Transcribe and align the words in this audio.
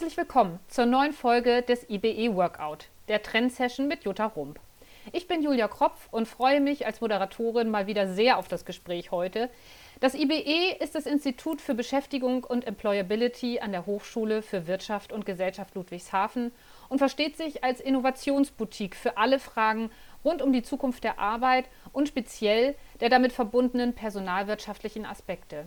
Herzlich 0.00 0.16
willkommen 0.16 0.58
zur 0.66 0.86
neuen 0.86 1.12
Folge 1.12 1.60
des 1.60 1.90
IBE 1.90 2.34
Workout, 2.34 2.86
der 3.08 3.22
Trendsession 3.22 3.86
mit 3.86 4.04
Jutta 4.04 4.24
Rump. 4.24 4.58
Ich 5.12 5.28
bin 5.28 5.42
Julia 5.42 5.68
Kropf 5.68 6.08
und 6.10 6.26
freue 6.26 6.62
mich 6.62 6.86
als 6.86 7.02
Moderatorin 7.02 7.68
mal 7.68 7.86
wieder 7.86 8.08
sehr 8.14 8.38
auf 8.38 8.48
das 8.48 8.64
Gespräch 8.64 9.10
heute. 9.10 9.50
Das 10.00 10.14
IBE 10.14 10.78
ist 10.80 10.94
das 10.94 11.04
Institut 11.04 11.60
für 11.60 11.74
Beschäftigung 11.74 12.44
und 12.44 12.66
Employability 12.66 13.60
an 13.60 13.72
der 13.72 13.84
Hochschule 13.84 14.40
für 14.40 14.66
Wirtschaft 14.66 15.12
und 15.12 15.26
Gesellschaft 15.26 15.74
Ludwigshafen 15.74 16.50
und 16.88 16.96
versteht 16.96 17.36
sich 17.36 17.62
als 17.62 17.78
Innovationsboutique 17.78 18.96
für 18.96 19.18
alle 19.18 19.38
Fragen 19.38 19.90
rund 20.24 20.40
um 20.40 20.54
die 20.54 20.62
Zukunft 20.62 21.04
der 21.04 21.18
Arbeit 21.18 21.66
und 21.92 22.08
speziell 22.08 22.74
der 23.00 23.10
damit 23.10 23.32
verbundenen 23.32 23.94
personalwirtschaftlichen 23.94 25.04
Aspekte. 25.04 25.66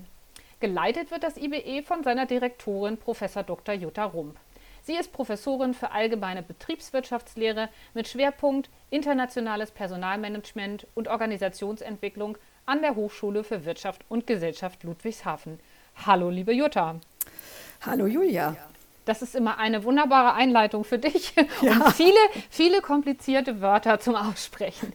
Geleitet 0.64 1.12
wird 1.12 1.24
das 1.24 1.36
IBE 1.36 1.84
von 1.84 2.04
seiner 2.04 2.26
Direktorin 2.26 2.96
Prof. 2.96 3.20
Dr. 3.46 3.76
Jutta 3.76 4.06
Rump. 4.06 4.40
Sie 4.82 4.96
ist 4.96 5.12
Professorin 5.12 5.74
für 5.74 5.92
allgemeine 5.92 6.42
Betriebswirtschaftslehre 6.42 7.68
mit 7.94 8.08
Schwerpunkt 8.08 8.70
internationales 8.90 9.72
Personalmanagement 9.72 10.88
und 10.96 11.10
Organisationsentwicklung 11.10 12.38
an 12.66 12.82
der 12.82 12.96
Hochschule 12.96 13.44
für 13.44 13.66
Wirtschaft 13.66 14.06
und 14.08 14.26
Gesellschaft 14.26 14.86
Ludwigshafen. 14.86 15.60
Hallo, 16.06 16.30
liebe 16.30 16.54
Jutta. 16.54 16.96
Hallo, 17.82 18.08
Julia. 18.08 18.56
Das 19.04 19.22
ist 19.22 19.36
immer 19.36 19.58
eine 19.58 19.84
wunderbare 19.84 20.34
Einleitung 20.34 20.86
für 20.86 20.98
dich 20.98 21.34
ja. 21.62 21.74
und 21.74 21.92
viele, 21.92 22.16
viele 22.50 22.80
komplizierte 22.80 23.60
Wörter 23.60 24.00
zum 24.00 24.16
Aussprechen. 24.16 24.94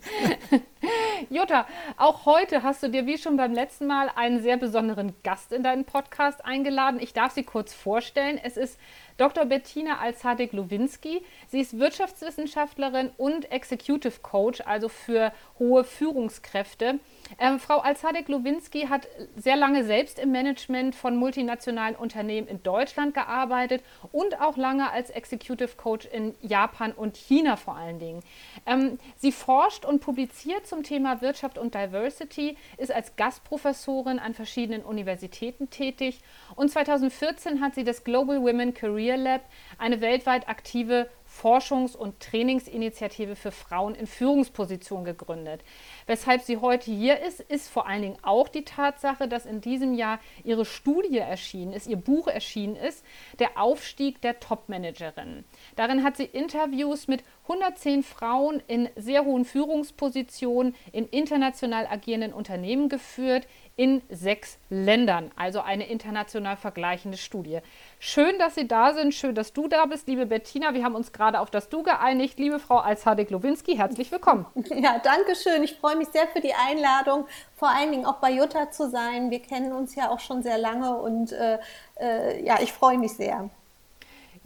Jutta, 1.30 1.66
auch 1.96 2.26
heute 2.26 2.62
hast 2.62 2.82
du 2.82 2.88
dir 2.88 3.06
wie 3.06 3.18
schon 3.18 3.36
beim 3.36 3.52
letzten 3.52 3.86
Mal 3.86 4.10
einen 4.14 4.42
sehr 4.42 4.56
besonderen 4.56 5.14
Gast 5.22 5.52
in 5.52 5.62
deinen 5.62 5.84
Podcast 5.84 6.44
eingeladen. 6.44 7.00
Ich 7.00 7.12
darf 7.12 7.32
sie 7.32 7.42
kurz 7.42 7.74
vorstellen. 7.74 8.38
Es 8.42 8.56
ist 8.56 8.78
Dr. 9.18 9.46
Bettina 9.46 9.98
Alzadek-Lowinski. 9.98 11.22
Sie 11.48 11.60
ist 11.60 11.78
Wirtschaftswissenschaftlerin 11.78 13.10
und 13.16 13.50
Executive 13.50 14.20
Coach, 14.22 14.60
also 14.64 14.88
für 14.88 15.32
hohe 15.58 15.82
Führungskräfte. 15.82 17.00
Ähm, 17.38 17.58
Frau 17.58 17.80
Alzadek-Lowinski 17.80 18.86
hat 18.86 19.08
sehr 19.36 19.56
lange 19.56 19.82
selbst 19.82 20.20
im 20.20 20.30
Management 20.30 20.94
von 20.94 21.16
multinationalen 21.16 21.96
Unternehmen 21.96 22.46
in 22.46 22.62
Deutschland 22.62 23.12
gearbeitet 23.12 23.82
und 24.12 24.40
auch 24.40 24.56
lange 24.56 24.90
als 24.92 25.10
Executive 25.10 25.74
Coach 25.76 26.06
in 26.06 26.36
Japan 26.40 26.92
und 26.92 27.16
China 27.16 27.56
vor 27.56 27.74
allen 27.74 27.98
Dingen. 27.98 28.22
Ähm, 28.66 28.98
sie 29.16 29.32
forscht 29.32 29.84
und 29.84 29.98
publiziert 29.98 30.67
zum 30.68 30.82
Thema 30.82 31.20
Wirtschaft 31.20 31.58
und 31.58 31.74
Diversity, 31.74 32.56
ist 32.76 32.92
als 32.92 33.16
Gastprofessorin 33.16 34.18
an 34.18 34.34
verschiedenen 34.34 34.82
Universitäten 34.82 35.70
tätig. 35.70 36.20
Und 36.54 36.70
2014 36.70 37.60
hat 37.60 37.74
sie 37.74 37.84
das 37.84 38.04
Global 38.04 38.40
Women 38.42 38.74
Career 38.74 39.16
Lab, 39.16 39.42
eine 39.78 40.00
weltweit 40.00 40.48
aktive 40.48 41.08
Forschungs- 41.42 41.96
und 41.96 42.20
Trainingsinitiative 42.20 43.36
für 43.36 43.52
Frauen 43.52 43.94
in 43.94 44.06
Führungspositionen 44.06 45.04
gegründet. 45.04 45.62
Weshalb 46.06 46.42
sie 46.42 46.58
heute 46.58 46.90
hier 46.90 47.20
ist, 47.20 47.40
ist 47.40 47.68
vor 47.68 47.86
allen 47.86 48.02
Dingen 48.02 48.18
auch 48.22 48.48
die 48.48 48.64
Tatsache, 48.64 49.28
dass 49.28 49.46
in 49.46 49.60
diesem 49.60 49.94
Jahr 49.94 50.18
ihre 50.44 50.64
Studie 50.64 51.18
erschienen 51.18 51.72
ist, 51.72 51.86
ihr 51.86 51.96
Buch 51.96 52.26
erschienen 52.28 52.76
ist, 52.76 53.04
Der 53.38 53.60
Aufstieg 53.60 54.20
der 54.20 54.40
Topmanagerin. 54.40 55.44
Darin 55.76 56.02
hat 56.02 56.16
sie 56.16 56.24
Interviews 56.24 57.08
mit 57.08 57.22
110 57.44 58.02
Frauen 58.02 58.62
in 58.66 58.88
sehr 58.96 59.24
hohen 59.24 59.44
Führungspositionen 59.44 60.74
in 60.92 61.06
international 61.06 61.86
agierenden 61.86 62.32
Unternehmen 62.32 62.88
geführt, 62.88 63.46
in 63.78 64.02
sechs 64.10 64.58
Ländern, 64.70 65.30
also 65.36 65.60
eine 65.60 65.88
international 65.88 66.56
vergleichende 66.56 67.16
Studie. 67.16 67.60
Schön, 68.00 68.36
dass 68.40 68.56
Sie 68.56 68.66
da 68.66 68.92
sind, 68.92 69.14
schön, 69.14 69.36
dass 69.36 69.52
du 69.52 69.68
da 69.68 69.86
bist, 69.86 70.08
liebe 70.08 70.26
Bettina. 70.26 70.74
Wir 70.74 70.82
haben 70.82 70.96
uns 70.96 71.12
gerade 71.12 71.38
auf 71.38 71.48
das 71.48 71.68
Du 71.68 71.84
geeinigt. 71.84 72.40
Liebe 72.40 72.58
Frau 72.58 72.78
Alzadek-Lowinski, 72.78 73.76
herzlich 73.76 74.10
willkommen. 74.10 74.46
Ja, 74.78 74.98
danke 75.02 75.34
schön. 75.34 75.62
Ich 75.62 75.76
freue 75.76 75.96
mich 75.96 76.08
sehr 76.08 76.26
für 76.26 76.40
die 76.40 76.52
Einladung, 76.52 77.26
vor 77.56 77.68
allen 77.68 77.90
Dingen 77.92 78.04
auch 78.04 78.16
bei 78.16 78.32
Jutta 78.32 78.70
zu 78.70 78.90
sein. 78.90 79.30
Wir 79.30 79.40
kennen 79.40 79.72
uns 79.72 79.94
ja 79.94 80.10
auch 80.10 80.20
schon 80.20 80.42
sehr 80.42 80.58
lange 80.58 80.96
und 80.96 81.32
äh, 81.32 81.58
äh, 82.00 82.44
ja, 82.44 82.58
ich 82.60 82.72
freue 82.72 82.98
mich 82.98 83.12
sehr. 83.12 83.48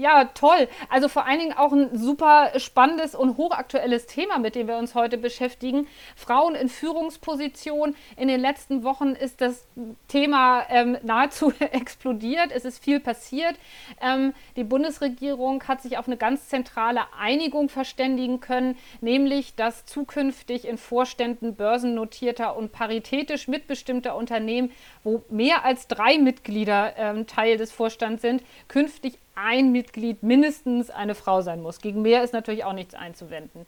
Ja, 0.02 0.24
toll. 0.24 0.66
Also 0.88 1.06
vor 1.06 1.26
allen 1.26 1.38
Dingen 1.38 1.52
auch 1.52 1.70
ein 1.70 1.96
super 1.96 2.50
spannendes 2.58 3.14
und 3.14 3.36
hochaktuelles 3.36 4.06
Thema, 4.06 4.40
mit 4.40 4.56
dem 4.56 4.66
wir 4.66 4.76
uns 4.76 4.96
heute 4.96 5.16
beschäftigen. 5.16 5.86
Frauen 6.16 6.56
in 6.56 6.68
Führungspositionen. 6.68 7.94
In 8.16 8.26
den 8.26 8.40
letzten 8.40 8.82
Wochen 8.82 9.10
ist 9.10 9.40
das 9.40 9.64
Thema 10.08 10.66
ähm, 10.70 10.98
nahezu 11.04 11.52
explodiert. 11.60 12.50
Es 12.50 12.64
ist 12.64 12.82
viel 12.82 12.98
passiert. 12.98 13.54
Ähm, 14.00 14.34
die 14.56 14.64
Bundesregierung 14.64 15.62
hat 15.68 15.82
sich 15.82 15.96
auf 15.98 16.08
eine 16.08 16.16
ganz 16.16 16.48
zentrale 16.48 17.02
Einigung 17.16 17.68
verständigen 17.68 18.40
können, 18.40 18.76
nämlich 19.00 19.54
dass 19.54 19.86
zukünftig 19.86 20.66
in 20.66 20.78
Vorständen 20.78 21.54
börsennotierter 21.54 22.56
und 22.56 22.72
paritätisch 22.72 23.46
mitbestimmter 23.46 24.16
Unternehmen, 24.16 24.72
wo 25.04 25.22
mehr 25.28 25.64
als 25.64 25.86
drei 25.86 26.18
Mitglieder 26.18 26.94
ähm, 26.96 27.28
Teil 27.28 27.56
des 27.56 27.70
Vorstands 27.70 28.22
sind, 28.22 28.42
künftig 28.66 29.16
ein 29.34 29.72
Mitglied 29.72 30.22
mindestens 30.22 30.90
eine 30.90 31.14
Frau 31.14 31.40
sein 31.42 31.60
muss. 31.60 31.80
Gegen 31.80 32.02
mehr 32.02 32.22
ist 32.22 32.32
natürlich 32.32 32.64
auch 32.64 32.72
nichts 32.72 32.94
einzuwenden. 32.94 33.66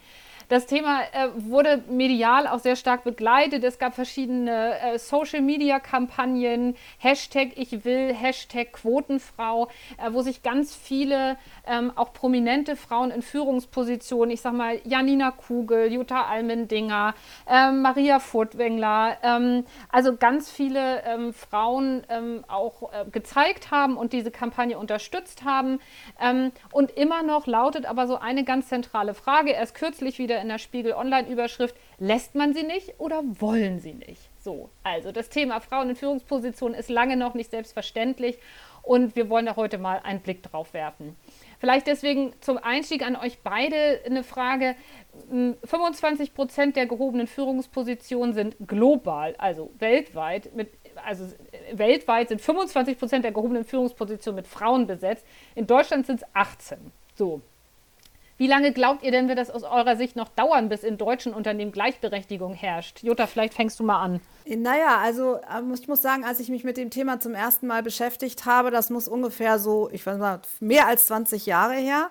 Das 0.49 0.67
Thema 0.67 1.01
äh, 1.13 1.29
wurde 1.37 1.83
medial 1.89 2.47
auch 2.47 2.59
sehr 2.59 2.77
stark 2.77 3.05
begleitet. 3.05 3.65
Es 3.65 3.79
gab 3.79 3.95
verschiedene 3.95 4.79
äh, 4.79 4.99
Social-Media-Kampagnen, 4.99 6.77
Hashtag 6.99 7.53
Ich 7.57 7.85
will, 7.85 8.13
Hashtag 8.13 8.73
Quotenfrau, 8.73 9.69
äh, 9.97 10.13
wo 10.13 10.21
sich 10.21 10.43
ganz 10.43 10.75
viele 10.75 11.37
ähm, 11.67 11.93
auch 11.97 12.13
prominente 12.13 12.77
Frauen 12.77 13.11
in 13.11 13.23
Führungspositionen, 13.23 14.31
ich 14.31 14.43
sag 14.43 14.53
mal 14.53 14.81
Janina 14.85 15.31
Kugel, 15.31 15.93
Jutta 15.93 16.23
Almendinger, 16.27 17.15
ähm, 17.49 17.83
Maria 17.83 18.19
Furtwängler, 18.19 19.17
ähm, 19.23 19.65
also 19.91 20.17
ganz 20.17 20.51
viele 20.51 21.03
ähm, 21.05 21.33
Frauen 21.33 22.05
ähm, 22.09 22.45
auch 22.49 22.93
äh, 22.93 23.09
gezeigt 23.11 23.71
haben 23.71 23.97
und 23.97 24.13
diese 24.13 24.31
Kampagne 24.31 24.79
unterstützt 24.79 25.45
haben. 25.45 25.81
Ähm, 26.21 26.53
und 26.71 26.91
immer 26.91 27.23
noch 27.23 27.47
lautet 27.47 27.87
aber 27.87 28.07
so 28.07 28.17
eine 28.17 28.45
ganz 28.45 28.69
zentrale 28.69 29.15
Frage, 29.15 29.53
erst 29.53 29.75
kürzlich 29.75 30.19
wieder 30.19 30.34
in 30.41 30.49
der 30.49 30.59
Spiegel 30.59 30.93
Online-Überschrift, 30.93 31.75
lässt 31.99 32.35
man 32.35 32.55
sie 32.55 32.63
nicht 32.63 32.95
oder 32.99 33.23
wollen 33.41 33.81
sie 33.81 33.95
nicht? 33.95 34.21
So, 34.41 34.69
also 34.83 35.13
das 35.13 35.31
Thema 35.31 35.61
Frauen 35.61 35.91
in 35.91 35.97
Führungspositionen 35.97 36.79
ist 36.79 36.91
lange 36.91 37.17
noch 37.17 37.35
nicht 37.35 37.51
selbstverständlich 37.51 38.39
und 38.83 39.17
wir 39.17 39.31
wollen 39.31 39.47
da 39.47 39.57
heute 39.57 39.79
mal 39.79 40.01
einen 40.05 40.21
Blick 40.21 40.43
drauf 40.43 40.75
werfen. 40.75 41.17
Vielleicht 41.59 41.87
deswegen 41.87 42.35
zum 42.41 42.59
Einstieg 42.59 43.03
an 43.07 43.17
euch 43.17 43.39
beide 43.43 44.01
eine 44.05 44.23
Frage. 44.23 44.77
25 45.31 46.29
hm, 46.29 46.35
Prozent 46.35 46.77
der 46.77 46.87
gehobenen 46.87 47.27
Führungspositionen 47.27 48.35
sind 48.35 48.57
global, 48.67 49.35
also 49.39 49.71
weltweit. 49.79 50.55
Mit, 50.55 50.69
also 51.07 51.25
weltweit 51.73 52.29
sind 52.29 52.43
25 52.43 52.99
Prozent 52.99 53.25
der 53.25 53.33
gehobenen 53.33 53.65
Führungspositionen 53.65 54.37
mit 54.37 54.47
Frauen 54.47 54.87
besetzt. 54.87 55.25
In 55.55 55.67
Deutschland 55.67 56.07
sind 56.07 56.21
es 56.21 56.29
18. 56.35 56.93
So, 57.15 57.41
wie 58.45 58.49
lange 58.49 58.73
glaubt 58.73 59.03
ihr 59.03 59.11
denn, 59.11 59.27
wird 59.27 59.39
das 59.39 59.49
aus 59.49 59.63
eurer 59.63 59.97
Sicht 59.97 60.17
noch 60.17 60.29
dauern, 60.29 60.69
bis 60.69 60.85
in 60.85 60.99
deutschen 60.99 61.33
Unternehmen 61.33 61.73
Gleichberechtigung 61.73 62.53
herrscht? 62.53 63.03
Jutta, 63.03 63.27
vielleicht 63.27 63.55
fängst 63.55 63.81
du 63.81 63.85
mal 63.85 64.03
an. 64.03 64.21
Naja, 64.45 64.99
also 64.99 65.39
ähm, 65.51 65.73
ich 65.73 65.89
muss 65.89 66.03
sagen, 66.03 66.27
als 66.27 66.41
ich 66.41 66.51
mich 66.51 66.63
mit 66.63 66.77
dem 66.77 66.91
Thema 66.91 67.21
zum 67.21 67.33
ersten 67.33 67.67
Mal 67.67 67.83
beschäftigt 67.83 68.45
habe, 68.45 68.71
das 68.71 68.91
muss 68.91 69.09
ungefähr 69.09 69.59
so, 69.59 69.89
ich 69.93 70.05
weiß 70.05 70.19
mal, 70.19 70.43
mehr 70.61 70.87
als 70.87 71.07
20 71.07 71.47
Jahre 71.47 71.73
her. 71.73 72.11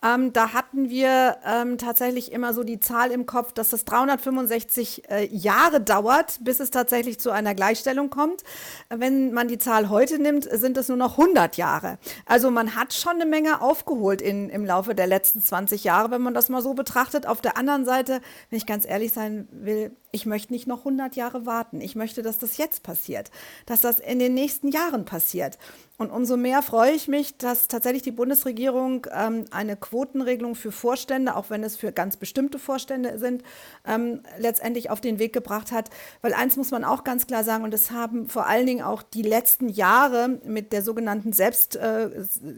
Ähm, 0.00 0.32
da 0.32 0.52
hatten 0.52 0.90
wir 0.90 1.38
ähm, 1.44 1.76
tatsächlich 1.76 2.30
immer 2.30 2.54
so 2.54 2.62
die 2.62 2.78
Zahl 2.78 3.10
im 3.10 3.26
Kopf, 3.26 3.52
dass 3.52 3.72
es 3.72 3.84
365 3.84 5.10
äh, 5.10 5.26
Jahre 5.26 5.80
dauert, 5.80 6.38
bis 6.42 6.60
es 6.60 6.70
tatsächlich 6.70 7.18
zu 7.18 7.30
einer 7.30 7.54
Gleichstellung 7.54 8.08
kommt. 8.08 8.44
Wenn 8.90 9.32
man 9.32 9.48
die 9.48 9.58
Zahl 9.58 9.88
heute 9.88 10.20
nimmt, 10.20 10.48
sind 10.50 10.76
es 10.76 10.86
nur 10.86 10.96
noch 10.96 11.18
100 11.18 11.56
Jahre. 11.56 11.98
Also 12.26 12.52
man 12.52 12.76
hat 12.76 12.94
schon 12.94 13.14
eine 13.14 13.26
Menge 13.26 13.60
aufgeholt 13.60 14.22
in, 14.22 14.50
im 14.50 14.64
Laufe 14.64 14.94
der 14.94 15.08
letzten 15.08 15.42
20 15.42 15.82
Jahre, 15.82 16.12
wenn 16.12 16.22
man 16.22 16.34
das 16.34 16.48
mal 16.48 16.62
so 16.62 16.74
betrachtet. 16.74 17.26
Auf 17.26 17.40
der 17.40 17.56
anderen 17.56 17.84
Seite, 17.84 18.20
wenn 18.50 18.56
ich 18.56 18.66
ganz 18.66 18.86
ehrlich 18.86 19.12
sein 19.12 19.48
will, 19.50 19.90
ich 20.12 20.26
möchte 20.26 20.52
nicht 20.52 20.68
noch 20.68 20.80
100 20.80 21.16
Jahre 21.16 21.44
warten. 21.44 21.80
Ich 21.80 21.96
möchte, 21.96 22.22
dass 22.22 22.38
das 22.38 22.56
jetzt 22.56 22.84
passiert, 22.84 23.32
dass 23.66 23.80
das 23.80 23.98
in 23.98 24.20
den 24.20 24.34
nächsten 24.34 24.68
Jahren 24.68 25.04
passiert. 25.04 25.58
Und 26.00 26.12
umso 26.12 26.36
mehr 26.36 26.62
freue 26.62 26.92
ich 26.92 27.08
mich, 27.08 27.38
dass 27.38 27.66
tatsächlich 27.66 28.02
die 28.02 28.12
Bundesregierung 28.12 29.08
ähm, 29.12 29.46
eine 29.50 29.74
Quotenregelung 29.76 30.54
für 30.54 30.70
Vorstände, 30.70 31.34
auch 31.34 31.50
wenn 31.50 31.64
es 31.64 31.76
für 31.76 31.90
ganz 31.90 32.16
bestimmte 32.16 32.60
Vorstände 32.60 33.18
sind, 33.18 33.42
ähm, 33.84 34.20
letztendlich 34.38 34.90
auf 34.90 35.00
den 35.00 35.18
Weg 35.18 35.32
gebracht 35.32 35.72
hat. 35.72 35.90
Weil 36.22 36.34
eins 36.34 36.56
muss 36.56 36.70
man 36.70 36.84
auch 36.84 37.02
ganz 37.02 37.26
klar 37.26 37.42
sagen, 37.42 37.64
und 37.64 37.74
das 37.74 37.90
haben 37.90 38.28
vor 38.28 38.46
allen 38.46 38.64
Dingen 38.64 38.82
auch 38.82 39.02
die 39.02 39.22
letzten 39.22 39.68
Jahre 39.68 40.38
mit 40.44 40.72
der 40.72 40.84
sogenannten 40.84 41.32
Selbst, 41.32 41.74
äh, 41.74 42.10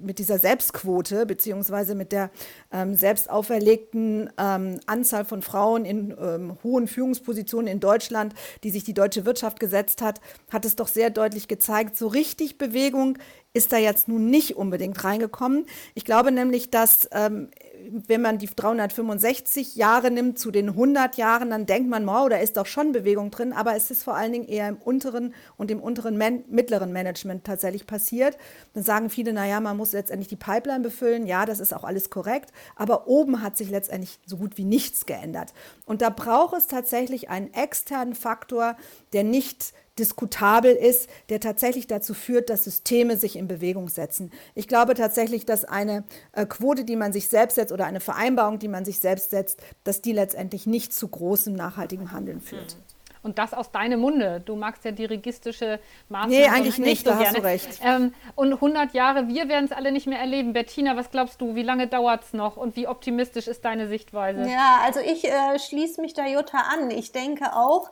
mit 0.03 0.19
dieser 0.19 0.39
Selbstquote, 0.39 1.25
beziehungsweise 1.25 1.95
mit 1.95 2.13
der 2.13 2.31
ähm, 2.71 2.95
selbst 2.95 3.31
auferlegten 3.31 4.31
ähm, 4.37 4.81
Anzahl 4.85 5.25
von 5.25 5.41
Frauen 5.41 5.87
in 5.87 6.15
ähm, 6.21 6.59
hohen 6.63 6.87
Führungspositionen 6.89 7.69
in 7.69 7.81
Deutschland, 7.81 8.35
die 8.65 8.71
sich 8.71 8.85
die 8.85 8.93
deutsche 8.93 9.25
Wirtschaft 9.25 9.61
gesetzt 9.61 10.03
hat, 10.03 10.21
hat 10.51 10.67
es 10.67 10.77
doch 10.77 10.89
sehr 10.89 11.09
deutlich 11.09 11.49
gezeigt, 11.49 11.97
so 11.97 12.07
richtig 12.07 12.59
Bewegung 12.59 13.17
ist 13.53 13.73
da 13.73 13.79
jetzt 13.79 14.07
nun 14.07 14.31
nicht 14.31 14.57
unbedingt 14.57 15.03
reingekommen. 15.03 15.67
Ich 15.95 16.05
glaube 16.05 16.31
nämlich, 16.31 16.71
dass 16.71 17.09
ähm, 17.11 17.49
wenn 17.91 18.23
man 18.23 18.39
die 18.39 18.47
365 18.47 19.75
Jahre 19.75 20.11
nimmt 20.11 20.39
zu 20.39 20.51
den 20.51 20.69
100 20.69 21.17
Jahren, 21.17 21.51
dann 21.51 21.67
denkt 21.67 21.91
man, 21.91 22.07
wow, 22.07 22.29
da 22.29 22.37
ist 22.37 22.57
doch 22.57 22.67
schon 22.67 22.93
Bewegung 22.93 23.31
drin, 23.31 23.53
aber 23.53 23.75
es 23.75 23.91
ist 23.91 24.05
vor 24.05 24.15
allen 24.15 24.33
Dingen 24.33 24.47
eher 24.47 24.69
im 24.69 24.77
unteren 24.77 25.35
und 25.57 25.71
im 25.71 25.81
unteren 25.81 26.17
Man 26.17 26.45
mittleren 26.49 26.93
Management 26.93 27.45
tatsächlich 27.45 27.87
passiert. 27.87 28.37
Dann 28.75 28.85
sagen 28.85 29.11
viele, 29.11 29.33
naja, 29.33 29.61
man 29.61 29.77
muss 29.77 29.93
letztendlich 29.93 30.29
die 30.29 30.37
Pipeline 30.37 30.81
befüllen. 30.81 31.27
Ja, 31.27 31.47
das 31.47 31.59
ist 31.59 31.75
auch 31.75 31.85
alles 31.85 32.11
korrekt, 32.11 32.53
aber 32.77 33.09
oben 33.09 33.43
hat 33.43 33.57
sich 33.57 33.71
letztendlich 33.71 34.19
so 34.27 34.37
gut 34.37 34.59
wie 34.59 34.65
nichts 34.65 35.07
geändert. 35.07 35.53
Und 35.87 36.03
da 36.03 36.11
braucht 36.11 36.57
es 36.57 36.67
tatsächlich 36.69 37.31
einen 37.31 37.53
externen 37.53 38.15
Faktor, 38.15 38.77
der 39.13 39.25
nicht 39.25 39.73
diskutabel 39.99 40.73
ist, 40.73 41.11
der 41.29 41.41
tatsächlich 41.41 41.87
dazu 41.87 42.15
führt, 42.15 42.51
dass 42.51 42.65
Systeme 42.65 43.17
sich 43.17 43.37
in 43.37 43.47
Bewegung 43.49 43.89
setzen. 43.89 44.33
Ich 44.55 44.67
glaube 44.67 44.95
tatsächlich, 44.95 45.45
dass 45.45 45.65
eine 45.65 46.05
äh, 46.33 46.47
Quote, 46.47 46.85
die 46.85 46.97
man 46.97 47.13
sich 47.13 47.29
selbst 47.29 47.57
setzt 47.57 47.73
oder 47.73 47.87
eine 47.87 48.01
Vereinbarung, 48.01 48.59
die 48.59 48.69
man 48.69 48.85
sich 48.85 48.99
selbst 48.99 49.31
setzt, 49.31 49.61
dass 49.85 50.01
die 50.01 50.13
letztendlich 50.13 50.67
nicht 50.67 50.95
zu 50.95 51.07
großem 51.07 51.55
nachhaltigen 51.55 52.13
Handeln 52.13 52.41
führt. 52.41 52.77
Mhm. 52.77 52.91
Und 53.23 53.39
das 53.39 53.53
aus 53.53 53.71
deinem 53.71 54.01
Munde. 54.01 54.41
Du 54.43 54.57
magst 54.57 54.83
ja 54.85 54.93
dirigistische 54.93 55.79
Maßnahmen. 56.09 56.39
Nee, 56.39 56.49
eigentlich 56.49 56.79
nicht, 56.79 56.89
nicht 56.89 57.05
so 57.05 57.11
da 57.11 57.19
gerne. 57.19 57.29
hast 57.29 57.37
du 57.37 57.43
recht. 57.43 57.81
Ähm, 57.85 58.15
und 58.35 58.55
100 58.55 58.95
Jahre, 58.95 59.29
wir 59.29 59.47
werden 59.49 59.67
es 59.67 59.73
alle 59.73 59.93
nicht 59.93 60.07
mehr 60.07 60.19
erleben. 60.19 60.55
Bettina, 60.55 60.97
was 60.97 61.11
glaubst 61.11 61.39
du, 61.41 61.55
wie 61.55 61.63
lange 61.63 61.87
dauert 61.87 62.25
es 62.25 62.33
noch 62.33 62.57
und 62.57 62.77
wie 62.77 62.89
optimistisch 62.89 63.47
ist 63.47 63.63
deine 63.67 63.89
Sichtweise? 63.89 64.49
Ja, 64.49 64.81
also 64.85 65.01
ich 65.01 65.25
äh, 65.25 65.59
schließe 65.59 66.01
mich 66.01 66.15
da 66.15 66.27
Jutta 66.27 66.63
an. 66.73 66.91
Ich 66.91 67.13
denke 67.13 67.55
auch, 67.55 67.91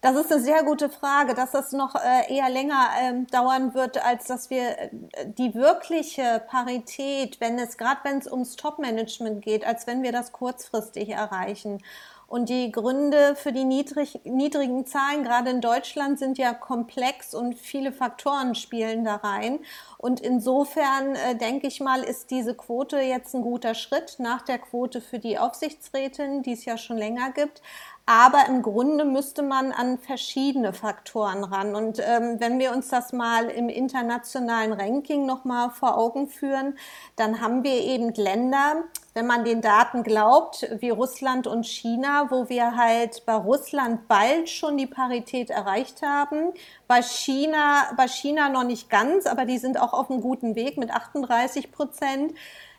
das 0.00 0.14
ist 0.16 0.32
eine 0.32 0.40
sehr 0.40 0.62
gute 0.62 0.88
Frage, 0.88 1.34
dass 1.34 1.50
das 1.50 1.72
noch 1.72 1.96
äh, 1.96 2.32
eher 2.32 2.48
länger 2.48 2.88
ähm, 3.00 3.26
dauern 3.26 3.74
wird, 3.74 4.04
als 4.04 4.26
dass 4.26 4.48
wir 4.48 4.78
äh, 4.78 4.90
die 5.24 5.54
wirkliche 5.54 6.42
Parität, 6.48 7.40
wenn 7.40 7.58
es 7.58 7.76
gerade 7.76 8.00
wenn 8.04 8.18
es 8.18 8.30
ums 8.30 8.54
Top-Management 8.54 9.42
geht, 9.42 9.66
als 9.66 9.88
wenn 9.88 10.04
wir 10.04 10.12
das 10.12 10.30
kurzfristig 10.32 11.08
erreichen. 11.10 11.82
Und 12.28 12.50
die 12.50 12.70
Gründe 12.70 13.34
für 13.36 13.52
die 13.52 13.64
niedrig, 13.64 14.20
niedrigen 14.24 14.84
Zahlen, 14.84 15.24
gerade 15.24 15.48
in 15.48 15.62
Deutschland, 15.62 16.18
sind 16.18 16.36
ja 16.36 16.52
komplex 16.52 17.34
und 17.34 17.54
viele 17.54 17.90
Faktoren 17.90 18.54
spielen 18.54 19.02
da 19.02 19.16
rein. 19.16 19.60
Und 19.96 20.20
insofern 20.20 21.14
äh, 21.14 21.36
denke 21.36 21.66
ich 21.66 21.80
mal, 21.80 22.02
ist 22.02 22.30
diese 22.30 22.54
Quote 22.54 23.00
jetzt 23.00 23.34
ein 23.34 23.40
guter 23.40 23.72
Schritt 23.72 24.16
nach 24.18 24.42
der 24.42 24.58
Quote 24.58 25.00
für 25.00 25.18
die 25.18 25.38
Aufsichtsrätin, 25.38 26.42
die 26.42 26.52
es 26.52 26.66
ja 26.66 26.76
schon 26.76 26.98
länger 26.98 27.30
gibt. 27.32 27.62
Aber 28.04 28.46
im 28.46 28.60
Grunde 28.60 29.06
müsste 29.06 29.42
man 29.42 29.72
an 29.72 29.98
verschiedene 29.98 30.74
Faktoren 30.74 31.44
ran. 31.44 31.74
Und 31.74 31.98
ähm, 31.98 32.40
wenn 32.40 32.58
wir 32.58 32.72
uns 32.72 32.88
das 32.88 33.12
mal 33.12 33.50
im 33.50 33.70
internationalen 33.70 34.74
Ranking 34.74 35.24
nochmal 35.24 35.70
vor 35.70 35.96
Augen 35.96 36.28
führen, 36.28 36.78
dann 37.16 37.40
haben 37.40 37.64
wir 37.64 37.72
eben 37.72 38.12
Länder, 38.14 38.84
wenn 39.18 39.26
man 39.26 39.44
den 39.44 39.60
Daten 39.60 40.04
glaubt, 40.04 40.64
wie 40.78 40.90
Russland 40.90 41.48
und 41.48 41.66
China, 41.66 42.28
wo 42.30 42.48
wir 42.48 42.76
halt 42.76 43.26
bei 43.26 43.34
Russland 43.34 44.06
bald 44.06 44.48
schon 44.48 44.76
die 44.76 44.86
Parität 44.86 45.50
erreicht 45.50 46.02
haben. 46.02 46.52
Bei 46.86 47.02
China, 47.02 47.90
bei 47.96 48.06
China 48.06 48.48
noch 48.48 48.62
nicht 48.62 48.88
ganz, 48.88 49.26
aber 49.26 49.44
die 49.44 49.58
sind 49.58 49.80
auch 49.80 49.92
auf 49.92 50.08
einem 50.08 50.20
guten 50.20 50.54
Weg 50.54 50.78
mit 50.78 50.92
38 50.92 51.72
Prozent. 51.72 52.32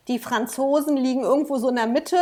Die 0.07 0.18
Franzosen 0.18 0.95
liegen 0.95 1.24
irgendwo 1.24 1.57
so 1.57 1.68
in 1.68 1.75
der 1.75 1.88
Mitte. 1.88 2.15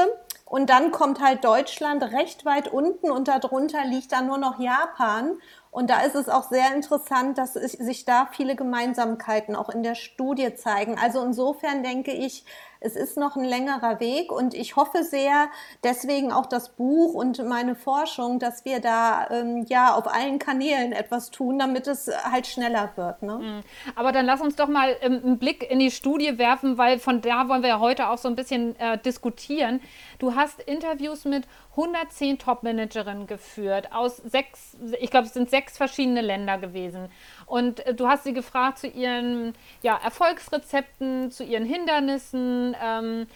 Und 0.46 0.72
dann 0.72 0.92
kommt 0.92 1.22
halt 1.22 1.44
Deutschland 1.44 2.02
recht 2.02 2.44
weit 2.44 2.69
unten 2.74 3.12
und 3.12 3.28
darunter 3.28 3.86
liegt 3.86 4.14
dann 4.14 4.25
nur 4.25 4.40
noch 4.40 4.60
Japan. 4.60 5.38
Und 5.69 5.92
da 5.92 6.02
ist 6.02 6.16
es 6.16 6.28
auch 6.28 6.50
sehr 6.50 6.74
interessant, 6.74 7.38
dass 7.38 7.54
sich 7.54 8.06
da 8.06 8.30
viele 8.31 8.56
Gemeinsamkeiten 8.56 9.56
auch 9.56 9.69
in 9.69 9.84
der 9.84 9.94
Studie 9.94 10.56
zeigen. 10.56 10.98
Also 10.98 11.22
insofern 11.22 11.84
denke 11.84 12.14
ich, 12.14 12.46
es 12.80 12.96
ist 12.96 13.18
noch 13.18 13.36
ein 13.36 13.44
längerer 13.44 14.00
Weg 14.00 14.32
und 14.32 14.54
ich 14.54 14.76
hoffe 14.76 15.04
sehr, 15.04 15.50
deswegen 15.84 16.32
auch 16.32 16.46
das 16.46 16.70
Buch 16.70 17.14
und 17.14 17.44
meine 17.48 17.76
Forschung, 17.76 18.40
dass 18.40 18.66
wir 18.66 18.80
da 18.80 19.28
ähm, 19.30 19.66
ja 19.68 19.94
auf 19.96 20.08
allen 20.08 20.40
Kanälen 20.40 20.92
etwas 20.92 21.32
tun, 21.32 21.60
damit 21.60 21.88
es 21.88 22.10
halt 22.24 22.48
schneller 22.48 22.92
wird. 22.96 23.24
Ne? 23.24 23.40
Mhm. 23.40 23.62
Aber 23.96 24.12
dann 24.12 24.26
lass 24.26 24.42
uns 24.42 24.56
doch 24.56 24.68
mal 24.68 24.96
ähm, 25.02 25.22
einen 25.24 25.38
Blick 25.38 25.70
in 25.70 25.80
die 25.80 25.92
Studie 25.92 26.38
werfen, 26.38 26.78
weil 26.78 27.00
von 27.00 27.22
da 27.22 27.50
wollen 27.50 27.62
wir 27.62 27.70
ja 27.70 27.80
heute 27.80 28.10
auch 28.10 28.18
so 28.18 28.28
ein 28.28 28.36
bisschen 28.36 28.80
äh, 28.80 28.98
diskutieren. 28.98 29.82
Du 30.19 30.34
hast 30.36 30.62
Interviews 30.62 31.25
mit 31.25 31.46
110 31.72 32.40
Top-Managerinnen 32.40 33.28
geführt 33.28 33.92
aus 33.92 34.18
sechs, 34.18 34.75
ich 35.00 35.12
glaube, 35.12 35.28
es 35.28 35.34
sind 35.34 35.50
sechs 35.50 35.78
verschiedene 35.78 36.22
Länder 36.22 36.58
gewesen. 36.58 37.10
Und 37.46 37.86
äh, 37.86 37.94
du 37.94 38.08
hast 38.08 38.24
sie 38.24 38.34
gefragt 38.34 38.80
zu 38.80 38.88
ihren 38.88 39.54
ja, 39.84 39.96
Erfolgsrezepten, 40.04 41.30
zu 41.30 41.44
ihren 41.44 41.66
Hindernissen, 41.66 42.75
ähm, 42.81 43.28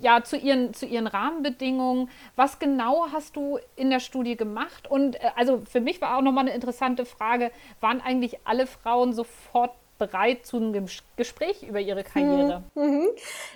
ja, 0.00 0.24
zu 0.24 0.36
ihren, 0.36 0.74
zu 0.74 0.86
ihren 0.86 1.06
Rahmenbedingungen. 1.06 2.10
Was 2.34 2.58
genau 2.58 3.06
hast 3.12 3.36
du 3.36 3.58
in 3.76 3.90
der 3.90 4.00
Studie 4.00 4.36
gemacht? 4.36 4.90
Und 4.90 5.16
äh, 5.16 5.30
also 5.36 5.62
für 5.70 5.80
mich 5.80 6.00
war 6.00 6.16
auch 6.16 6.22
nochmal 6.22 6.46
eine 6.46 6.54
interessante 6.54 7.04
Frage, 7.04 7.52
waren 7.80 8.00
eigentlich 8.00 8.38
alle 8.44 8.66
Frauen 8.66 9.12
sofort 9.12 9.72
bereit 9.98 10.44
zu 10.44 10.56
einem 10.56 10.86
Gespräch 11.16 11.62
über 11.62 11.80
ihre 11.80 12.02
Karriere. 12.02 12.62
Mhm. 12.74 12.82
mhm. 12.82 13.08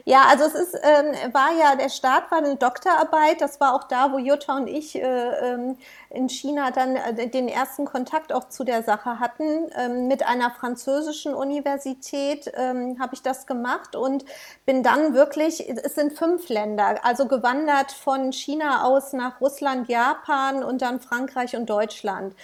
Ja, 0.05 0.23
also 0.29 0.45
es 0.45 0.55
ist, 0.55 0.75
ähm, 0.75 1.35
war 1.35 1.51
ja, 1.59 1.75
der 1.75 1.89
Start 1.89 2.31
war 2.31 2.39
eine 2.39 2.57
Doktorarbeit. 2.57 3.41
Das 3.41 3.61
war 3.61 3.75
auch 3.75 3.85
da, 3.85 4.13
wo 4.13 4.19
Jutta 4.19 4.57
und 4.57 4.69
ich 4.69 4.95
äh, 4.95 5.03
ähm, 5.03 5.77
in 6.11 6.29
China 6.29 6.71
dann 6.71 6.97
äh, 6.97 7.29
den 7.29 7.49
ersten 7.49 7.85
Kontakt 7.85 8.33
auch 8.33 8.49
zu 8.49 8.65
der 8.65 8.83
Sache 8.83 9.19
hatten. 9.19 9.69
Ähm, 9.77 10.07
mit 10.07 10.27
einer 10.27 10.51
französischen 10.51 11.35
Universität 11.35 12.51
ähm, 12.55 12.99
habe 13.01 13.15
ich 13.15 13.23
das 13.23 13.47
gemacht 13.47 13.97
und 13.97 14.25
bin 14.65 14.83
dann 14.83 15.15
wirklich, 15.15 15.69
es 15.69 15.97
sind 15.97 16.13
fünf 16.13 16.49
Länder, 16.49 17.05
also 17.05 17.27
gewandert 17.27 17.91
von 17.91 18.33
China 18.33 18.85
aus 18.85 19.13
nach 19.13 19.41
Russland, 19.41 19.89
Japan 19.89 20.63
und 20.63 20.83
dann 20.83 21.01
Frankreich 21.01 21.57
und 21.57 21.69
Deutschland. 21.69 22.35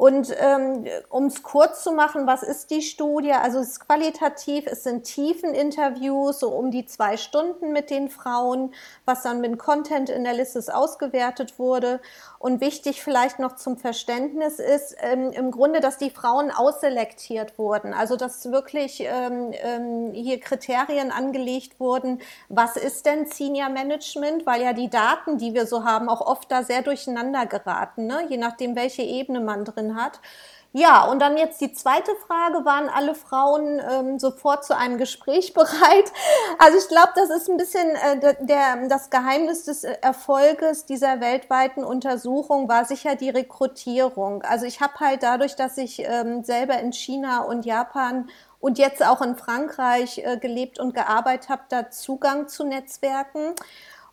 Und 0.00 0.34
ähm, 0.38 0.86
um 1.10 1.26
es 1.26 1.42
kurz 1.42 1.84
zu 1.84 1.92
machen, 1.92 2.26
was 2.26 2.42
ist 2.42 2.70
die 2.70 2.80
Studie? 2.80 3.32
Also 3.32 3.58
es 3.58 3.72
ist 3.72 3.86
qualitativ, 3.86 4.64
es 4.66 4.82
sind 4.82 5.04
tiefen 5.04 5.52
Interviews, 5.52 6.38
so 6.40 6.48
um 6.48 6.70
die 6.70 6.86
zwei 6.86 7.18
Stunden 7.18 7.74
mit 7.74 7.90
den 7.90 8.08
Frauen, 8.08 8.72
was 9.04 9.24
dann 9.24 9.42
mit 9.42 9.58
Content 9.58 10.10
Analysis 10.10 10.70
ausgewertet 10.70 11.58
wurde. 11.58 12.00
Und 12.38 12.62
wichtig 12.62 13.02
vielleicht 13.02 13.38
noch 13.40 13.56
zum 13.56 13.76
Verständnis 13.76 14.58
ist 14.58 14.96
ähm, 15.02 15.32
im 15.32 15.50
Grunde, 15.50 15.80
dass 15.80 15.98
die 15.98 16.08
Frauen 16.08 16.50
ausselektiert 16.50 17.58
wurden. 17.58 17.92
Also 17.92 18.16
dass 18.16 18.50
wirklich 18.50 19.00
ähm, 19.00 19.52
ähm, 19.52 20.12
hier 20.14 20.40
Kriterien 20.40 21.10
angelegt 21.10 21.78
wurden. 21.78 22.22
Was 22.48 22.78
ist 22.78 23.04
denn 23.04 23.26
Senior 23.26 23.68
Management? 23.68 24.46
Weil 24.46 24.62
ja 24.62 24.72
die 24.72 24.88
Daten, 24.88 25.36
die 25.36 25.52
wir 25.52 25.66
so 25.66 25.84
haben, 25.84 26.08
auch 26.08 26.22
oft 26.22 26.50
da 26.50 26.62
sehr 26.62 26.80
durcheinander 26.80 27.44
geraten, 27.44 28.06
ne? 28.06 28.24
je 28.30 28.38
nachdem, 28.38 28.74
welche 28.76 29.02
Ebene 29.02 29.40
man 29.40 29.66
drin 29.66 29.89
hat. 29.96 30.20
Ja, 30.72 31.04
und 31.06 31.18
dann 31.18 31.36
jetzt 31.36 31.60
die 31.60 31.72
zweite 31.72 32.12
Frage, 32.28 32.64
waren 32.64 32.88
alle 32.88 33.16
Frauen 33.16 33.82
ähm, 33.90 34.20
sofort 34.20 34.64
zu 34.64 34.76
einem 34.76 34.98
Gespräch 34.98 35.52
bereit? 35.54 36.12
Also 36.58 36.78
ich 36.78 36.86
glaube, 36.86 37.10
das 37.16 37.28
ist 37.30 37.50
ein 37.50 37.56
bisschen 37.56 37.88
äh, 37.96 38.36
der, 38.40 38.86
das 38.88 39.10
Geheimnis 39.10 39.64
des 39.64 39.82
Erfolges 39.82 40.86
dieser 40.86 41.20
weltweiten 41.20 41.82
Untersuchung 41.82 42.68
war 42.68 42.84
sicher 42.84 43.16
die 43.16 43.30
Rekrutierung. 43.30 44.42
Also 44.42 44.64
ich 44.64 44.80
habe 44.80 44.94
halt 45.00 45.24
dadurch, 45.24 45.56
dass 45.56 45.76
ich 45.76 46.04
ähm, 46.04 46.44
selber 46.44 46.78
in 46.78 46.92
China 46.92 47.40
und 47.40 47.66
Japan 47.66 48.28
und 48.60 48.78
jetzt 48.78 49.04
auch 49.04 49.22
in 49.22 49.34
Frankreich 49.36 50.18
äh, 50.18 50.36
gelebt 50.36 50.78
und 50.78 50.94
gearbeitet 50.94 51.48
habe, 51.48 51.62
da 51.68 51.90
Zugang 51.90 52.46
zu 52.46 52.64
Netzwerken. 52.64 53.54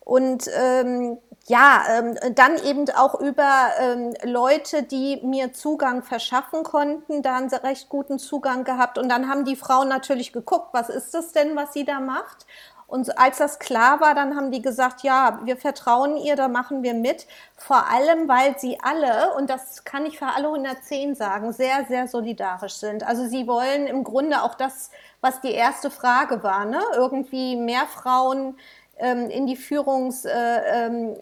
Und 0.00 0.50
ähm, 0.58 1.18
ja, 1.48 1.82
ähm, 1.90 2.16
dann 2.34 2.58
eben 2.58 2.88
auch 2.90 3.20
über 3.20 3.70
ähm, 3.80 4.14
Leute, 4.22 4.82
die 4.82 5.20
mir 5.22 5.54
Zugang 5.54 6.02
verschaffen 6.02 6.62
konnten, 6.62 7.22
da 7.22 7.36
einen 7.36 7.48
recht 7.48 7.88
guten 7.88 8.18
Zugang 8.18 8.64
gehabt. 8.64 8.98
Und 8.98 9.08
dann 9.08 9.28
haben 9.28 9.44
die 9.44 9.56
Frauen 9.56 9.88
natürlich 9.88 10.32
geguckt, 10.32 10.68
was 10.72 10.90
ist 10.90 11.14
das 11.14 11.32
denn, 11.32 11.56
was 11.56 11.72
sie 11.72 11.84
da 11.84 12.00
macht? 12.00 12.46
Und 12.86 13.18
als 13.18 13.36
das 13.36 13.58
klar 13.58 14.00
war, 14.00 14.14
dann 14.14 14.34
haben 14.34 14.50
die 14.50 14.62
gesagt, 14.62 15.02
ja, 15.02 15.40
wir 15.44 15.58
vertrauen 15.58 16.16
ihr, 16.16 16.36
da 16.36 16.48
machen 16.48 16.82
wir 16.82 16.94
mit. 16.94 17.26
Vor 17.56 17.86
allem, 17.90 18.28
weil 18.28 18.58
sie 18.58 18.78
alle, 18.82 19.34
und 19.36 19.50
das 19.50 19.84
kann 19.84 20.06
ich 20.06 20.18
für 20.18 20.26
alle 20.26 20.46
110 20.46 21.14
sagen, 21.14 21.52
sehr, 21.52 21.84
sehr 21.86 22.08
solidarisch 22.08 22.74
sind. 22.74 23.06
Also 23.06 23.26
sie 23.26 23.46
wollen 23.46 23.86
im 23.86 24.04
Grunde 24.04 24.42
auch 24.42 24.54
das, 24.54 24.90
was 25.20 25.42
die 25.42 25.52
erste 25.52 25.90
Frage 25.90 26.42
war, 26.42 26.64
ne? 26.64 26.80
irgendwie 26.94 27.56
mehr 27.56 27.86
Frauen 27.86 28.56
in 29.30 29.46
die 29.46 29.56
Führungsliga 29.56 30.86
äh, 30.86 30.86
ähm, 30.86 31.16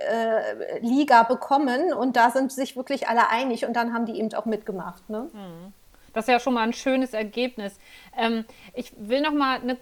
äh, 0.82 1.24
bekommen 1.28 1.92
und 1.92 2.16
da 2.16 2.30
sind 2.30 2.52
sich 2.52 2.76
wirklich 2.76 3.08
alle 3.08 3.28
einig 3.28 3.66
und 3.66 3.74
dann 3.74 3.92
haben 3.92 4.06
die 4.06 4.18
eben 4.18 4.32
auch 4.34 4.46
mitgemacht. 4.46 5.08
Ne? 5.10 5.28
Mhm. 5.32 5.72
Das 6.16 6.24
ist 6.24 6.32
ja 6.32 6.40
schon 6.40 6.54
mal 6.54 6.62
ein 6.62 6.72
schönes 6.72 7.12
Ergebnis. 7.12 7.78
Ähm, 8.16 8.46
ich 8.72 8.90
will 8.96 9.20
noch 9.20 9.34
mal 9.34 9.60
eine 9.60 9.76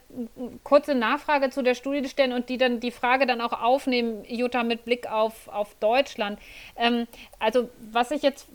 kurze 0.65 0.97
Nachfrage 0.97 1.51
zu 1.51 1.63
der 1.63 1.77
Studie 1.77 2.09
stellen 2.09 2.33
und 2.33 2.49
die 2.49 2.59
dann 2.59 2.81
die 2.81 2.91
Frage 2.91 3.25
dann 3.25 3.41
auch 3.41 3.53
aufnehmen, 3.53 4.25
Jutta, 4.27 4.65
mit 4.65 4.85
Blick 4.85 5.09
auf, 5.09 5.47
auf 5.47 5.77
Deutschland. 5.77 6.41
Ähm, 6.75 7.07
also 7.39 7.69
was 7.93 8.11
ich 8.11 8.23
jetzt 8.23 8.49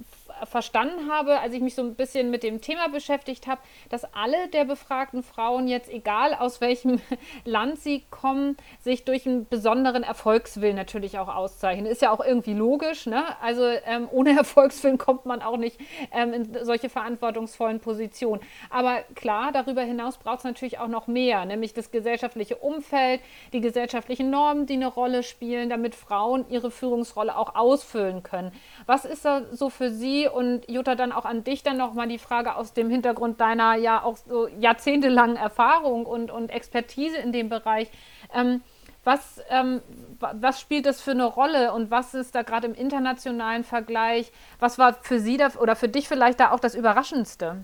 verstanden 0.45 1.11
habe, 1.11 1.39
als 1.39 1.53
ich 1.53 1.61
mich 1.61 1.75
so 1.75 1.81
ein 1.81 1.95
bisschen 1.95 2.29
mit 2.31 2.43
dem 2.43 2.61
Thema 2.61 2.89
beschäftigt 2.89 3.47
habe, 3.47 3.61
dass 3.89 4.13
alle 4.13 4.47
der 4.49 4.65
befragten 4.65 5.23
Frauen 5.23 5.67
jetzt, 5.67 5.89
egal 5.89 6.33
aus 6.33 6.61
welchem 6.61 7.01
Land 7.45 7.79
sie 7.79 8.03
kommen, 8.09 8.57
sich 8.79 9.05
durch 9.05 9.25
einen 9.25 9.47
besonderen 9.47 10.03
Erfolgswillen 10.03 10.75
natürlich 10.75 11.19
auch 11.19 11.33
auszeichnen. 11.33 11.85
Ist 11.85 12.01
ja 12.01 12.11
auch 12.11 12.23
irgendwie 12.23 12.53
logisch. 12.53 13.05
Ne? 13.05 13.23
Also 13.41 13.63
ähm, 13.63 14.07
ohne 14.11 14.31
Erfolgswillen 14.37 14.97
kommt 14.97 15.25
man 15.25 15.41
auch 15.41 15.57
nicht 15.57 15.79
ähm, 16.13 16.33
in 16.33 16.65
solche 16.65 16.89
verantwortungsvollen 16.89 17.79
Positionen. 17.79 18.41
Aber 18.69 18.99
klar, 19.15 19.51
darüber 19.51 19.81
hinaus 19.81 20.17
braucht 20.17 20.39
es 20.39 20.43
natürlich 20.43 20.79
auch 20.79 20.87
noch 20.87 21.07
mehr, 21.07 21.45
nämlich 21.45 21.73
das 21.73 21.91
gesellschaftliche 21.91 22.55
Umfeld, 22.55 23.21
die 23.53 23.61
gesellschaftlichen 23.61 24.29
Normen, 24.29 24.65
die 24.65 24.73
eine 24.73 24.87
Rolle 24.87 25.23
spielen, 25.23 25.69
damit 25.69 25.95
Frauen 25.95 26.45
ihre 26.49 26.71
Führungsrolle 26.71 27.37
auch 27.37 27.55
ausfüllen 27.55 28.23
können. 28.23 28.51
Was 28.85 29.05
ist 29.05 29.25
da 29.25 29.43
so 29.51 29.69
für 29.69 29.91
Sie 29.91 30.28
und 30.31 30.69
Jutta 30.69 30.95
dann 30.95 31.11
auch 31.11 31.25
an 31.25 31.43
dich 31.43 31.63
dann 31.63 31.77
nochmal 31.77 32.07
die 32.07 32.17
Frage 32.17 32.55
aus 32.55 32.73
dem 32.73 32.89
Hintergrund 32.89 33.39
deiner 33.39 33.75
ja 33.75 34.03
auch 34.03 34.17
so 34.17 34.47
jahrzehntelangen 34.47 35.35
Erfahrung 35.35 36.05
und, 36.05 36.31
und 36.31 36.49
Expertise 36.49 37.17
in 37.17 37.31
dem 37.31 37.49
Bereich? 37.49 37.89
Ähm, 38.33 38.61
was, 39.03 39.41
ähm, 39.49 39.81
was 40.19 40.59
spielt 40.59 40.85
das 40.85 41.01
für 41.01 41.11
eine 41.11 41.25
Rolle 41.25 41.73
und 41.73 41.89
was 41.89 42.13
ist 42.13 42.35
da 42.35 42.43
gerade 42.43 42.67
im 42.67 42.75
internationalen 42.75 43.63
Vergleich? 43.63 44.31
Was 44.59 44.77
war 44.77 44.93
für 44.93 45.19
Sie 45.19 45.37
da, 45.37 45.49
oder 45.59 45.75
für 45.75 45.87
dich 45.87 46.07
vielleicht 46.07 46.39
da 46.39 46.51
auch 46.51 46.59
das 46.59 46.75
Überraschendste? 46.75 47.63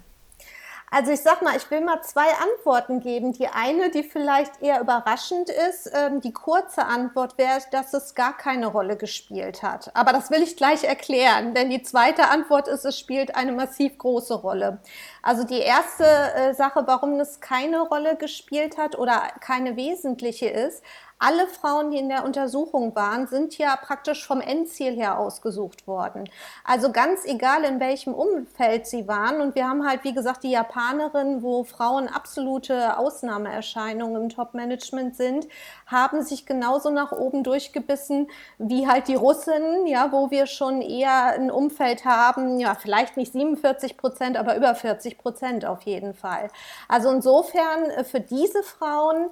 Also 0.91 1.11
ich 1.11 1.21
sag 1.21 1.41
mal, 1.41 1.55
ich 1.57 1.69
will 1.71 1.81
mal 1.81 2.01
zwei 2.01 2.27
Antworten 2.41 2.99
geben. 2.99 3.33
Die 3.33 3.47
eine, 3.47 3.89
die 3.89 4.03
vielleicht 4.03 4.61
eher 4.61 4.79
überraschend 4.79 5.49
ist, 5.49 5.91
ähm, 5.93 6.21
die 6.21 6.31
kurze 6.31 6.85
Antwort 6.85 7.37
wäre, 7.37 7.59
dass 7.71 7.93
es 7.93 8.15
gar 8.15 8.37
keine 8.37 8.67
Rolle 8.67 8.95
gespielt 8.95 9.63
hat. 9.63 9.91
Aber 9.95 10.13
das 10.13 10.29
will 10.29 10.41
ich 10.41 10.55
gleich 10.55 10.83
erklären, 10.83 11.53
denn 11.53 11.69
die 11.69 11.81
zweite 11.81 12.29
Antwort 12.29 12.67
ist, 12.67 12.85
es 12.85 12.97
spielt 12.99 13.35
eine 13.35 13.51
massiv 13.51 13.97
große 13.97 14.35
Rolle. 14.35 14.79
Also 15.21 15.43
die 15.43 15.59
erste 15.59 16.05
äh, 16.05 16.53
Sache, 16.53 16.83
warum 16.85 17.19
es 17.19 17.39
keine 17.39 17.81
Rolle 17.81 18.15
gespielt 18.15 18.77
hat 18.77 18.97
oder 18.97 19.23
keine 19.39 19.75
wesentliche 19.75 20.47
ist, 20.47 20.83
alle 21.17 21.47
Frauen, 21.47 21.91
die 21.91 21.97
in 21.97 22.09
der 22.09 22.25
Untersuchung 22.25 22.93
waren, 22.93 23.27
sind 23.27 23.57
ja 23.57 23.75
praktisch 23.77 24.27
vom 24.27 24.41
Endziel 24.41 24.95
her 24.95 25.17
ausgesucht 25.17 25.87
worden. 25.87 26.29
Also 26.65 26.91
ganz 26.91 27.25
egal, 27.25 27.63
in 27.63 27.79
welchem 27.79 28.13
Umfeld 28.13 28.85
sie 28.85 29.07
waren. 29.07 29.39
Und 29.39 29.55
wir 29.55 29.67
haben 29.67 29.87
halt, 29.87 30.03
wie 30.03 30.13
gesagt, 30.13 30.43
die 30.43 30.51
Japanerin, 30.51 31.41
wo 31.41 31.63
Frauen 31.63 32.09
absolute 32.09 32.97
Ausnahmeerscheinungen 32.97 34.23
im 34.23 34.29
Top-Management 34.29 35.15
sind, 35.15 35.47
haben 35.85 36.21
sich 36.21 36.45
genauso 36.45 36.89
nach 36.89 37.13
oben 37.13 37.43
durchgebissen 37.43 38.27
wie 38.57 38.87
halt 38.87 39.07
die 39.07 39.15
Russinnen, 39.15 39.87
ja, 39.87 40.11
wo 40.11 40.31
wir 40.31 40.47
schon 40.47 40.81
eher 40.81 41.27
ein 41.33 41.49
Umfeld 41.49 42.03
haben, 42.03 42.59
ja, 42.59 42.75
vielleicht 42.75 43.15
nicht 43.15 43.31
47 43.31 43.97
Prozent, 43.97 44.37
aber 44.37 44.57
über 44.57 44.75
40 44.75 45.17
Prozent 45.17 45.65
auf 45.65 45.83
jeden 45.83 46.13
Fall. 46.13 46.49
Also 46.89 47.09
insofern 47.09 47.85
äh, 47.85 48.03
für 48.03 48.19
diese 48.19 48.63
Frauen 48.63 49.29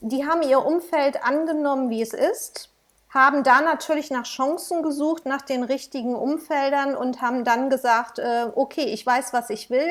die 0.00 0.26
haben 0.26 0.42
ihr 0.42 0.64
Umfeld 0.64 1.24
angenommen, 1.24 1.90
wie 1.90 2.02
es 2.02 2.12
ist, 2.12 2.70
haben 3.08 3.42
da 3.42 3.60
natürlich 3.60 4.10
nach 4.10 4.24
Chancen 4.24 4.82
gesucht, 4.82 5.26
nach 5.26 5.42
den 5.42 5.62
richtigen 5.62 6.14
Umfeldern 6.14 6.94
und 6.94 7.22
haben 7.22 7.44
dann 7.44 7.70
gesagt, 7.70 8.18
äh, 8.18 8.48
okay, 8.54 8.84
ich 8.84 9.06
weiß, 9.06 9.32
was 9.32 9.48
ich 9.50 9.70
will, 9.70 9.88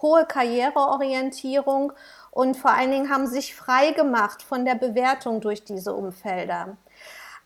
hohe 0.00 0.26
Karriereorientierung 0.26 1.92
und 2.30 2.56
vor 2.56 2.70
allen 2.70 2.92
Dingen 2.92 3.10
haben 3.10 3.26
sich 3.26 3.56
frei 3.56 3.90
gemacht 3.92 4.42
von 4.42 4.64
der 4.64 4.76
Bewertung 4.76 5.40
durch 5.40 5.64
diese 5.64 5.94
Umfelder. 5.94 6.76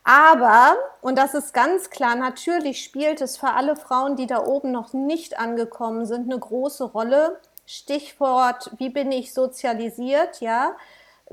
Aber, 0.05 0.77
und 1.01 1.17
das 1.17 1.33
ist 1.35 1.55
ganz 1.55 1.89
klar, 1.89 2.17
natürlich 2.17 2.83
spielt 2.83 3.21
es 3.21 3.37
für 3.37 3.53
alle 3.53 3.77
Frauen, 3.77 4.17
die 4.17 4.27
da 4.27 4.45
oben 4.45 4.73
noch 4.73 4.93
nicht 4.93 5.39
angekommen 5.39 6.07
sind, 6.07 6.31
eine 6.31 6.39
große 6.39 6.85
Rolle. 6.85 7.41
Stichwort, 7.65 8.73
wie 8.79 8.91
bin 8.91 9.13
ich 9.13 9.33
sozialisiert, 9.33 10.41
ja? 10.41 10.73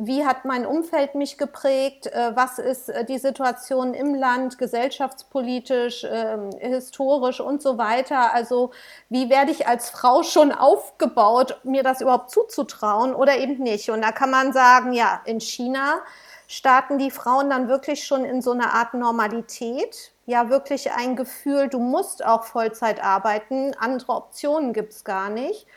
Wie 0.01 0.25
hat 0.25 0.46
mein 0.46 0.65
Umfeld 0.65 1.13
mich 1.13 1.38
geprägt, 1.38 2.08
äh, 2.08 2.32
was 2.34 2.58
ist 2.58 2.88
äh, 2.88 3.03
die 3.03 3.18
Situation 3.18 3.94
im 3.94 4.15
Land, 4.15 4.58
gesellschaftspolitisch, 4.58 6.08
ähm, 6.10 6.51
historisch 6.58 7.41
und 7.41 7.62
so 7.62 7.77
weiter. 7.77 8.34
Also 8.34 8.72
wie 9.10 9.29
werde 9.29 9.51
ich 9.51 9.68
als 9.68 9.89
Frau 9.89 10.24
schon 10.24 10.53
aufgebaut, 10.53 11.60
mir 11.63 11.84
das 11.84 12.00
überhaupt 12.00 12.32
zuzutrauen 12.32 13.13
oder 13.13 13.38
eben 13.38 13.62
nicht. 13.62 13.89
Und 13.89 14.01
da 14.01 14.13
kann 14.13 14.32
man 14.32 14.53
sagen, 14.53 14.94
ja, 14.94 15.22
in 15.25 15.41
China 15.41 16.00
starten 16.48 16.98
die 16.98 17.12
Frauen 17.12 17.50
dann 17.50 17.68
wirklich 17.68 18.06
schon 18.06 18.24
in 18.24 18.41
so 18.41 18.53
eine 18.53 18.74
Art 18.74 18.94
Normalität. 18.94 20.13
Ja, 20.25 20.50
wirklich 20.50 20.94
ein 20.94 21.18
Gefühl, 21.18 21.68
du 21.68 21.79
musst 21.79 22.24
auch 22.25 22.46
Vollzeit 22.46 23.03
arbeiten, 23.03 23.75
andere 23.77 24.13
Optionen 24.13 24.72
gibt 24.72 24.94
es 24.94 25.03
gar 25.03 25.29
nicht. 25.29 25.68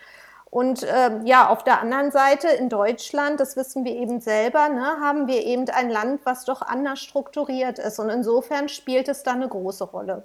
Und 0.52 0.86
ähm, 0.86 1.24
ja, 1.24 1.48
auf 1.48 1.64
der 1.64 1.80
anderen 1.80 2.10
Seite 2.10 2.46
in 2.48 2.68
Deutschland, 2.68 3.40
das 3.40 3.56
wissen 3.56 3.86
wir 3.86 3.92
eben 3.92 4.20
selber, 4.20 4.68
ne, 4.68 4.98
haben 5.00 5.26
wir 5.26 5.46
eben 5.46 5.66
ein 5.70 5.88
Land, 5.88 6.20
was 6.24 6.44
doch 6.44 6.60
anders 6.60 7.00
strukturiert 7.00 7.78
ist. 7.78 7.98
Und 7.98 8.10
insofern 8.10 8.68
spielt 8.68 9.08
es 9.08 9.22
da 9.22 9.32
eine 9.32 9.48
große 9.48 9.84
Rolle. 9.84 10.24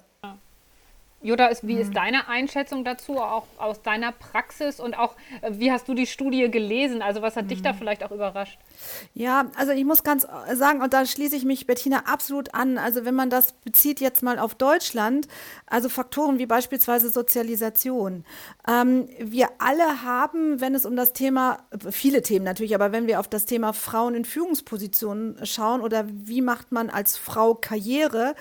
Jutta, 1.20 1.46
ist, 1.46 1.66
wie 1.66 1.74
ist 1.74 1.88
mhm. 1.88 1.94
deine 1.94 2.28
Einschätzung 2.28 2.84
dazu, 2.84 3.18
auch 3.18 3.46
aus 3.58 3.82
deiner 3.82 4.12
Praxis 4.12 4.78
und 4.78 4.96
auch, 4.96 5.16
äh, 5.40 5.50
wie 5.54 5.72
hast 5.72 5.88
du 5.88 5.94
die 5.94 6.06
Studie 6.06 6.48
gelesen? 6.48 7.02
Also 7.02 7.22
was 7.22 7.34
hat 7.34 7.46
mhm. 7.46 7.48
dich 7.48 7.62
da 7.62 7.72
mhm. 7.72 7.78
vielleicht 7.78 8.04
auch 8.04 8.12
überrascht? 8.12 8.56
Ja, 9.14 9.46
also 9.56 9.72
ich 9.72 9.84
muss 9.84 10.04
ganz 10.04 10.24
äh, 10.24 10.54
sagen, 10.54 10.80
und 10.80 10.92
da 10.92 11.04
schließe 11.04 11.34
ich 11.34 11.44
mich 11.44 11.66
Bettina 11.66 12.04
absolut 12.06 12.54
an, 12.54 12.78
also 12.78 13.04
wenn 13.04 13.16
man 13.16 13.30
das 13.30 13.52
bezieht 13.52 14.00
jetzt 14.00 14.22
mal 14.22 14.38
auf 14.38 14.54
Deutschland, 14.54 15.26
also 15.66 15.88
Faktoren 15.88 16.38
wie 16.38 16.46
beispielsweise 16.46 17.10
Sozialisation. 17.10 18.24
Ähm, 18.68 19.08
wir 19.18 19.48
alle 19.58 20.02
haben, 20.04 20.60
wenn 20.60 20.76
es 20.76 20.86
um 20.86 20.94
das 20.94 21.14
Thema, 21.14 21.58
viele 21.90 22.22
Themen 22.22 22.44
natürlich, 22.44 22.76
aber 22.76 22.92
wenn 22.92 23.08
wir 23.08 23.18
auf 23.18 23.26
das 23.26 23.44
Thema 23.44 23.72
Frauen 23.72 24.14
in 24.14 24.24
Führungspositionen 24.24 25.44
schauen 25.44 25.80
oder 25.80 26.04
wie 26.08 26.42
macht 26.42 26.70
man 26.70 26.90
als 26.90 27.16
Frau 27.16 27.54
Karriere, 27.54 28.36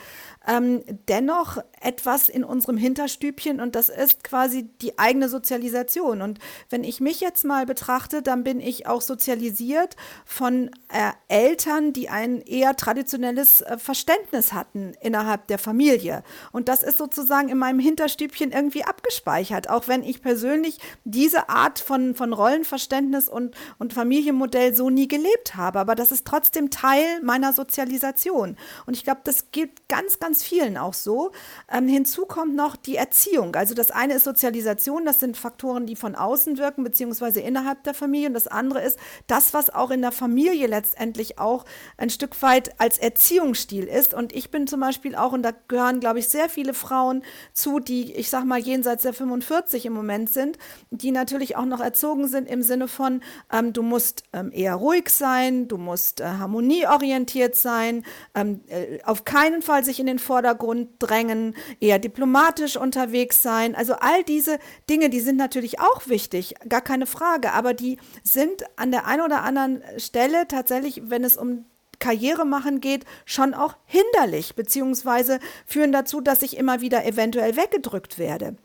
ähm, 0.48 0.82
dennoch 1.08 1.58
etwas 1.82 2.30
in 2.30 2.44
unserem 2.44 2.78
Hinterstübchen 2.78 3.60
und 3.60 3.76
das 3.76 3.90
ist 3.90 4.24
quasi 4.24 4.64
die 4.82 4.98
eigene 4.98 5.30
Sozialisation. 5.30 6.22
Und 6.22 6.40
wenn 6.70 6.84
ich 6.84 7.00
mich 7.02 7.20
jetzt 7.20 7.44
mal 7.44 7.66
betrachte, 7.66 8.22
dann 8.22 8.44
bin 8.44 8.60
ich 8.60 8.88
auch 8.88 9.02
sozialisiert 9.02 9.96
von 10.26 10.72
äh, 10.92 11.12
Eltern, 11.28 11.94
die 11.94 12.10
ein 12.10 12.42
eher 12.42 12.76
traditionelles 12.76 13.62
äh, 13.62 13.78
Verständnis 13.78 14.54
hatten 14.54 14.94
innerhalb 15.02 15.48
der 15.48 15.60
Familie. 15.60 16.24
Und 16.52 16.70
das 16.70 16.82
ist 16.82 16.98
sozusagen 16.98 17.50
in 17.50 17.58
meinem 17.58 17.80
Hinterstübchen 17.80 18.52
irgendwie 18.52 18.84
abgespeichert, 18.84 19.70
auch 19.70 19.88
wenn 19.88 20.04
ich 20.04 20.22
persönlich 20.22 20.80
diese 21.04 21.50
Art 21.50 21.80
von, 21.80 22.16
von 22.16 22.34
Rollenverständnis 22.34 23.30
und, 23.30 23.56
und 23.78 23.94
Familienmodell 23.94 24.76
so 24.76 24.90
nie 24.90 25.08
gelebt 25.08 25.56
habe. 25.56 25.80
Aber 25.80 25.96
das 25.96 26.12
ist 26.12 26.26
trotzdem 26.26 26.70
Teil 26.70 27.22
meiner 27.22 27.54
Sozialisation. 27.54 28.58
Und 28.86 28.96
ich 28.96 29.04
glaube, 29.04 29.22
das 29.24 29.52
gilt 29.52 29.88
ganz, 29.90 30.20
ganz 30.20 30.37
ganz 30.38 30.44
vielen 30.44 30.78
auch 30.78 30.94
so. 30.94 31.32
Ähm, 31.72 31.88
hinzu 31.88 32.26
kommt 32.26 32.56
noch 32.56 32.76
die 32.76 32.96
Erziehung. 32.96 33.56
Also 33.56 33.74
das 33.74 33.90
eine 33.90 34.14
ist 34.14 34.24
Sozialisation, 34.24 35.04
das 35.04 35.20
sind 35.20 35.36
Faktoren, 35.36 35.88
die 35.88 35.96
von 35.96 36.14
außen 36.14 36.60
wirken, 36.60 36.84
beziehungsweise 36.84 37.40
innerhalb 37.40 37.84
der 37.84 37.96
Familie. 37.96 38.28
Und 38.28 38.36
das 38.36 38.46
andere 38.46 38.84
ist 38.84 39.00
das, 39.26 39.56
was 39.56 39.72
auch 39.72 39.90
in 39.90 40.02
der 40.02 40.12
Familie 40.12 40.68
letztendlich 40.68 41.40
auch 41.40 41.66
ein 41.98 42.12
Stück 42.12 42.40
weit 42.44 42.80
als 42.80 43.00
Erziehungsstil 43.00 43.86
ist. 43.86 44.14
Und 44.14 44.32
ich 44.32 44.52
bin 44.52 44.68
zum 44.68 44.80
Beispiel 44.80 45.16
auch, 45.16 45.32
und 45.32 45.42
da 45.42 45.54
gehören, 45.68 46.00
glaube 46.00 46.20
ich, 46.20 46.28
sehr 46.28 46.50
viele 46.50 46.76
Frauen 46.76 47.24
zu, 47.54 47.80
die, 47.80 48.14
ich 48.14 48.30
sag 48.30 48.46
mal, 48.46 48.60
jenseits 48.60 49.04
der 49.04 49.14
45 49.14 49.88
im 49.88 49.94
Moment 49.94 50.30
sind, 50.30 50.60
die 50.92 51.10
natürlich 51.12 51.56
auch 51.56 51.66
noch 51.66 51.80
erzogen 51.80 52.28
sind 52.28 52.48
im 52.48 52.62
Sinne 52.62 52.88
von, 52.88 53.22
ähm, 53.52 53.74
du 53.74 53.82
musst 53.82 54.24
ähm, 54.34 54.52
eher 54.54 54.76
ruhig 54.76 55.10
sein, 55.10 55.68
du 55.68 55.78
musst 55.78 56.22
äh, 56.22 56.26
harmonieorientiert 56.26 57.56
sein, 57.56 58.04
ähm, 58.36 58.62
äh, 58.68 59.02
auf 59.04 59.26
keinen 59.26 59.64
Fall 59.64 59.84
sich 59.84 60.00
in 60.00 60.06
den 60.06 60.20
Vordergrund 60.28 60.90
drängen, 61.00 61.56
eher 61.80 62.00
diplomatisch 62.00 62.78
unterwegs 62.78 63.42
sein. 63.42 63.74
Also 63.76 63.94
all 63.94 64.24
diese 64.24 64.60
Dinge, 64.90 65.10
die 65.10 65.22
sind 65.22 65.38
natürlich 65.38 65.80
auch 65.80 66.08
wichtig, 66.08 66.56
gar 66.68 66.82
keine 66.82 67.06
Frage, 67.06 67.54
aber 67.54 67.74
die 67.74 67.98
sind 68.24 68.64
an 68.76 68.92
der 68.92 69.08
einen 69.08 69.22
oder 69.22 69.44
anderen 69.44 69.82
Stelle 69.98 70.48
tatsächlich, 70.48 71.02
wenn 71.06 71.24
es 71.24 71.38
um 71.38 71.66
Karriere 72.00 72.46
machen 72.46 72.82
geht, 72.82 73.06
schon 73.26 73.54
auch 73.54 73.76
hinderlich, 73.86 74.56
beziehungsweise 74.56 75.40
führen 75.66 75.92
dazu, 75.92 76.22
dass 76.22 76.42
ich 76.44 76.58
immer 76.58 76.82
wieder 76.82 77.06
eventuell 77.06 77.56
weggedrückt 77.56 78.20
werde. 78.20 78.56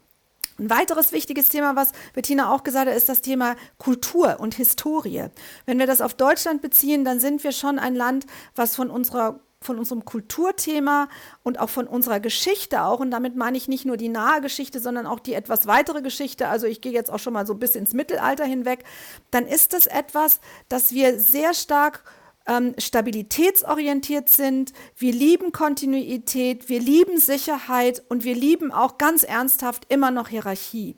Ein 0.59 0.69
weiteres 0.69 1.13
wichtiges 1.13 1.49
Thema, 1.49 1.77
was 1.77 1.93
Bettina 2.13 2.53
auch 2.53 2.63
gesagt 2.63 2.89
hat, 2.89 2.97
ist 2.97 3.09
das 3.09 3.23
Thema 3.23 3.57
Kultur 3.79 4.37
und 4.39 4.55
Historie. 4.55 5.27
Wenn 5.65 5.79
wir 5.79 5.87
das 5.87 6.03
auf 6.03 6.15
Deutschland 6.15 6.61
beziehen, 6.61 7.05
dann 7.05 7.21
sind 7.21 7.43
wir 7.43 7.53
schon 7.53 7.79
ein 7.79 7.95
Land, 7.95 8.27
was 8.55 8.77
von 8.77 8.91
unserer 8.91 9.41
von 9.63 9.79
unserem 9.79 10.05
Kulturthema 10.05 11.09
und 11.43 11.59
auch 11.59 11.71
von 11.71 11.87
unserer 11.87 12.21
Geschichte 12.21 12.83
auch, 12.83 13.01
und 13.01 13.11
damit 13.11 13.37
meine 13.37 13.57
ich 13.57 13.69
nicht 13.69 13.85
nur 13.85 13.97
die 13.97 14.09
nahe 14.09 14.41
Geschichte, 14.41 14.81
sondern 14.81 15.07
auch 15.07 15.21
die 15.21 15.35
etwas 15.35 15.67
weitere 15.67 16.03
Geschichte, 16.03 16.49
also 16.49 16.67
ich 16.67 16.81
gehe 16.81 16.93
jetzt 16.93 17.11
auch 17.11 17.19
schon 17.19 17.33
mal 17.33 17.47
so 17.47 17.55
bis 17.55 17.75
ins 17.75 17.93
Mittelalter 17.93 18.45
hinweg, 18.45 18.85
dann 19.31 19.47
ist 19.47 19.75
es 19.75 19.87
etwas, 19.87 20.41
das 20.69 20.93
wir 20.93 21.19
sehr 21.19 21.55
stark 21.55 22.05
ähm, 22.47 22.75
stabilitätsorientiert 22.79 24.29
sind, 24.29 24.73
wir 24.97 25.13
lieben 25.13 25.53
Kontinuität, 25.53 26.69
wir 26.69 26.81
lieben 26.81 27.19
Sicherheit 27.19 28.03
und 28.09 28.25
wir 28.25 28.35
lieben 28.35 28.73
auch 28.73 28.99
ganz 28.99 29.23
ernsthaft 29.23 29.87
immer 29.89 30.11
noch 30.11 30.29
Hierarchie. 30.29 30.97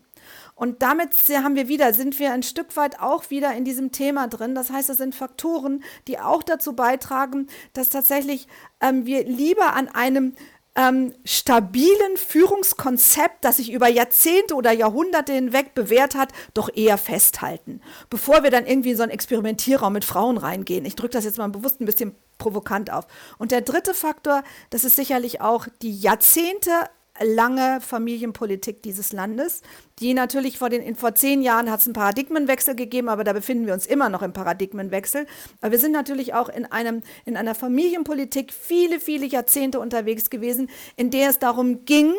Und 0.54 0.82
damit 0.82 1.10
haben 1.30 1.56
wir 1.56 1.68
wieder, 1.68 1.92
sind 1.92 2.18
wir 2.18 2.32
ein 2.32 2.42
Stück 2.42 2.76
weit 2.76 3.00
auch 3.00 3.30
wieder 3.30 3.52
in 3.54 3.64
diesem 3.64 3.90
Thema 3.90 4.28
drin. 4.28 4.54
Das 4.54 4.70
heißt, 4.70 4.88
es 4.88 4.98
sind 4.98 5.14
Faktoren, 5.14 5.82
die 6.06 6.18
auch 6.18 6.42
dazu 6.42 6.74
beitragen, 6.74 7.48
dass 7.72 7.90
tatsächlich 7.90 8.46
ähm, 8.80 9.04
wir 9.04 9.24
lieber 9.24 9.74
an 9.74 9.88
einem 9.88 10.34
ähm, 10.76 11.12
stabilen 11.24 12.16
Führungskonzept, 12.16 13.44
das 13.44 13.58
sich 13.58 13.72
über 13.72 13.88
Jahrzehnte 13.88 14.54
oder 14.54 14.72
Jahrhunderte 14.72 15.32
hinweg 15.32 15.74
bewährt 15.74 16.14
hat, 16.14 16.30
doch 16.52 16.68
eher 16.74 16.98
festhalten, 16.98 17.80
bevor 18.10 18.42
wir 18.42 18.50
dann 18.50 18.66
irgendwie 18.66 18.90
in 18.90 18.96
so 18.96 19.04
einen 19.04 19.12
Experimentierraum 19.12 19.92
mit 19.92 20.04
Frauen 20.04 20.36
reingehen. 20.36 20.84
Ich 20.84 20.96
drücke 20.96 21.12
das 21.12 21.24
jetzt 21.24 21.38
mal 21.38 21.48
bewusst 21.48 21.80
ein 21.80 21.86
bisschen 21.86 22.14
provokant 22.38 22.92
auf. 22.92 23.06
Und 23.38 23.52
der 23.52 23.60
dritte 23.60 23.94
Faktor, 23.94 24.42
das 24.70 24.84
ist 24.84 24.96
sicherlich 24.96 25.40
auch 25.40 25.68
die 25.82 25.96
Jahrzehnte 25.96 26.70
lange 27.22 27.80
Familienpolitik 27.80 28.82
dieses 28.82 29.12
Landes, 29.12 29.62
die 30.00 30.14
natürlich 30.14 30.58
vor, 30.58 30.70
den, 30.70 30.96
vor 30.96 31.14
zehn 31.14 31.42
Jahren 31.42 31.70
hat 31.70 31.80
es 31.80 31.86
einen 31.86 31.94
Paradigmenwechsel 31.94 32.74
gegeben, 32.74 33.08
aber 33.08 33.24
da 33.24 33.32
befinden 33.32 33.66
wir 33.66 33.74
uns 33.74 33.86
immer 33.86 34.08
noch 34.08 34.22
im 34.22 34.32
Paradigmenwechsel. 34.32 35.26
Aber 35.60 35.72
wir 35.72 35.78
sind 35.78 35.92
natürlich 35.92 36.34
auch 36.34 36.48
in, 36.48 36.64
einem, 36.66 37.02
in 37.24 37.36
einer 37.36 37.54
Familienpolitik 37.54 38.52
viele, 38.52 38.98
viele 38.98 39.26
Jahrzehnte 39.26 39.78
unterwegs 39.78 40.30
gewesen, 40.30 40.68
in 40.96 41.10
der 41.10 41.30
es 41.30 41.38
darum 41.38 41.84
ging, 41.84 42.12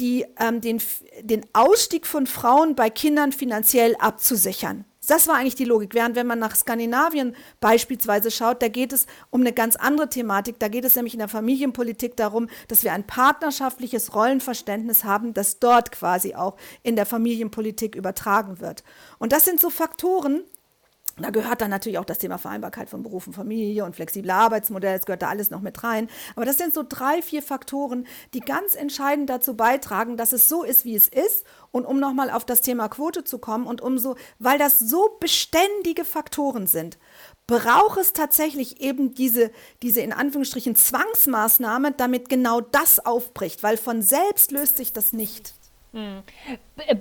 die, 0.00 0.26
ähm, 0.38 0.60
den, 0.60 0.82
den 1.22 1.46
Ausstieg 1.52 2.06
von 2.06 2.26
Frauen 2.26 2.74
bei 2.74 2.90
Kindern 2.90 3.32
finanziell 3.32 3.96
abzusichern. 3.96 4.84
Das 5.06 5.28
war 5.28 5.36
eigentlich 5.36 5.54
die 5.54 5.64
Logik. 5.64 5.94
Während 5.94 6.16
wenn 6.16 6.26
man 6.26 6.38
nach 6.38 6.56
Skandinavien 6.56 7.36
beispielsweise 7.60 8.30
schaut, 8.30 8.62
da 8.62 8.68
geht 8.68 8.92
es 8.92 9.06
um 9.30 9.40
eine 9.40 9.52
ganz 9.52 9.76
andere 9.76 10.08
Thematik. 10.08 10.58
Da 10.58 10.68
geht 10.68 10.84
es 10.84 10.96
nämlich 10.96 11.14
in 11.14 11.20
der 11.20 11.28
Familienpolitik 11.28 12.16
darum, 12.16 12.48
dass 12.68 12.84
wir 12.84 12.92
ein 12.92 13.06
partnerschaftliches 13.06 14.14
Rollenverständnis 14.14 15.04
haben, 15.04 15.34
das 15.34 15.58
dort 15.58 15.92
quasi 15.92 16.34
auch 16.34 16.56
in 16.82 16.96
der 16.96 17.06
Familienpolitik 17.06 17.94
übertragen 17.94 18.60
wird. 18.60 18.84
Und 19.18 19.32
das 19.32 19.44
sind 19.44 19.60
so 19.60 19.70
Faktoren, 19.70 20.42
da 21.18 21.30
gehört 21.30 21.62
dann 21.62 21.70
natürlich 21.70 21.98
auch 21.98 22.04
das 22.04 22.18
Thema 22.18 22.36
Vereinbarkeit 22.36 22.90
von 22.90 23.02
Beruf 23.02 23.26
und 23.26 23.32
Familie 23.32 23.84
und 23.84 23.96
flexible 23.96 24.30
Arbeitsmodelle, 24.30 24.96
es 24.96 25.06
gehört 25.06 25.22
da 25.22 25.28
alles 25.28 25.50
noch 25.50 25.62
mit 25.62 25.82
rein. 25.82 26.08
Aber 26.34 26.44
das 26.44 26.58
sind 26.58 26.74
so 26.74 26.84
drei, 26.86 27.22
vier 27.22 27.42
Faktoren, 27.42 28.06
die 28.34 28.40
ganz 28.40 28.74
entscheidend 28.74 29.30
dazu 29.30 29.56
beitragen, 29.56 30.18
dass 30.18 30.32
es 30.32 30.48
so 30.48 30.62
ist, 30.62 30.84
wie 30.84 30.94
es 30.94 31.08
ist. 31.08 31.44
Und 31.70 31.86
um 31.86 31.98
nochmal 31.98 32.30
auf 32.30 32.44
das 32.44 32.60
Thema 32.60 32.88
Quote 32.88 33.24
zu 33.24 33.38
kommen 33.38 33.66
und 33.66 33.80
umso, 33.80 34.16
weil 34.38 34.58
das 34.58 34.78
so 34.78 35.16
beständige 35.18 36.04
Faktoren 36.04 36.66
sind, 36.66 36.98
braucht 37.46 37.98
es 37.98 38.12
tatsächlich 38.12 38.80
eben 38.80 39.14
diese, 39.14 39.50
diese 39.82 40.00
in 40.00 40.12
Anführungsstrichen 40.12 40.74
Zwangsmaßnahme, 40.74 41.92
damit 41.92 42.28
genau 42.28 42.60
das 42.60 43.04
aufbricht, 43.04 43.62
weil 43.62 43.78
von 43.78 44.02
selbst 44.02 44.50
löst 44.50 44.76
sich 44.76 44.92
das 44.92 45.12
nicht. 45.12 45.54
Hm. 45.96 46.22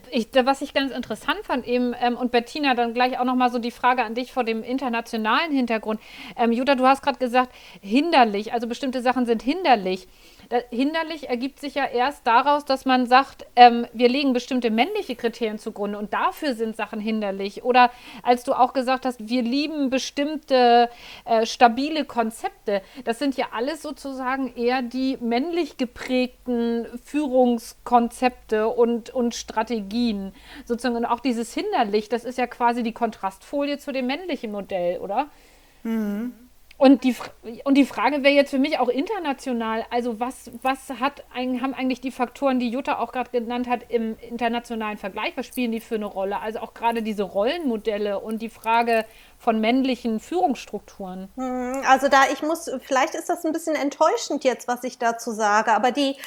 Ich, 0.09 0.29
was 0.33 0.61
ich 0.61 0.73
ganz 0.73 0.93
interessant 0.93 1.39
fand 1.43 1.67
eben, 1.67 1.93
ähm, 1.99 2.15
und 2.15 2.31
Bettina, 2.31 2.75
dann 2.75 2.93
gleich 2.93 3.19
auch 3.19 3.25
nochmal 3.25 3.51
so 3.51 3.59
die 3.59 3.71
Frage 3.71 4.05
an 4.05 4.15
dich 4.15 4.31
vor 4.31 4.45
dem 4.45 4.63
internationalen 4.63 5.51
Hintergrund. 5.51 5.99
Ähm, 6.37 6.53
Jutta, 6.53 6.75
du 6.75 6.87
hast 6.87 7.01
gerade 7.03 7.19
gesagt, 7.19 7.53
hinderlich, 7.81 8.53
also 8.53 8.67
bestimmte 8.67 9.01
Sachen 9.01 9.25
sind 9.25 9.43
hinderlich. 9.43 10.07
Da, 10.49 10.57
hinderlich 10.69 11.29
ergibt 11.29 11.59
sich 11.59 11.75
ja 11.75 11.85
erst 11.85 12.25
daraus, 12.27 12.65
dass 12.65 12.85
man 12.85 13.07
sagt, 13.07 13.45
ähm, 13.55 13.87
wir 13.93 14.09
legen 14.09 14.33
bestimmte 14.33 14.69
männliche 14.71 15.15
Kriterien 15.15 15.59
zugrunde 15.59 15.97
und 15.97 16.13
dafür 16.13 16.53
sind 16.53 16.75
Sachen 16.75 16.99
hinderlich. 16.99 17.63
Oder 17.63 17.91
als 18.23 18.43
du 18.43 18.53
auch 18.53 18.73
gesagt 18.73 19.05
hast, 19.05 19.27
wir 19.27 19.41
lieben 19.41 19.89
bestimmte 19.89 20.89
äh, 21.25 21.45
stabile 21.45 22.05
Konzepte. 22.05 22.81
Das 23.03 23.19
sind 23.19 23.37
ja 23.37 23.47
alles 23.51 23.81
sozusagen 23.81 24.55
eher 24.55 24.81
die 24.81 25.17
männlich 25.19 25.77
geprägten 25.77 26.85
Führungskonzepte 27.03 28.67
und, 28.67 29.09
und 29.09 29.35
Strategien. 29.35 30.33
Sozusagen 30.65 30.95
und 30.95 31.05
auch 31.05 31.19
dieses 31.19 31.53
hinderlich, 31.53 32.09
das 32.09 32.25
ist 32.25 32.37
ja 32.37 32.47
quasi 32.47 32.83
die 32.83 32.93
Kontrastfolie 32.93 33.77
zu 33.77 33.91
dem 33.91 34.07
männlichen 34.07 34.51
Modell, 34.51 34.99
oder? 34.99 35.27
Mhm. 35.83 36.33
Und 36.77 37.05
die, 37.05 37.15
und 37.63 37.75
die 37.75 37.85
Frage 37.85 38.21
wäre 38.21 38.33
jetzt 38.33 38.49
für 38.49 38.59
mich 38.59 38.79
auch 38.79 38.89
international, 38.89 39.85
also 39.91 40.19
was, 40.19 40.51
was 40.61 40.89
hat, 40.99 41.23
haben 41.33 41.73
eigentlich 41.73 42.01
die 42.01 42.11
Faktoren, 42.11 42.59
die 42.59 42.69
Jutta 42.69 42.99
auch 42.99 43.13
gerade 43.13 43.29
genannt 43.31 43.69
hat, 43.69 43.85
im 43.87 44.17
internationalen 44.19 44.97
Vergleich, 44.97 45.37
was 45.37 45.45
spielen 45.45 45.71
die 45.71 45.79
für 45.79 45.95
eine 45.95 46.05
Rolle? 46.05 46.41
Also 46.41 46.59
auch 46.59 46.73
gerade 46.73 47.01
diese 47.01 47.23
Rollenmodelle 47.23 48.19
und 48.19 48.41
die 48.41 48.49
Frage 48.49 49.05
von 49.37 49.61
männlichen 49.61 50.19
Führungsstrukturen. 50.19 51.29
Hm, 51.35 51.81
also 51.87 52.09
da, 52.09 52.23
ich 52.33 52.41
muss, 52.41 52.69
vielleicht 52.81 53.15
ist 53.15 53.29
das 53.29 53.45
ein 53.45 53.53
bisschen 53.53 53.75
enttäuschend 53.75 54.43
jetzt, 54.43 54.67
was 54.67 54.83
ich 54.83 54.97
dazu 54.97 55.31
sage, 55.31 55.71
aber 55.71 55.91
die, 55.91 56.17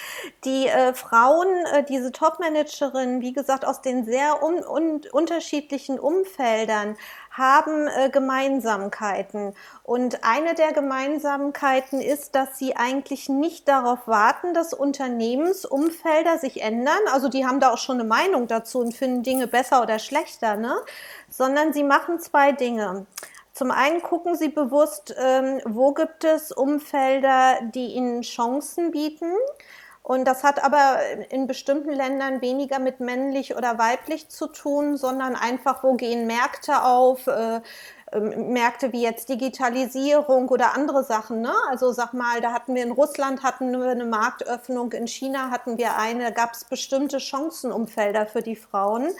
die 0.44 0.66
äh, 0.66 0.94
Frauen, 0.94 1.48
äh, 1.74 1.84
diese 1.84 2.10
Topmanagerinnen, 2.10 3.20
wie 3.20 3.34
gesagt, 3.34 3.66
aus 3.66 3.82
den 3.82 4.04
sehr 4.04 4.42
un, 4.42 4.64
un, 4.66 5.00
unterschiedlichen 5.12 5.98
Umfeldern, 5.98 6.96
haben 7.38 7.88
äh, 7.88 8.10
Gemeinsamkeiten. 8.10 9.54
Und 9.82 10.24
eine 10.24 10.54
der 10.54 10.72
Gemeinsamkeiten 10.72 12.00
ist, 12.00 12.34
dass 12.34 12.58
sie 12.58 12.76
eigentlich 12.76 13.28
nicht 13.28 13.68
darauf 13.68 14.06
warten, 14.06 14.52
dass 14.54 14.74
Unternehmensumfelder 14.74 16.38
sich 16.38 16.62
ändern. 16.62 16.98
Also 17.12 17.28
die 17.28 17.46
haben 17.46 17.60
da 17.60 17.72
auch 17.72 17.78
schon 17.78 18.00
eine 18.00 18.08
Meinung 18.08 18.48
dazu 18.48 18.80
und 18.80 18.94
finden 18.94 19.22
Dinge 19.22 19.46
besser 19.46 19.82
oder 19.82 19.98
schlechter, 19.98 20.56
ne? 20.56 20.76
sondern 21.30 21.72
sie 21.72 21.84
machen 21.84 22.18
zwei 22.20 22.52
Dinge. 22.52 23.06
Zum 23.52 23.70
einen 23.72 24.02
gucken 24.02 24.36
sie 24.36 24.50
bewusst, 24.50 25.14
ähm, 25.18 25.60
wo 25.64 25.92
gibt 25.92 26.22
es 26.22 26.52
Umfelder, 26.52 27.58
die 27.74 27.94
ihnen 27.94 28.22
Chancen 28.22 28.92
bieten. 28.92 29.32
Und 30.08 30.24
das 30.24 30.42
hat 30.42 30.64
aber 30.64 31.00
in 31.28 31.46
bestimmten 31.46 31.92
Ländern 31.92 32.40
weniger 32.40 32.78
mit 32.78 32.98
männlich 32.98 33.54
oder 33.54 33.76
weiblich 33.76 34.30
zu 34.30 34.46
tun, 34.46 34.96
sondern 34.96 35.36
einfach, 35.36 35.84
wo 35.84 35.96
gehen 35.96 36.26
Märkte 36.26 36.82
auf, 36.82 37.26
äh, 37.26 37.60
ähm, 38.12 38.54
Märkte 38.54 38.94
wie 38.94 39.02
jetzt 39.02 39.28
Digitalisierung 39.28 40.48
oder 40.48 40.74
andere 40.74 41.04
Sachen. 41.04 41.42
Ne? 41.42 41.52
Also 41.68 41.92
sag 41.92 42.14
mal, 42.14 42.40
da 42.40 42.54
hatten 42.54 42.74
wir 42.74 42.84
in 42.84 42.92
Russland 42.92 43.42
hatten 43.42 43.70
wir 43.70 43.90
eine 43.90 44.06
Marktöffnung, 44.06 44.92
in 44.92 45.06
China 45.06 45.50
hatten 45.50 45.76
wir 45.76 45.98
eine, 45.98 46.32
gab 46.32 46.54
es 46.54 46.64
bestimmte 46.64 47.20
Chancenumfelder 47.20 48.24
für 48.24 48.40
die 48.40 48.56
Frauen. 48.56 49.10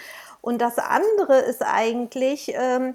Und 0.41 0.63
das 0.63 0.79
andere 0.79 1.37
ist 1.41 1.63
eigentlich, 1.63 2.55
ähm, 2.55 2.95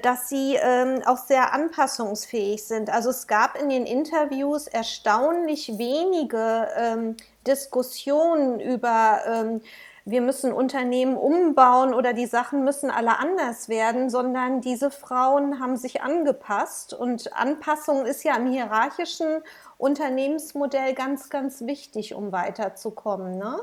dass 0.00 0.28
sie 0.28 0.56
ähm, 0.60 1.02
auch 1.06 1.18
sehr 1.18 1.52
anpassungsfähig 1.52 2.64
sind. 2.64 2.90
Also 2.90 3.10
es 3.10 3.26
gab 3.26 3.60
in 3.60 3.68
den 3.68 3.86
Interviews 3.86 4.66
erstaunlich 4.66 5.78
wenige 5.78 6.68
ähm, 6.76 7.16
Diskussionen 7.46 8.60
über 8.60 9.20
ähm, 9.26 9.60
wir 10.04 10.20
müssen 10.20 10.52
Unternehmen 10.52 11.16
umbauen 11.16 11.94
oder 11.94 12.12
die 12.12 12.26
Sachen 12.26 12.64
müssen 12.64 12.90
alle 12.90 13.18
anders 13.18 13.68
werden, 13.68 14.10
sondern 14.10 14.60
diese 14.60 14.90
Frauen 14.90 15.60
haben 15.60 15.76
sich 15.76 16.02
angepasst 16.02 16.92
und 16.92 17.32
Anpassung 17.32 18.04
ist 18.04 18.24
ja 18.24 18.36
im 18.36 18.50
hierarchischen 18.50 19.42
Unternehmensmodell 19.78 20.94
ganz, 20.94 21.30
ganz 21.30 21.66
wichtig, 21.66 22.14
um 22.14 22.32
weiterzukommen. 22.32 23.38
Ne? 23.38 23.60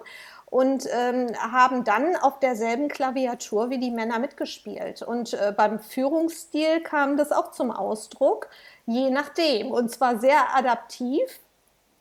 Und 0.50 0.88
ähm, 0.92 1.28
haben 1.40 1.84
dann 1.84 2.16
auf 2.16 2.40
derselben 2.40 2.88
Klaviatur 2.88 3.70
wie 3.70 3.78
die 3.78 3.92
Männer 3.92 4.20
mitgespielt. 4.20 5.02
Und 5.02 5.34
äh, 5.34 5.54
beim 5.56 5.80
Führungsstil 5.80 6.82
kam 6.82 7.18
das 7.18 7.32
auch 7.32 7.52
zum 7.52 7.72
Ausdruck, 7.72 8.50
je 8.86 9.12
nachdem. 9.12 9.72
Und 9.72 9.92
zwar 9.92 10.20
sehr 10.20 10.56
adaptiv, 10.56 11.40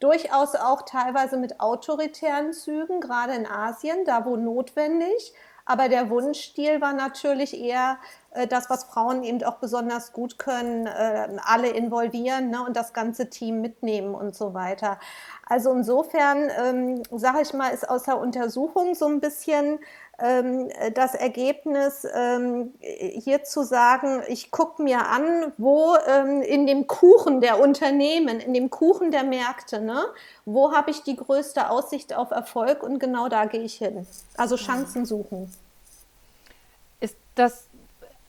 durchaus 0.01 0.55
auch 0.55 0.83
teilweise 0.83 1.37
mit 1.37 1.61
autoritären 1.61 2.53
Zügen, 2.53 3.01
gerade 3.01 3.35
in 3.35 3.47
Asien, 3.47 4.05
da 4.07 4.25
wo 4.25 4.37
notwendig. 4.37 5.35
Aber 5.67 5.91
der 5.91 6.09
Wunschstil 6.09 6.81
war 6.81 6.95
natürlich 6.95 7.59
eher 7.59 7.99
das, 8.49 8.69
was 8.69 8.85
Frauen 8.85 9.25
eben 9.25 9.43
auch 9.43 9.57
besonders 9.57 10.13
gut 10.13 10.39
können, 10.39 10.87
äh, 10.87 11.29
alle 11.45 11.69
involvieren 11.69 12.51
ne, 12.51 12.63
und 12.65 12.77
das 12.77 12.93
ganze 12.93 13.31
Team 13.31 13.61
mitnehmen 13.61 14.15
und 14.15 14.35
so 14.35 14.55
weiter. 14.55 14.99
Also 15.47 15.73
insofern, 15.73 16.51
ähm, 16.63 17.03
sage 17.11 17.41
ich 17.41 17.55
mal, 17.55 17.71
ist 17.71 17.89
aus 17.89 18.03
der 18.03 18.19
Untersuchung 18.19 18.95
so 18.95 19.07
ein 19.07 19.21
bisschen 19.21 19.79
ähm, 20.19 20.69
das 20.95 21.15
Ergebnis, 21.15 22.07
ähm, 22.13 22.75
hier 22.81 23.45
zu 23.45 23.63
sagen, 23.63 24.23
ich 24.27 24.51
gucke 24.51 24.83
mir 24.83 25.07
an, 25.07 25.53
wo 25.57 25.97
ähm, 26.07 26.43
in 26.43 26.67
dem 26.67 26.87
Kuchen 26.87 27.41
der 27.41 27.61
Unternehmen, 27.61 28.41
in 28.41 28.53
dem 28.53 28.69
Kuchen 28.69 29.11
der 29.11 29.23
Märkte, 29.23 29.81
ne, 29.81 30.05
wo 30.45 30.73
habe 30.73 30.91
ich 30.91 31.03
die 31.03 31.17
größte 31.17 31.71
Aussicht 31.71 32.15
auf 32.15 32.33
Erfolg 32.33 32.83
und 32.83 32.99
genau 32.99 33.29
da 33.29 33.47
gehe 33.47 33.63
ich 33.63 33.77
hin. 33.77 34.07
Also 34.37 34.57
Chancen 34.57 35.07
suchen. 35.07 35.53
Ist 37.01 37.17
das 37.37 37.68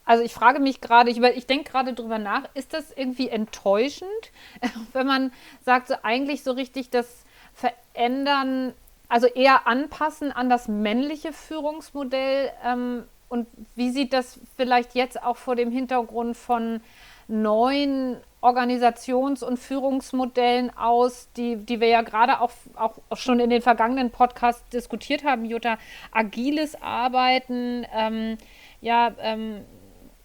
also 0.09 0.23
ich 0.23 0.33
frage 0.33 0.59
mich 0.59 0.81
gerade, 0.81 1.11
ich, 1.11 1.21
ich 1.21 1.45
denke 1.45 1.69
gerade 1.71 1.93
drüber 1.93 2.17
nach, 2.17 2.49
ist 2.55 2.73
das 2.73 2.91
irgendwie 2.91 3.29
enttäuschend, 3.29 4.09
wenn 4.93 5.05
man 5.05 5.31
sagt, 5.63 5.89
so 5.89 5.93
eigentlich 6.01 6.43
so 6.43 6.51
richtig 6.53 6.89
das 6.89 7.25
Verändern, 7.53 8.73
also 9.07 9.27
eher 9.27 9.67
anpassen 9.67 10.31
an 10.31 10.49
das 10.49 10.67
männliche 10.67 11.31
Führungsmodell? 11.31 12.51
Ähm, 12.65 13.03
und 13.27 13.45
wie 13.75 13.91
sieht 13.91 14.11
das 14.11 14.39
vielleicht 14.57 14.95
jetzt 14.95 15.21
auch 15.21 15.37
vor 15.37 15.55
dem 15.55 15.69
Hintergrund 15.69 16.35
von 16.35 16.81
neuen 17.27 18.17
Organisations- 18.41 19.43
und 19.43 19.57
Führungsmodellen 19.57 20.75
aus, 20.75 21.29
die, 21.37 21.57
die 21.57 21.79
wir 21.81 21.87
ja 21.87 22.01
gerade 22.01 22.41
auch, 22.41 22.49
auch 22.75 22.95
schon 23.15 23.39
in 23.39 23.51
den 23.51 23.61
vergangenen 23.61 24.09
Podcasts 24.09 24.67
diskutiert 24.69 25.23
haben, 25.23 25.45
Jutta. 25.45 25.77
Agiles 26.11 26.81
Arbeiten, 26.81 27.85
ähm, 27.93 28.39
ja, 28.81 29.11
ähm, 29.21 29.65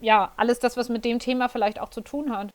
ja, 0.05 0.33
alles 0.37 0.59
das, 0.61 0.77
was 0.77 0.89
mit 0.89 1.05
dem 1.05 1.19
Thema 1.19 1.49
vielleicht 1.49 1.81
auch 1.81 1.89
zu 1.89 2.03
tun 2.03 2.37
hat. 2.37 2.51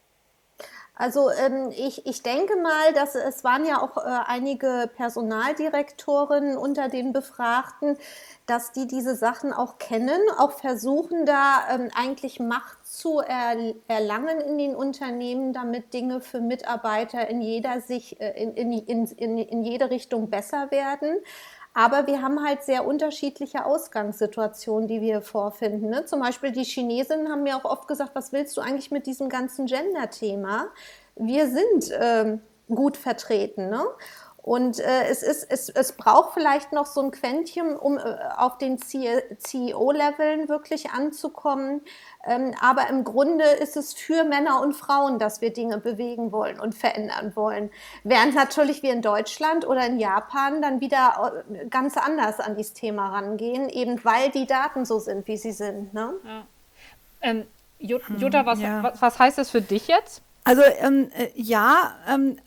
Also 0.94 1.32
ähm, 1.32 1.72
ich, 1.72 2.06
ich 2.06 2.24
denke 2.24 2.58
mal, 2.58 2.92
dass 2.94 3.16
es 3.16 3.46
waren 3.46 3.66
ja 3.66 3.82
auch 3.82 3.96
äh, 3.96 4.02
einige 4.28 4.90
Personaldirektorinnen 4.98 6.58
unter 6.58 6.90
den 6.90 7.14
Befragten, 7.14 7.98
dass 8.48 8.74
die 8.74 8.86
diese 8.86 9.16
Sachen 9.16 9.54
auch 9.54 9.78
kennen, 9.78 10.20
auch 10.38 10.52
versuchen 10.52 11.26
da 11.26 11.62
ähm, 11.72 11.90
eigentlich 11.96 12.42
Macht 12.42 12.86
zu 12.86 13.20
er, 13.20 13.76
erlangen 13.88 14.42
in 14.42 14.58
den 14.58 14.76
Unternehmen, 14.76 15.54
damit 15.54 15.94
Dinge 15.94 16.20
für 16.20 16.42
Mitarbeiter 16.42 17.30
in 17.30 17.40
jeder 17.40 17.80
sich 17.80 18.20
äh, 18.20 18.32
in, 18.44 18.74
in, 18.74 19.06
in, 19.06 19.38
in 19.38 19.64
jede 19.64 19.92
Richtung 19.92 20.30
besser 20.30 20.70
werden. 20.70 21.16
Aber 21.80 22.08
wir 22.08 22.22
haben 22.22 22.44
halt 22.44 22.63
sehr 22.63 22.86
unterschiedliche 22.86 23.63
Ausgangssituationen, 23.63 24.89
die 24.89 25.00
wir 25.00 25.22
vorfinden. 25.22 25.89
Ne? 25.89 26.04
Zum 26.04 26.20
Beispiel 26.20 26.52
die 26.52 26.65
Chinesinnen 26.65 27.32
haben 27.32 27.44
mir 27.44 27.56
auch 27.56 27.63
oft 27.63 27.88
gesagt, 27.88 28.15
was 28.15 28.34
willst 28.34 28.58
du 28.58 28.62
eigentlich 28.62 28.92
mit 28.92 29.08
diesem 29.08 29.30
ganzen 29.30 29.65
Gender-Thema? 29.65 30.68
Wir 31.15 31.48
sind 31.48 31.98
ähm, 31.98 32.42
gut 32.68 32.98
vertreten. 32.98 33.70
Ne? 33.70 33.86
Und 34.50 34.80
äh, 34.80 35.04
es, 35.08 35.22
ist, 35.22 35.46
es, 35.48 35.70
es 35.70 35.92
braucht 35.92 36.34
vielleicht 36.34 36.74
noch 36.74 36.88
so 36.88 37.04
ein 37.04 37.12
Quäntchen, 37.12 37.78
um 37.78 38.00
äh, 38.00 38.02
auf 38.36 38.58
den 38.58 38.80
CEO-Leveln 38.80 40.50
wirklich 40.50 40.90
anzukommen. 40.90 41.82
Ähm, 42.26 42.56
aber 42.60 42.90
im 42.90 43.04
Grunde 43.04 43.44
ist 43.44 43.78
es 43.78 43.94
für 43.94 44.24
Männer 44.24 44.60
und 44.64 44.74
Frauen, 44.74 45.20
dass 45.20 45.42
wir 45.42 45.54
Dinge 45.54 45.78
bewegen 45.78 46.32
wollen 46.32 46.60
und 46.60 46.74
verändern 46.74 47.36
wollen. 47.36 47.70
Während 48.04 48.34
natürlich 48.34 48.82
wir 48.82 48.92
in 48.92 49.04
Deutschland 49.04 49.68
oder 49.68 49.86
in 49.86 50.00
Japan 50.00 50.64
dann 50.64 50.82
wieder 50.82 51.44
äh, 51.54 51.68
ganz 51.68 51.96
anders 51.96 52.40
an 52.40 52.56
dieses 52.58 52.74
Thema 52.74 53.10
rangehen, 53.10 53.70
eben 53.70 54.04
weil 54.04 54.32
die 54.32 54.48
Daten 54.48 54.84
so 54.84 54.98
sind, 54.98 55.28
wie 55.28 55.38
sie 55.38 55.52
sind. 55.52 55.94
Ne? 55.94 56.16
Ja. 56.26 56.48
Ähm, 57.22 57.46
Jutta, 57.78 58.48
was, 58.48 58.60
ja. 58.60 58.82
was, 58.82 59.00
was 59.00 59.20
heißt 59.20 59.38
das 59.38 59.52
für 59.52 59.62
dich 59.62 59.88
jetzt? 59.88 60.24
Also 60.43 60.62
ähm, 60.80 61.10
äh, 61.15 61.30
ja, 61.36 61.95
ähm, 62.08 62.38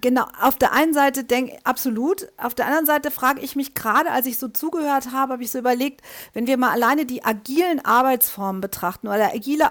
genau. 0.00 0.26
Auf 0.40 0.56
der 0.56 0.72
einen 0.72 0.94
Seite 0.94 1.24
denke 1.24 1.58
absolut. 1.64 2.28
Auf 2.36 2.54
der 2.54 2.66
anderen 2.66 2.86
Seite 2.86 3.10
frage 3.10 3.40
ich 3.40 3.56
mich 3.56 3.74
gerade, 3.74 4.10
als 4.10 4.26
ich 4.26 4.38
so 4.38 4.48
zugehört 4.48 5.12
habe, 5.12 5.32
habe 5.32 5.42
ich 5.42 5.50
so 5.50 5.58
überlegt, 5.58 6.02
wenn 6.34 6.46
wir 6.46 6.56
mal 6.56 6.70
alleine 6.70 7.06
die 7.06 7.24
agilen 7.24 7.84
Arbeitsformen 7.84 8.60
betrachten 8.60 9.08
oder 9.08 9.34
agile 9.34 9.70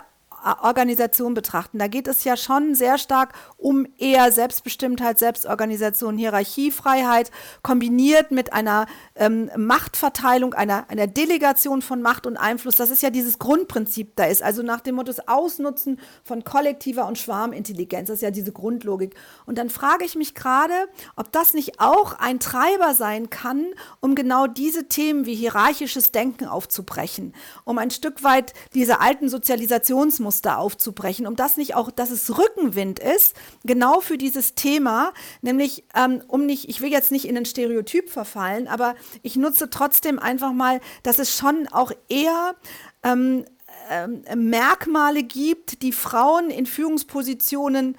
Organisation 0.64 1.34
betrachten. 1.34 1.80
Da 1.80 1.88
geht 1.88 2.08
es 2.08 2.24
ja 2.24 2.38
schon 2.38 2.76
sehr 2.76 2.98
stark 2.98 3.34
um 3.58 3.88
eher 3.98 4.32
Selbstbestimmtheit, 4.32 5.20
Selbstorganisation, 5.20 6.18
Hierarchiefreiheit, 6.18 7.32
kombiniert 7.64 8.32
mit 8.32 8.54
einer 8.54 8.86
ähm, 9.16 9.50
Machtverteilung, 9.58 10.54
einer, 10.54 10.90
einer 10.90 11.08
Delegation 11.08 11.82
von 11.82 12.02
Macht 12.02 12.26
und 12.26 12.38
Einfluss. 12.38 12.76
Das 12.76 12.92
ist 12.92 13.04
ja 13.04 13.10
dieses 13.10 13.40
Grundprinzip 13.40 14.16
da 14.16 14.26
ist. 14.26 14.44
Also 14.44 14.64
nach 14.64 14.82
dem 14.82 14.96
Motto 14.96 15.08
das 15.08 15.28
Ausnutzen 15.28 16.00
von 16.24 16.44
kollektiver 16.44 17.08
und 17.08 17.18
Schwarmintelligenz. 17.18 18.08
Das 18.08 18.16
ist 18.16 18.22
ja 18.22 18.32
diese 18.32 18.52
Grundlogik. 18.52 19.16
Und 19.46 19.58
dann 19.58 19.70
frage 19.70 20.06
ich 20.06 20.16
mich 20.16 20.36
gerade, 20.36 20.74
ob 21.16 21.32
das 21.32 21.54
nicht 21.54 21.80
auch 21.80 22.14
ein 22.14 22.40
Treiber 22.40 22.94
sein 22.94 23.30
kann, 23.30 23.66
um 24.00 24.16
genau 24.16 24.48
diese 24.48 24.88
Themen 24.88 25.26
wie 25.26 25.36
hierarchisches 25.36 26.12
Denken 26.12 26.46
aufzubrechen, 26.46 27.34
um 27.66 27.78
ein 27.78 27.92
Stück 27.92 28.24
weit 28.24 28.54
diese 28.74 29.00
alten 29.00 29.30
Sozialisationsmuster 29.30 30.37
Muster 30.38 30.60
aufzubrechen, 30.60 31.26
um 31.26 31.36
das 31.36 31.58
nicht 31.58 31.74
auch, 31.74 31.90
dass 31.90 32.12
es 32.12 32.38
Rückenwind 32.38 33.00
ist, 33.00 33.36
genau 33.64 34.02
für 34.02 34.20
dieses 34.20 34.54
Thema, 34.54 35.12
nämlich 35.42 35.84
ähm, 35.96 36.22
um 36.28 36.46
nicht, 36.46 36.70
ich 36.70 36.80
will 36.80 36.92
jetzt 36.92 37.12
nicht 37.12 37.26
in 37.28 37.36
ein 37.36 37.46
Stereotyp 37.46 38.08
verfallen, 38.08 38.68
aber 38.68 38.94
ich 39.24 39.36
nutze 39.36 39.72
trotzdem 39.72 40.20
einfach 40.20 40.54
mal, 40.54 40.80
dass 41.02 41.18
es 41.18 41.36
schon 41.36 41.68
auch 41.72 41.92
eher 42.08 42.54
ähm, 43.02 43.46
ähm, 43.90 44.24
Merkmale 44.36 45.24
gibt, 45.24 45.82
die 45.82 45.92
Frauen 45.92 46.52
in 46.52 46.68
Führungspositionen 46.68 47.98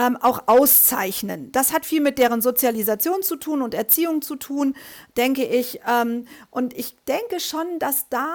ähm, 0.00 0.16
auch 0.16 0.44
auszeichnen. 0.46 1.52
Das 1.52 1.72
hat 1.72 1.86
viel 1.86 2.00
mit 2.00 2.18
deren 2.18 2.40
Sozialisation 2.40 3.22
zu 3.22 3.36
tun 3.36 3.62
und 3.62 3.74
Erziehung 3.74 4.22
zu 4.22 4.36
tun, 4.36 4.74
denke 5.16 5.44
ich. 5.44 5.80
Ähm, 5.88 6.26
und 6.50 6.76
ich 6.76 6.96
denke 7.04 7.40
schon, 7.40 7.78
dass 7.78 8.08
da 8.08 8.34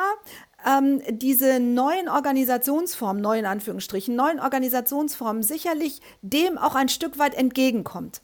ähm, 0.66 1.02
diese 1.10 1.60
neuen 1.60 2.10
Organisationsformen, 2.10 3.22
neuen 3.22 3.46
Anführungsstrichen, 3.46 4.16
neuen 4.16 4.40
Organisationsformen 4.40 5.44
sicherlich 5.44 6.02
dem 6.22 6.58
auch 6.58 6.76
ein 6.76 6.90
Stück 6.90 7.20
weit 7.20 7.36
entgegenkommt. 7.36 8.22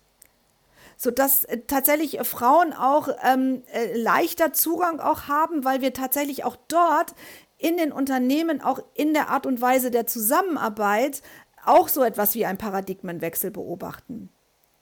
Sodass 0.98 1.44
äh, 1.44 1.60
tatsächlich 1.68 2.20
Frauen 2.24 2.72
auch 2.72 3.10
ähm, 3.24 3.64
äh, 3.74 3.98
leichter 3.98 4.54
Zugang 4.54 5.00
auch 5.02 5.28
haben, 5.28 5.66
weil 5.66 5.82
wir 5.82 5.94
tatsächlich 5.94 6.46
auch 6.46 6.56
dort 6.68 7.14
in 7.58 7.78
den 7.78 7.92
Unternehmen, 7.92 8.62
auch 8.62 8.80
in 8.94 9.14
der 9.14 9.30
Art 9.30 9.46
und 9.46 9.62
Weise 9.62 9.90
der 9.90 10.08
Zusammenarbeit, 10.08 11.22
auch 11.68 11.88
so 11.88 12.04
etwas 12.04 12.36
wie 12.36 12.46
ein 12.46 12.58
Paradigmenwechsel 12.58 13.52
beobachten. 13.52 14.30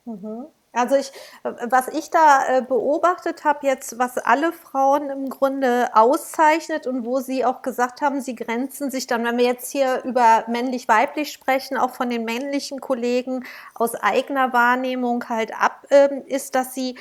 Mhm. 0.06 0.46
Also 0.76 0.96
ich, 0.96 1.12
was 1.44 1.88
ich 1.90 2.10
da 2.10 2.48
äh, 2.48 2.62
beobachtet 2.64 3.44
habe 3.44 3.68
jetzt, 3.68 4.00
was 4.00 4.18
alle 4.18 4.52
Frauen 4.52 5.12
im 5.12 5.30
Grunde 5.30 5.92
auszeichnet 5.94 6.88
und 6.88 7.06
wo 7.06 7.20
sie 7.20 7.46
auch 7.46 7.62
gesagt 7.62 8.02
haben, 8.02 8.22
sie 8.22 8.34
grenzen 8.34 8.90
sich 8.90 9.06
dann, 9.06 9.24
wenn 9.24 9.38
wir 9.38 9.46
jetzt 9.46 9.72
hier 9.72 10.04
über 10.04 10.46
männlich-weiblich 10.48 11.32
sprechen, 11.32 11.78
auch 11.78 11.92
von 11.92 12.10
den 12.10 12.26
männlichen 12.26 12.82
Kollegen 12.82 13.46
aus 13.76 13.94
eigener 13.94 14.52
Wahrnehmung 14.52 15.30
halt 15.30 15.54
ab, 15.54 15.86
ähm, 15.92 16.24
ist, 16.26 16.56
dass 16.56 16.74
sie 16.74 16.96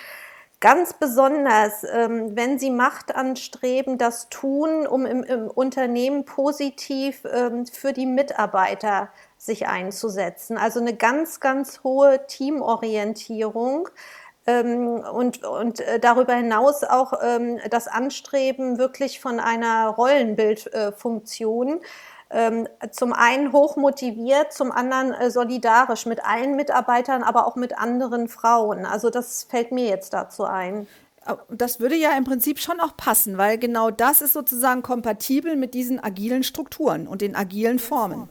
ganz 0.61 0.93
besonders, 0.93 1.83
ähm, 1.85 2.37
wenn 2.37 2.59
sie 2.59 2.71
Macht 2.71 3.15
anstreben, 3.15 3.97
das 3.97 4.29
tun, 4.29 4.87
um 4.87 5.07
im, 5.07 5.25
im 5.25 5.49
Unternehmen 5.49 6.27
positiv 6.27 7.25
ähm, 7.25 7.65
für 7.65 7.95
die 7.95 8.07
Mitarbeiter 8.07 9.09
sich 9.43 9.67
einzusetzen. 9.67 10.57
Also 10.57 10.79
eine 10.79 10.95
ganz, 10.95 11.41
ganz 11.41 11.83
hohe 11.83 12.27
Teamorientierung. 12.29 13.89
Ähm, 14.47 15.03
und, 15.13 15.45
und 15.45 15.81
äh, 15.81 15.99
darüber 15.99 16.35
hinaus 16.35 16.85
auch 16.85 17.13
ähm, 17.23 17.59
das 17.71 17.89
Anstreben 17.89 18.79
wirklich 18.79 19.21
von 19.21 19.41
einer 19.41 19.89
Rollenbildfunktion. 19.89 21.81
Ähm, 22.31 22.69
zum 22.91 23.13
einen 23.13 23.53
hochmotiviert, 23.53 24.53
zum 24.53 24.71
anderen 24.73 25.13
äh, 25.13 25.31
solidarisch 25.31 26.07
mit 26.07 26.25
allen 26.25 26.55
Mitarbeitern, 26.57 27.25
aber 27.25 27.47
auch 27.47 27.57
mit 27.57 27.77
anderen 27.79 28.29
Frauen. 28.29 28.87
Also 28.87 29.11
das 29.11 29.45
fällt 29.45 29.73
mir 29.73 29.87
jetzt 29.87 30.13
dazu 30.13 30.45
ein. 30.45 30.87
Das 31.51 31.79
würde 31.79 31.95
ja 31.97 32.17
im 32.17 32.25
Prinzip 32.25 32.59
schon 32.59 32.81
auch 32.81 32.97
passen, 32.97 33.39
weil 33.39 33.59
genau 33.59 33.91
das 33.91 34.23
ist 34.23 34.33
sozusagen 34.33 34.83
kompatibel 34.83 35.57
mit 35.57 35.75
diesen 35.75 36.03
agilen 36.03 36.43
Strukturen 36.43 37.07
und 37.07 37.23
den 37.23 37.37
agilen 37.37 37.79
Formen. 37.79 38.29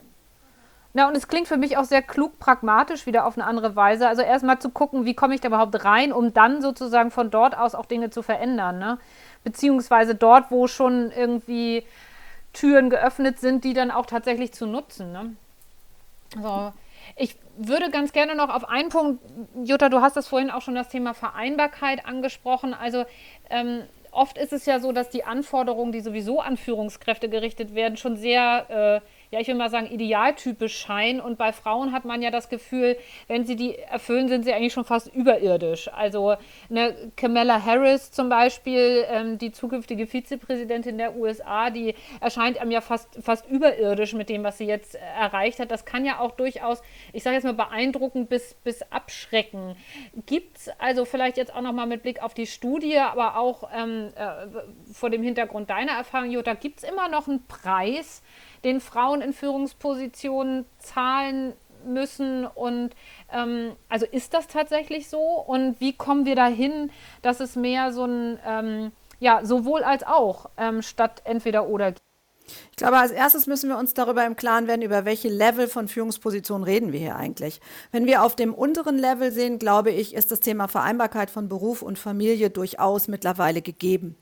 Na, 0.94 1.08
und 1.08 1.16
es 1.16 1.28
klingt 1.28 1.48
für 1.48 1.58
mich 1.58 1.78
auch 1.78 1.86
sehr 1.86 2.02
klug, 2.02 2.38
pragmatisch 2.40 3.06
wieder 3.06 3.26
auf 3.26 3.38
eine 3.38 3.46
andere 3.46 3.76
Weise. 3.76 4.08
Also 4.08 4.22
erstmal 4.22 4.60
zu 4.60 4.70
gucken, 4.70 5.06
wie 5.06 5.14
komme 5.14 5.34
ich 5.34 5.42
da 5.42 5.48
überhaupt 5.48 5.86
rein, 5.86 6.12
um 6.12 6.34
dann 6.34 6.62
sozusagen 6.62 7.12
von 7.12 7.32
dort 7.32 7.58
aus 7.58 7.76
auch 7.76 7.86
Dinge 7.86 8.10
zu 8.10 8.22
verändern. 8.22 8.78
Ne? 8.80 8.98
Beziehungsweise 9.44 10.16
dort, 10.16 10.52
wo 10.52 10.68
schon 10.68 11.12
irgendwie 11.12 11.86
Türen 12.52 12.90
geöffnet 12.90 13.40
sind, 13.40 13.64
die 13.64 13.74
dann 13.74 13.92
auch 13.92 14.06
tatsächlich 14.06 14.52
zu 14.54 14.66
nutzen. 14.66 15.14
Ne? 15.14 15.36
Also, 16.36 16.74
ich 17.16 17.36
würde 17.58 17.90
ganz 17.90 18.12
gerne 18.12 18.36
noch 18.36 18.50
auf 18.50 18.68
einen 18.68 18.90
Punkt, 18.90 19.24
Jutta, 19.64 19.90
du 19.90 20.02
hast 20.02 20.16
das 20.16 20.28
vorhin 20.28 20.52
auch 20.52 20.62
schon 20.62 20.76
das 20.76 20.90
Thema 20.90 21.14
Vereinbarkeit 21.14 22.06
angesprochen. 22.06 22.74
Also 22.74 23.06
ähm, 23.50 23.84
oft 24.12 24.38
ist 24.38 24.54
es 24.54 24.66
ja 24.66 24.80
so, 24.80 24.92
dass 24.92 25.10
die 25.10 25.24
Anforderungen, 25.24 25.92
die 25.92 26.02
sowieso 26.02 26.40
an 26.42 26.58
Führungskräfte 26.58 27.30
gerichtet 27.30 27.76
werden, 27.76 27.98
schon 27.98 28.18
sehr 28.18 29.02
äh, 29.02 29.02
ja, 29.32 29.40
ich 29.40 29.48
will 29.48 29.56
mal 29.56 29.70
sagen, 29.70 29.88
idealtypisch 29.88 30.78
scheinen. 30.78 31.22
Und 31.22 31.38
bei 31.38 31.54
Frauen 31.54 31.94
hat 31.94 32.04
man 32.04 32.22
ja 32.22 32.32
das 32.32 32.50
Gefühl, 32.50 32.98
wenn 33.28 33.46
sie 33.46 33.56
die 33.56 33.78
erfüllen, 33.78 34.28
sind 34.28 34.44
sie 34.44 34.52
eigentlich 34.54 34.74
schon 34.74 34.84
fast 34.84 35.14
überirdisch. 35.16 35.88
Also 35.94 36.36
eine 36.70 36.94
Kamala 37.16 37.64
Harris 37.64 38.12
zum 38.12 38.28
Beispiel, 38.28 39.06
ähm, 39.10 39.38
die 39.38 39.54
zukünftige 39.54 40.06
Vizepräsidentin 40.06 40.98
der 40.98 41.16
USA, 41.16 41.70
die 41.70 41.96
erscheint 42.20 42.60
einem 42.60 42.72
ja 42.72 42.82
fast, 42.82 43.24
fast 43.24 43.48
überirdisch 43.48 44.14
mit 44.14 44.28
dem, 44.28 44.44
was 44.44 44.58
sie 44.58 44.66
jetzt 44.66 44.96
erreicht 44.96 45.60
hat. 45.60 45.72
Das 45.72 45.86
kann 45.86 46.04
ja 46.04 46.20
auch 46.20 46.32
durchaus, 46.32 46.82
ich 47.14 47.24
sage 47.24 47.36
jetzt 47.36 47.46
mal, 47.46 47.54
beeindruckend 47.54 48.28
bis, 48.28 48.56
bis 48.66 48.82
abschrecken. 48.92 49.78
Gibt 50.26 50.58
es 50.58 50.70
also 50.78 51.06
vielleicht 51.06 51.38
jetzt 51.38 51.56
auch 51.56 51.62
nochmal 51.62 51.88
mit 51.88 52.04
Blick 52.04 52.22
auf 52.22 52.34
die 52.34 52.48
Studie, 52.48 52.98
aber 52.98 53.38
auch 53.38 53.70
ähm, 53.74 54.10
äh, 54.14 54.92
vor 54.92 55.10
dem 55.10 55.24
Hintergrund 55.24 55.70
deiner 55.70 55.94
Erfahrung, 55.94 56.32
Jutta, 56.32 56.54
gibt 56.54 56.80
es 56.80 56.90
immer 56.90 57.08
noch 57.08 57.30
einen 57.30 57.48
Preis, 57.48 58.22
den 58.64 58.82
Frauen 58.82 59.22
in 59.22 59.34
Führungspositionen 59.34 60.66
zahlen 60.80 61.54
müssen 61.86 62.46
und 62.46 62.92
ähm, 63.32 63.74
also 63.90 64.06
ist 64.06 64.34
das 64.34 64.48
tatsächlich 64.48 65.10
so 65.10 65.20
und 65.20 65.80
wie 65.80 65.94
kommen 65.94 66.26
wir 66.26 66.36
dahin, 66.36 66.92
dass 67.22 67.40
es 67.40 67.56
mehr 67.56 67.92
so 67.92 68.06
ein 68.06 68.40
ähm, 68.46 68.92
ja 69.20 69.44
sowohl 69.44 69.84
als 69.84 70.04
auch 70.04 70.50
ähm, 70.58 70.82
statt 70.82 71.22
entweder 71.26 71.68
oder 71.68 71.92
gibt? 71.92 72.02
Glaube, 72.82 72.98
als 72.98 73.12
erstes 73.12 73.46
müssen 73.46 73.70
wir 73.70 73.78
uns 73.78 73.94
darüber 73.94 74.26
im 74.26 74.36
Klaren 74.36 74.66
werden, 74.66 74.82
über 74.82 75.06
welche 75.06 75.30
Level 75.30 75.68
von 75.68 75.88
Führungspositionen 75.88 76.64
reden 76.64 76.92
wir 76.92 77.00
hier 77.00 77.16
eigentlich. 77.16 77.62
Wenn 77.92 78.08
wir 78.08 78.24
auf 78.24 78.36
dem 78.36 78.56
unteren 78.56 78.98
Level 78.98 79.32
sehen, 79.32 79.60
glaube 79.60 79.92
ich, 79.92 80.16
ist 80.16 80.32
das 80.32 80.40
Thema 80.40 80.68
Vereinbarkeit 80.68 81.30
von 81.30 81.48
Beruf 81.48 81.84
und 81.84 82.00
Familie 82.00 82.50
durchaus 82.50 83.08
mittlerweile 83.08 83.62
gegeben. 83.62 84.16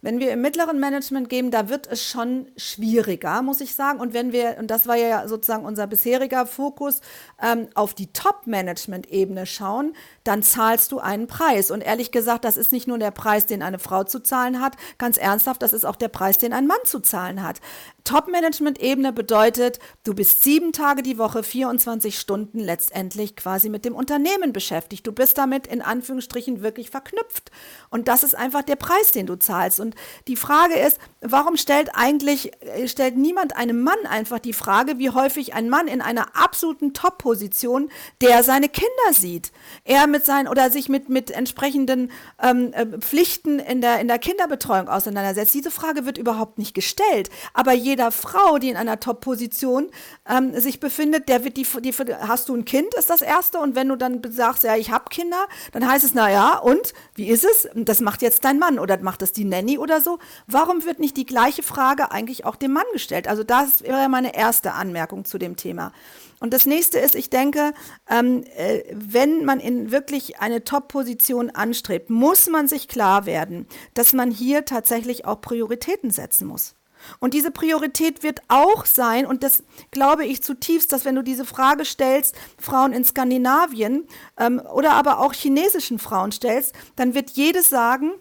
Wenn 0.00 0.18
wir 0.18 0.30
im 0.30 0.40
mittleren 0.40 0.80
Management 0.80 1.28
gehen, 1.28 1.50
da 1.50 1.68
wird 1.68 1.88
es 1.88 2.06
schon 2.06 2.46
schwieriger, 2.56 3.42
muss 3.42 3.60
ich 3.60 3.74
sagen. 3.74 4.00
Und 4.00 4.14
wenn 4.14 4.32
wir, 4.32 4.56
und 4.58 4.70
das 4.70 4.86
war 4.86 4.96
ja 4.96 5.28
sozusagen 5.28 5.66
unser 5.66 5.86
bisheriger 5.86 6.46
Fokus, 6.46 7.02
ähm, 7.42 7.68
auf 7.74 7.92
die 7.92 8.14
Top-Management-Ebene 8.14 9.44
schauen, 9.44 9.92
dann 10.24 10.42
zahlst 10.42 10.90
du 10.90 11.00
einen 11.00 11.26
Preis. 11.26 11.70
Und 11.70 11.82
ehrlich 11.82 12.12
gesagt, 12.12 12.46
das 12.46 12.56
ist 12.56 12.72
nicht 12.72 12.88
nur 12.88 12.98
der 12.98 13.10
Preis, 13.10 13.44
den 13.44 13.62
eine 13.62 13.78
Frau 13.78 14.04
zu 14.04 14.20
zahlen 14.20 14.62
hat, 14.62 14.72
ganz 14.96 15.18
ernsthaft, 15.18 15.60
das 15.60 15.74
ist 15.74 15.84
auch 15.84 15.96
der 15.96 16.08
Preis, 16.08 16.38
den 16.38 16.54
ein 16.54 16.66
Mann 16.66 16.78
zu 16.84 17.00
zahlen 17.00 17.42
hat. 17.42 17.60
Top-Management-Ebene 18.06 19.12
bedeutet, 19.12 19.78
du 20.04 20.14
bist 20.14 20.42
sieben 20.42 20.72
Tage 20.72 21.02
die 21.02 21.18
Woche, 21.18 21.42
24 21.42 22.18
Stunden 22.18 22.58
letztendlich 22.58 23.36
quasi 23.36 23.68
mit 23.68 23.84
dem 23.84 23.94
Unternehmen 23.94 24.54
beschäftigt. 24.54 25.06
Du 25.06 25.12
bist 25.12 25.36
damit 25.36 25.66
in 25.66 25.82
Anführungsstrichen 25.82 26.62
wirklich 26.62 26.88
verknüpft. 26.88 27.50
Und 27.90 28.08
das 28.08 28.22
ist 28.22 28.34
einfach 28.34 28.62
der 28.62 28.76
Preis, 28.76 29.10
den 29.12 29.26
du 29.26 29.36
zahlst. 29.36 29.80
Und 29.80 29.94
die 30.28 30.36
Frage 30.36 30.74
ist, 30.74 30.98
warum 31.20 31.56
stellt 31.56 31.90
eigentlich, 31.94 32.52
äh, 32.62 32.88
stellt 32.88 33.16
niemand 33.16 33.56
einem 33.56 33.82
Mann 33.82 34.06
einfach 34.08 34.38
die 34.38 34.52
Frage, 34.52 34.98
wie 34.98 35.10
häufig 35.10 35.52
ein 35.54 35.68
Mann 35.68 35.88
in 35.88 36.00
einer 36.00 36.36
absoluten 36.36 36.94
Top-Position, 36.94 37.90
der 38.22 38.42
seine 38.42 38.68
Kinder 38.68 39.12
sieht, 39.12 39.52
er 39.84 40.06
mit 40.06 40.24
seinen 40.24 40.48
oder 40.48 40.70
sich 40.70 40.88
mit, 40.88 41.08
mit 41.08 41.30
entsprechenden 41.30 42.12
ähm, 42.42 42.72
äh, 42.72 42.86
Pflichten 43.00 43.58
in 43.58 43.80
der, 43.80 44.00
in 44.00 44.08
der 44.08 44.18
Kinderbetreuung 44.18 44.88
auseinandersetzt. 44.88 45.52
Diese 45.54 45.72
Frage 45.72 46.06
wird 46.06 46.18
überhaupt 46.18 46.58
nicht 46.58 46.72
gestellt. 46.72 47.30
Aber 47.52 47.72
jeder 47.96 48.12
Frau, 48.12 48.58
die 48.58 48.68
in 48.68 48.76
einer 48.76 49.00
Top-Position 49.00 49.88
ähm, 50.28 50.60
sich 50.60 50.80
befindet, 50.80 51.30
der 51.30 51.44
wird 51.44 51.56
die, 51.56 51.66
die, 51.80 51.94
hast 51.94 52.50
du 52.50 52.54
ein 52.54 52.66
Kind, 52.66 52.92
ist 52.92 53.08
das 53.08 53.22
erste. 53.22 53.58
Und 53.58 53.74
wenn 53.74 53.88
du 53.88 53.96
dann 53.96 54.20
sagst, 54.28 54.64
ja, 54.64 54.76
ich 54.76 54.90
habe 54.90 55.06
Kinder, 55.08 55.48
dann 55.72 55.88
heißt 55.88 56.04
es, 56.04 56.12
na 56.12 56.30
ja, 56.30 56.58
und 56.58 56.92
wie 57.14 57.28
ist 57.28 57.46
es? 57.46 57.70
Das 57.74 58.00
macht 58.00 58.20
jetzt 58.20 58.44
dein 58.44 58.58
Mann 58.58 58.78
oder 58.78 58.98
macht 58.98 59.22
das 59.22 59.32
die 59.32 59.46
Nanny 59.46 59.78
oder 59.78 60.02
so. 60.02 60.18
Warum 60.46 60.84
wird 60.84 60.98
nicht 60.98 61.16
die 61.16 61.24
gleiche 61.24 61.62
Frage 61.62 62.10
eigentlich 62.12 62.44
auch 62.44 62.56
dem 62.56 62.74
Mann 62.74 62.84
gestellt? 62.92 63.28
Also 63.28 63.44
das 63.44 63.82
wäre 63.82 64.10
meine 64.10 64.36
erste 64.36 64.74
Anmerkung 64.74 65.24
zu 65.24 65.38
dem 65.38 65.56
Thema. 65.56 65.92
Und 66.38 66.52
das 66.52 66.66
nächste 66.66 66.98
ist, 66.98 67.14
ich 67.14 67.30
denke, 67.30 67.72
ähm, 68.10 68.44
äh, 68.56 68.82
wenn 68.92 69.46
man 69.46 69.58
in 69.58 69.90
wirklich 69.90 70.38
eine 70.38 70.64
Top-Position 70.64 71.48
anstrebt, 71.48 72.10
muss 72.10 72.46
man 72.50 72.68
sich 72.68 72.88
klar 72.88 73.24
werden, 73.24 73.66
dass 73.94 74.12
man 74.12 74.30
hier 74.30 74.66
tatsächlich 74.66 75.24
auch 75.24 75.40
Prioritäten 75.40 76.10
setzen 76.10 76.46
muss. 76.46 76.74
Und 77.20 77.34
diese 77.34 77.50
Priorität 77.50 78.22
wird 78.22 78.40
auch 78.48 78.84
sein, 78.84 79.26
und 79.26 79.42
das 79.42 79.62
glaube 79.90 80.24
ich 80.24 80.42
zutiefst, 80.42 80.92
dass 80.92 81.04
wenn 81.04 81.14
du 81.14 81.22
diese 81.22 81.44
Frage 81.44 81.84
stellst, 81.84 82.34
Frauen 82.58 82.92
in 82.92 83.04
Skandinavien 83.04 84.06
ähm, 84.38 84.60
oder 84.72 84.92
aber 84.92 85.20
auch 85.20 85.32
chinesischen 85.32 85.98
Frauen 85.98 86.32
stellst, 86.32 86.74
dann 86.96 87.14
wird 87.14 87.30
jedes 87.30 87.68
sagen, 87.68 88.12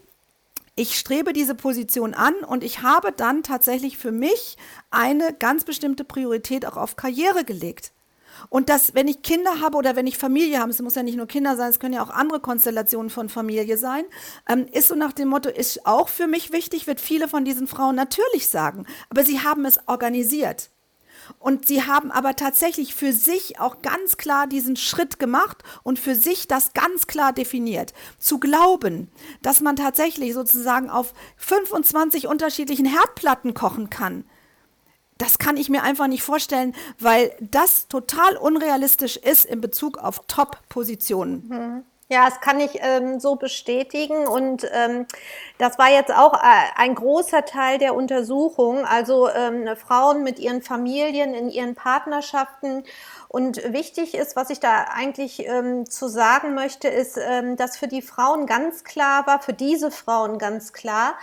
ich 0.76 1.00
strebe 1.00 1.32
diese 1.32 1.56
Position 1.56 2.14
an 2.14 2.36
und 2.36 2.64
ich 2.64 2.82
habe 2.82 3.14
dann 3.14 3.44
tatsächlich 3.44 3.98
für 3.98 4.12
mich 4.12 4.58
eine 4.92 5.34
ganz 5.34 5.64
bestimmte 5.64 6.04
Priorität 6.04 6.66
auch 6.66 6.76
auf 6.76 6.98
Karriere 6.98 7.46
gelegt. 7.46 7.94
Und 8.50 8.70
dass, 8.70 8.94
wenn 8.94 9.08
ich 9.08 9.22
Kinder 9.22 9.62
habe 9.62 9.78
oder 9.78 9.96
wenn 9.96 10.08
ich 10.08 10.18
Familie 10.18 10.60
habe, 10.60 10.72
es 10.72 10.82
muss 10.82 10.96
ja 10.96 11.04
nicht 11.04 11.18
nur 11.18 11.28
Kinder 11.28 11.56
sein, 11.56 11.70
es 11.70 11.80
können 11.80 11.94
ja 11.94 12.04
auch 12.04 12.10
andere 12.10 12.40
Konstellationen 12.40 13.10
von 13.10 13.30
Familie 13.30 13.78
sein, 13.78 14.06
ähm, 14.48 14.68
ist 14.72 14.90
so 14.90 14.96
nach 14.96 15.14
dem 15.14 15.30
Motto, 15.30 15.50
ist 15.50 15.86
auch 15.86 16.10
für 16.10 16.28
mich 16.28 16.52
wichtig, 16.52 16.88
wird 16.88 17.02
viele 17.02 17.28
von 17.28 17.46
diesen 17.46 17.68
Frauen 17.68 17.96
natürlich 17.96 18.48
sagen. 18.48 18.86
Aber 19.10 19.24
sie 19.24 19.42
haben 19.42 19.66
es 19.66 19.80
organisiert. 19.88 20.70
Und 21.40 21.68
sie 21.68 21.84
haben 21.84 22.12
aber 22.12 22.36
tatsächlich 22.36 22.94
für 22.94 23.14
sich 23.14 23.60
auch 23.60 23.82
ganz 23.82 24.18
klar 24.18 24.48
diesen 24.48 24.76
Schritt 24.76 25.20
gemacht 25.20 25.64
und 25.84 26.00
für 26.00 26.16
sich 26.16 26.48
das 26.48 26.74
ganz 26.74 27.08
klar 27.08 27.34
definiert. 27.34 27.94
Zu 28.20 28.40
glauben, 28.40 29.10
dass 29.42 29.62
man 29.62 29.76
tatsächlich 29.76 30.34
sozusagen 30.34 30.90
auf 30.90 31.14
25 31.38 32.28
unterschiedlichen 32.28 32.86
Herdplatten 32.86 33.54
kochen 33.54 33.90
kann, 33.90 34.26
das 35.18 35.38
kann 35.38 35.58
ich 35.58 35.70
mir 35.70 35.84
einfach 35.84 36.08
nicht 36.08 36.24
vorstellen, 36.24 36.76
weil 37.00 37.36
das 37.40 37.88
total 37.88 38.36
unrealistisch 38.38 39.18
ist 39.18 39.46
in 39.46 39.62
Bezug 39.62 39.98
auf 39.98 40.22
Top-Positionen. 40.28 41.48
Mhm. 41.48 41.84
Ja, 42.08 42.30
das 42.30 42.40
kann 42.40 42.60
ich 42.60 42.78
ähm, 42.82 43.20
so 43.20 43.36
bestätigen. 43.36 44.28
Und 44.28 44.68
ähm, 44.72 45.08
das 45.58 45.80
war 45.80 45.90
jetzt 45.90 46.14
auch 46.14 46.36
äh, 46.36 46.38
ein 46.76 46.94
großer 46.94 47.46
Teil 47.46 47.80
der 47.80 47.96
Untersuchung. 47.96 48.86
Also 48.86 49.28
ähm, 49.30 49.68
Frauen 49.76 50.22
mit 50.22 50.38
ihren 50.38 50.62
Familien, 50.62 51.34
in 51.34 51.50
ihren 51.50 51.74
Partnerschaften. 51.74 52.84
Und 53.28 53.58
wichtig 53.74 54.14
ist, 54.14 54.36
was 54.36 54.52
ich 54.52 54.60
da 54.60 54.86
eigentlich 54.94 55.48
ähm, 55.48 55.90
zu 55.90 56.08
sagen 56.08 56.54
möchte, 56.54 56.90
ist, 56.90 57.18
ähm, 57.18 57.56
dass 57.56 57.76
für 57.76 57.88
die 57.88 58.04
Frauen 58.04 58.46
ganz 58.46 58.84
klar 58.84 59.26
war, 59.26 59.42
für 59.42 59.54
diese 59.54 59.90
Frauen 59.90 60.38
ganz 60.38 60.74
klar, 60.74 61.16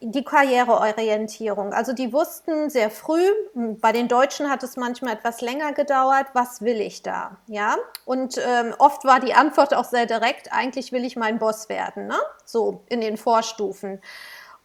die 0.00 0.24
Karriereorientierung. 0.24 1.72
Also 1.72 1.92
die 1.92 2.12
wussten 2.12 2.70
sehr 2.70 2.90
früh, 2.90 3.26
bei 3.54 3.92
den 3.92 4.08
Deutschen 4.08 4.50
hat 4.50 4.62
es 4.62 4.76
manchmal 4.76 5.14
etwas 5.14 5.40
länger 5.40 5.72
gedauert, 5.72 6.26
was 6.34 6.62
will 6.62 6.80
ich 6.80 7.02
da? 7.02 7.36
Ja, 7.46 7.76
und 8.04 8.38
ähm, 8.38 8.74
oft 8.78 9.04
war 9.04 9.20
die 9.20 9.34
Antwort 9.34 9.74
auch 9.74 9.84
sehr 9.84 10.06
direkt, 10.06 10.52
eigentlich 10.52 10.92
will 10.92 11.04
ich 11.04 11.16
mein 11.16 11.38
Boss 11.38 11.68
werden, 11.68 12.06
ne? 12.06 12.18
so 12.44 12.82
in 12.88 13.00
den 13.00 13.16
Vorstufen. 13.16 14.00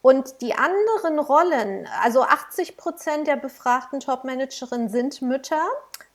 Und 0.01 0.41
die 0.41 0.53
anderen 0.53 1.17
Rollen, 1.17 1.87
also 2.03 2.23
80 2.23 2.75
Prozent 2.75 3.25
der 3.25 3.37
befragten 3.37 4.01
Topmanagerinnen 4.01 4.89
sind 4.89 5.21
Mütter, 5.21 5.65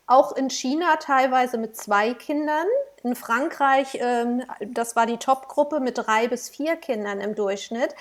auch 0.08 0.34
in 0.34 0.50
China 0.50 0.96
teilweise 0.96 1.58
mit 1.58 1.76
zwei 1.76 2.14
Kindern. 2.14 2.66
In 3.04 3.14
Frankreich, 3.14 3.98
ähm, 4.00 4.42
das 4.60 4.96
war 4.96 5.06
die 5.06 5.18
Top-Gruppe 5.18 5.78
mit 5.78 5.98
drei 5.98 6.26
bis 6.26 6.48
vier 6.48 6.76
Kindern 6.76 7.20
im 7.20 7.34
Durchschnitt. 7.34 7.94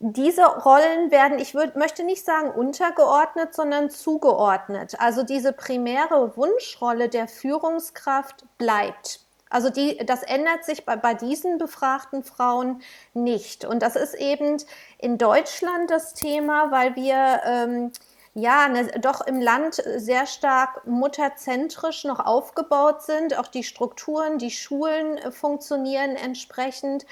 Diese 0.00 0.44
Rollen 0.44 1.12
werden, 1.12 1.38
ich 1.38 1.54
würd, 1.54 1.76
möchte 1.76 2.02
nicht 2.02 2.24
sagen 2.24 2.50
untergeordnet, 2.50 3.54
sondern 3.54 3.88
zugeordnet. 3.88 4.96
Also 4.98 5.22
diese 5.22 5.52
primäre 5.52 6.36
Wunschrolle 6.36 7.08
der 7.08 7.28
Führungskraft 7.28 8.44
bleibt. 8.58 9.20
Also 9.48 9.68
die, 9.68 9.98
das 9.98 10.22
ändert 10.22 10.64
sich 10.64 10.86
bei, 10.86 10.96
bei 10.96 11.14
diesen 11.14 11.58
befragten 11.58 12.24
Frauen 12.24 12.80
nicht. 13.12 13.66
Und 13.66 13.82
das 13.82 13.94
ist 13.94 14.14
eben 14.14 14.56
in 14.98 15.18
Deutschland 15.18 15.90
das 15.90 16.14
Thema, 16.14 16.70
weil 16.70 16.96
wir 16.96 17.42
ähm, 17.44 17.92
ja, 18.34 18.68
ne, 18.68 18.86
doch 19.00 19.20
im 19.26 19.40
Land 19.40 19.82
sehr 19.96 20.26
stark 20.26 20.86
mutterzentrisch 20.86 22.04
noch 22.04 22.20
aufgebaut 22.20 23.02
sind. 23.02 23.38
Auch 23.38 23.48
die 23.48 23.64
Strukturen, 23.64 24.38
die 24.38 24.50
Schulen 24.50 25.18
äh, 25.18 25.30
funktionieren 25.30 26.16
entsprechend. 26.16 27.04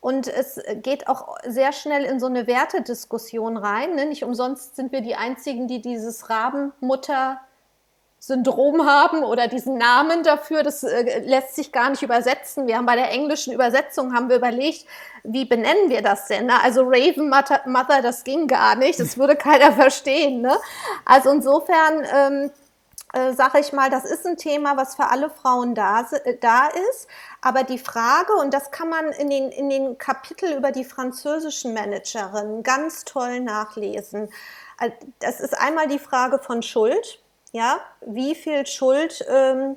Und 0.00 0.26
es 0.26 0.60
geht 0.82 1.08
auch 1.08 1.38
sehr 1.46 1.72
schnell 1.72 2.04
in 2.04 2.20
so 2.20 2.26
eine 2.26 2.46
Wertediskussion 2.46 3.56
rein. 3.56 3.94
Ne? 3.94 4.04
Nicht 4.06 4.24
umsonst 4.24 4.76
sind 4.76 4.92
wir 4.92 5.00
die 5.00 5.14
Einzigen, 5.14 5.66
die 5.66 5.80
dieses 5.80 6.28
Rabenmutter 6.28 7.40
Syndrom 8.26 8.86
haben 8.86 9.22
oder 9.22 9.48
diesen 9.48 9.76
Namen 9.76 10.22
dafür. 10.22 10.62
Das 10.62 10.82
äh, 10.82 11.20
lässt 11.20 11.56
sich 11.56 11.72
gar 11.72 11.90
nicht 11.90 12.02
übersetzen. 12.02 12.66
Wir 12.66 12.78
haben 12.78 12.86
bei 12.86 12.96
der 12.96 13.10
englischen 13.10 13.52
Übersetzung 13.52 14.14
haben 14.14 14.30
wir 14.30 14.36
überlegt, 14.36 14.86
wie 15.24 15.44
benennen 15.44 15.90
wir 15.90 16.00
das 16.00 16.26
denn? 16.28 16.46
Ne? 16.46 16.54
Also 16.62 16.82
Raven 16.84 17.28
Mother, 17.28 18.02
das 18.02 18.24
ging 18.24 18.46
gar 18.46 18.76
nicht. 18.76 18.98
Das 18.98 19.18
würde 19.18 19.36
keiner 19.36 19.72
verstehen. 19.82 20.40
Ne? 20.40 20.56
Also 21.04 21.30
insofern 21.30 22.06
ähm, 22.10 22.50
äh, 23.12 23.34
sage 23.34 23.60
ich 23.60 23.74
mal, 23.74 23.90
das 23.90 24.06
ist 24.06 24.26
ein 24.26 24.38
Thema, 24.38 24.78
was 24.78 24.96
für 24.96 25.06
alle 25.06 25.28
Frauen 25.28 25.74
da, 25.74 26.00
äh, 26.24 26.38
da 26.40 26.68
ist. 26.68 27.06
Aber 27.42 27.62
die 27.62 27.78
Frage, 27.78 28.32
und 28.40 28.54
das 28.54 28.70
kann 28.70 28.88
man 28.88 29.12
in 29.12 29.28
den, 29.28 29.50
in 29.50 29.68
den 29.68 29.98
Kapitel 29.98 30.56
über 30.56 30.72
die 30.72 30.84
französischen 30.84 31.74
Managerinnen 31.74 32.62
ganz 32.62 33.04
toll 33.04 33.40
nachlesen. 33.40 34.30
Äh, 34.80 34.92
das 35.18 35.40
ist 35.40 35.56
einmal 35.56 35.88
die 35.88 35.98
Frage 35.98 36.38
von 36.38 36.62
Schuld 36.62 37.20
ja, 37.54 37.78
wie 38.04 38.34
viel 38.34 38.66
Schuld, 38.66 39.24
ähm, 39.28 39.76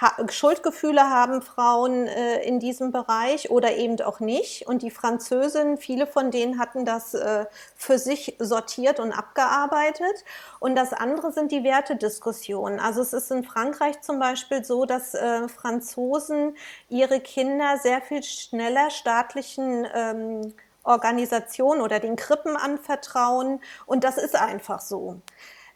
ha 0.00 0.16
Schuldgefühle 0.30 1.10
haben 1.10 1.42
Frauen 1.42 2.06
äh, 2.06 2.42
in 2.42 2.58
diesem 2.58 2.90
Bereich 2.90 3.50
oder 3.50 3.76
eben 3.76 4.00
auch 4.00 4.18
nicht. 4.18 4.66
Und 4.66 4.80
die 4.80 4.90
Französinnen, 4.90 5.76
viele 5.76 6.06
von 6.06 6.30
denen 6.30 6.58
hatten 6.58 6.86
das 6.86 7.12
äh, 7.12 7.44
für 7.76 7.98
sich 7.98 8.36
sortiert 8.38 8.98
und 8.98 9.12
abgearbeitet. 9.12 10.24
Und 10.58 10.74
das 10.74 10.94
andere 10.94 11.32
sind 11.32 11.52
die 11.52 11.64
Wertediskussionen. 11.64 12.80
Also 12.80 13.02
es 13.02 13.12
ist 13.12 13.30
in 13.30 13.44
Frankreich 13.44 14.00
zum 14.00 14.18
Beispiel 14.18 14.64
so, 14.64 14.86
dass 14.86 15.12
äh, 15.14 15.48
Franzosen 15.48 16.56
ihre 16.88 17.20
Kinder 17.20 17.76
sehr 17.76 18.00
viel 18.00 18.22
schneller 18.22 18.88
staatlichen 18.88 19.86
ähm, 19.94 20.54
Organisationen 20.82 21.82
oder 21.82 22.00
den 22.00 22.16
Krippen 22.16 22.56
anvertrauen. 22.56 23.60
Und 23.84 24.02
das 24.02 24.16
ist 24.16 24.34
einfach 24.34 24.80
so. 24.80 25.20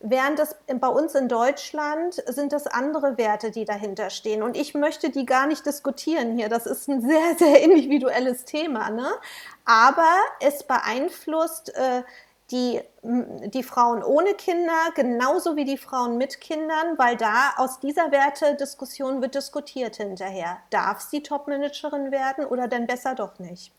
Während 0.06 0.38
das 0.38 0.54
bei 0.66 0.88
uns 0.88 1.14
in 1.14 1.28
Deutschland 1.28 2.22
sind 2.26 2.52
das 2.52 2.66
andere 2.66 3.16
Werte, 3.16 3.50
die 3.50 3.64
dahinter 3.64 4.10
stehen. 4.10 4.42
Und 4.42 4.54
ich 4.54 4.74
möchte 4.74 5.08
die 5.08 5.24
gar 5.24 5.46
nicht 5.46 5.64
diskutieren 5.64 6.36
hier. 6.36 6.50
Das 6.50 6.66
ist 6.66 6.88
ein 6.88 7.00
sehr, 7.00 7.34
sehr 7.38 7.62
individuelles 7.62 8.44
Thema. 8.44 8.90
Ne? 8.90 9.08
Aber 9.64 10.12
es 10.40 10.62
beeinflusst 10.64 11.74
äh, 11.74 12.02
die, 12.50 12.82
die 13.02 13.62
Frauen 13.62 14.02
ohne 14.02 14.34
Kinder 14.34 14.74
genauso 14.94 15.56
wie 15.56 15.64
die 15.64 15.78
Frauen 15.78 16.18
mit 16.18 16.38
Kindern, 16.42 16.98
weil 16.98 17.16
da 17.16 17.54
aus 17.56 17.80
dieser 17.80 18.12
Wertediskussion 18.12 19.22
wird 19.22 19.34
diskutiert 19.34 19.96
hinterher. 19.96 20.58
Darf 20.68 21.00
sie 21.00 21.22
Topmanagerin 21.22 22.10
werden 22.10 22.44
oder 22.44 22.68
denn 22.68 22.86
besser 22.86 23.14
doch 23.14 23.38
nicht? 23.38 23.72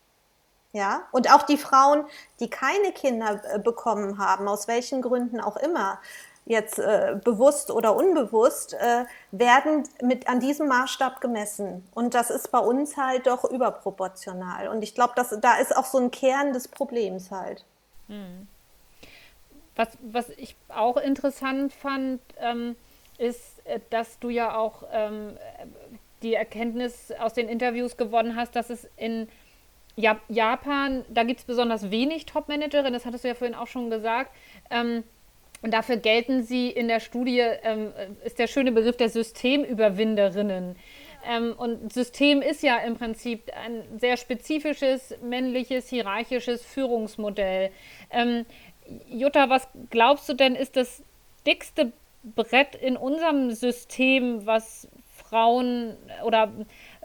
Ja, 0.76 1.04
und 1.14 1.32
auch 1.32 1.44
die 1.44 1.56
Frauen, 1.56 2.04
die 2.42 2.50
keine 2.50 2.92
Kinder 2.92 3.42
äh, 3.50 3.60
bekommen 3.60 4.18
haben, 4.18 4.46
aus 4.50 4.68
welchen 4.68 5.02
Gründen 5.02 5.40
auch 5.40 5.56
immer, 5.56 6.02
jetzt 6.44 6.80
äh, 6.80 7.18
bewusst 7.24 7.72
oder 7.72 7.96
unbewusst, 7.96 8.74
äh, 8.74 9.06
werden 9.32 9.88
mit 10.02 10.28
an 10.28 10.42
diesem 10.42 10.68
Maßstab 10.68 11.22
gemessen. 11.22 11.88
Und 11.94 12.14
das 12.14 12.30
ist 12.30 12.52
bei 12.52 12.60
uns 12.60 12.98
halt 12.98 13.26
doch 13.26 13.46
überproportional. 13.46 14.68
Und 14.68 14.84
ich 14.84 14.94
glaube, 14.94 15.14
da 15.16 15.56
ist 15.56 15.78
auch 15.78 15.86
so 15.86 15.98
ein 15.98 16.12
Kern 16.12 16.52
des 16.52 16.68
Problems 16.68 17.32
halt. 17.32 17.64
Hm. 18.10 18.46
Was, 19.78 19.88
was 20.02 20.30
ich 20.32 20.58
auch 20.68 20.98
interessant 20.98 21.72
fand, 21.72 22.20
ähm, 22.38 22.76
ist, 23.18 23.66
äh, 23.66 23.80
dass 23.92 24.20
du 24.20 24.28
ja 24.28 24.58
auch 24.58 24.84
ähm, 24.92 25.38
die 26.22 26.34
Erkenntnis 26.34 27.14
aus 27.18 27.32
den 27.32 27.48
Interviews 27.48 27.96
gewonnen 27.96 28.36
hast, 28.36 28.58
dass 28.58 28.70
es 28.70 28.90
in 28.98 29.30
Japan, 29.96 31.06
da 31.10 31.24
gibt 31.24 31.40
es 31.40 31.46
besonders 31.46 31.90
wenig 31.90 32.26
Top-Managerinnen, 32.26 32.94
das 32.94 33.06
hattest 33.06 33.24
du 33.24 33.30
ja 33.30 33.36
vorhin 33.36 33.56
auch 33.56 33.68
schon 33.68 33.90
gesagt. 33.90 34.32
Ähm, 34.70 35.04
und 35.62 35.74
dafür 35.74 35.98
gelten 35.98 36.44
sie 36.44 36.70
in 36.70 36.88
der 36.88 37.00
Studie, 37.00 37.40
ähm, 37.40 37.92
ist 38.24 38.38
der 38.38 38.48
schöne 38.48 38.72
Begriff 38.72 38.98
der 38.98 39.10
Systemüberwinderinnen. 39.10 40.76
Ähm, 41.28 41.54
und 41.58 41.92
System 41.92 42.42
ist 42.42 42.62
ja 42.62 42.78
im 42.78 42.98
Prinzip 42.98 43.52
ein 43.66 44.00
sehr 44.00 44.18
spezifisches, 44.18 45.16
männliches, 45.24 45.90
hierarchisches 45.90 46.64
Führungsmodell. 46.64 47.72
Ähm, 48.12 48.46
Jutta, 49.08 49.50
was 49.50 49.68
glaubst 49.90 50.30
du 50.30 50.34
denn, 50.34 50.56
ist 50.56 50.76
das 50.76 51.04
dickste 51.48 51.92
Brett 52.24 52.76
in 52.76 52.98
unserem 52.98 53.52
System, 53.52 54.46
was 54.46 54.88
Frauen 55.16 55.96
oder 56.24 56.52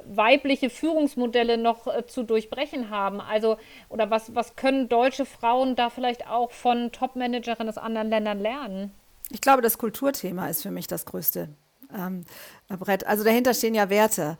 weibliche 0.06 0.70
Führungsmodelle 0.70 1.58
noch 1.58 1.86
äh, 1.86 2.06
zu 2.06 2.22
durchbrechen 2.22 2.90
haben? 2.90 3.20
Also, 3.20 3.56
oder 3.88 4.10
was, 4.10 4.34
was 4.34 4.56
können 4.56 4.88
deutsche 4.88 5.26
Frauen 5.26 5.76
da 5.76 5.90
vielleicht 5.90 6.26
auch 6.26 6.50
von 6.50 6.92
Top-Managerinnen 6.92 7.68
aus 7.68 7.78
anderen 7.78 8.10
Ländern 8.10 8.40
lernen? 8.40 8.92
Ich 9.30 9.40
glaube, 9.40 9.62
das 9.62 9.78
Kulturthema 9.78 10.48
ist 10.48 10.62
für 10.62 10.70
mich 10.70 10.86
das 10.86 11.04
größte 11.04 11.48
ähm, 11.94 12.24
Brett. 12.68 13.06
Also 13.06 13.24
dahinter 13.24 13.54
stehen 13.54 13.74
ja 13.74 13.90
Werte 13.90 14.38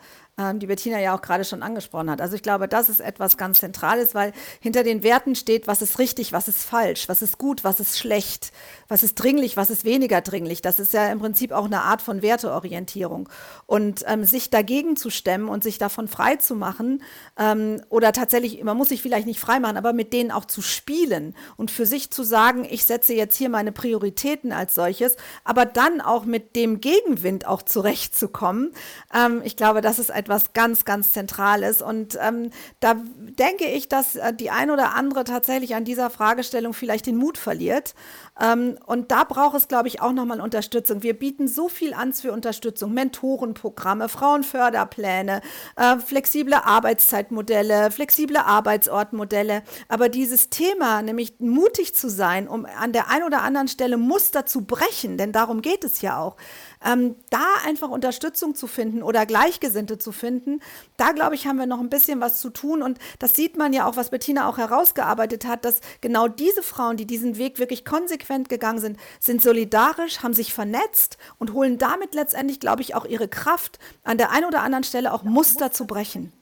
die 0.55 0.67
Bettina 0.67 0.99
ja 1.01 1.15
auch 1.15 1.23
gerade 1.23 1.45
schon 1.45 1.63
angesprochen 1.63 2.11
hat. 2.11 2.21
Also 2.21 2.35
ich 2.35 2.43
glaube, 2.43 2.69
das 2.69 2.89
ist 2.89 3.01
etwas 3.01 3.37
ganz 3.37 3.61
Zentrales, 3.61 4.15
weil 4.15 4.33
hinter 4.61 4.83
den 4.83 5.03
Werten 5.03 5.35
steht, 5.35 5.67
was 5.67 5.83
ist 5.83 5.99
richtig, 5.99 6.33
was 6.33 6.49
ist 6.49 6.63
falsch, 6.63 7.09
was 7.09 7.23
ist 7.23 7.39
gut, 7.39 7.63
was 7.65 7.81
ist 7.81 7.99
schlecht, 7.99 8.53
was 8.89 9.03
ist 9.03 9.15
dringlich, 9.15 9.57
was 9.57 9.71
ist 9.71 9.85
weniger 9.85 10.21
dringlich. 10.21 10.63
Das 10.63 10.81
ist 10.81 10.93
ja 10.93 11.11
im 11.11 11.19
Prinzip 11.19 11.53
auch 11.53 11.67
eine 11.67 11.83
Art 11.83 12.03
von 12.03 12.23
Werteorientierung. 12.23 13.29
Und 13.67 14.05
ähm, 14.07 14.25
sich 14.25 14.51
dagegen 14.51 14.97
zu 14.97 15.11
stemmen 15.11 15.49
und 15.49 15.63
sich 15.63 15.79
davon 15.79 16.09
frei 16.09 16.37
zu 16.37 16.55
machen 16.55 17.03
ähm, 17.39 17.83
oder 17.89 18.13
tatsächlich, 18.13 18.63
man 18.65 18.77
muss 18.77 18.89
sich 18.89 19.03
vielleicht 19.03 19.27
nicht 19.27 19.41
frei 19.41 19.61
machen, 19.61 19.77
aber 19.77 19.93
mit 19.93 20.13
denen 20.13 20.31
auch 20.31 20.45
zu 20.45 20.63
spielen 20.63 21.35
und 21.57 21.71
für 21.71 21.87
sich 21.87 22.11
zu 22.11 22.23
sagen, 22.23 22.67
ich 22.69 22.85
setze 22.85 23.15
jetzt 23.15 23.37
hier 23.37 23.49
meine 23.49 23.73
Prioritäten 23.73 24.53
als 24.53 24.75
solches, 24.75 25.17
aber 25.45 25.67
dann 25.67 26.01
auch 26.01 26.25
mit 26.25 26.57
dem 26.57 26.81
Gegenwind 26.81 27.47
auch 27.47 27.63
zurechtzukommen. 27.63 28.73
Ähm, 29.15 29.43
ich 29.45 29.57
glaube, 29.57 29.81
das 29.81 29.99
ist 29.99 30.11
etwas, 30.11 30.30
etwas 30.31 30.53
ganz, 30.53 30.85
ganz 30.85 31.13
Zentrales. 31.13 31.83
Und 31.83 32.17
ähm, 32.21 32.51
da 32.79 32.95
denke 32.95 33.65
ich, 33.67 33.89
dass 33.89 34.17
äh, 34.17 34.33
die 34.33 34.51
ein 34.51 34.71
oder 34.71 34.95
andere 34.95 35.25
tatsächlich 35.25 35.75
an 35.75 35.85
dieser 35.85 36.09
Fragestellung 36.09 36.73
vielleicht 36.73 37.07
den 37.07 37.17
Mut 37.17 37.37
verliert. 37.37 37.95
Ähm, 38.41 38.79
und 38.87 39.11
da 39.11 39.25
braucht 39.25 39.57
es, 39.57 39.69
glaube 39.69 39.89
ich, 39.89 40.01
auch 40.01 40.13
nochmal 40.13 40.41
Unterstützung. 40.41 41.03
Wir 41.03 41.19
bieten 41.19 41.49
so 41.49 41.69
viel 41.69 41.95
an 41.95 42.13
für 42.13 42.33
Unterstützung, 42.33 42.93
Mentorenprogramme, 42.95 44.09
Frauenförderpläne, 44.09 45.43
äh, 45.77 45.99
flexible 45.99 46.55
Arbeitszeitmodelle, 46.55 47.91
flexible 47.91 48.39
Arbeitsortmodelle. 48.39 49.63
Aber 49.89 50.09
dieses 50.09 50.51
Thema, 50.51 51.03
nämlich 51.03 51.41
mutig 51.41 51.95
zu 51.95 52.09
sein, 52.09 52.49
um 52.49 52.67
an 52.67 52.93
der 52.93 53.11
einen 53.11 53.25
oder 53.25 53.43
anderen 53.43 53.69
Stelle 53.69 53.97
Muster 53.97 54.47
zu 54.47 54.65
brechen, 54.65 55.19
denn 55.19 55.33
darum 55.33 55.61
geht 55.63 55.85
es 55.85 56.01
ja 56.01 56.19
auch, 56.19 56.37
ähm, 56.85 57.17
da 57.31 57.45
einfach 57.67 57.89
Unterstützung 57.89 58.55
zu 58.55 58.67
finden 58.67 59.03
oder 59.03 59.27
Gleichgesinnte 59.27 59.99
zu 59.99 60.13
finden, 60.13 60.61
da 60.97 61.13
glaube 61.13 61.35
ich, 61.35 61.47
haben 61.47 61.59
wir 61.59 61.67
noch 61.67 61.81
ein 61.81 61.91
bisschen 61.91 62.21
was 62.21 62.41
zu 62.41 62.51
tun. 62.51 62.83
Und 62.83 62.99
das 63.19 63.35
sieht 63.35 63.57
man 63.57 63.73
ja 63.73 63.87
auch, 63.87 63.97
was 63.97 64.11
Bettina 64.11 64.49
auch 64.49 64.59
herausgearbeitet 64.59 65.47
hat, 65.47 65.65
dass 65.65 65.81
genau 66.01 66.29
diese 66.29 66.63
Frauen, 66.63 66.97
die 66.97 67.07
diesen 67.07 67.37
Weg 67.37 67.59
wirklich 67.59 67.85
konsequent 67.85 68.49
gegangen 68.49 68.79
sind, 68.79 68.99
sind 69.19 69.43
solidarisch, 69.43 70.23
haben 70.23 70.35
sich 70.35 70.55
vernetzt 70.55 71.19
und 71.39 71.53
holen 71.53 71.79
damit 71.79 72.15
letztendlich, 72.15 72.61
glaube 72.61 72.83
ich, 72.83 72.95
auch 72.95 73.05
ihre 73.05 73.29
Kraft, 73.29 73.79
an 74.03 74.19
der 74.19 74.31
einen 74.31 74.47
oder 74.47 74.63
anderen 74.63 74.85
Stelle 74.85 75.13
auch 75.13 75.23
Muster 75.23 75.73
zu 75.73 75.87
brechen. 75.87 76.33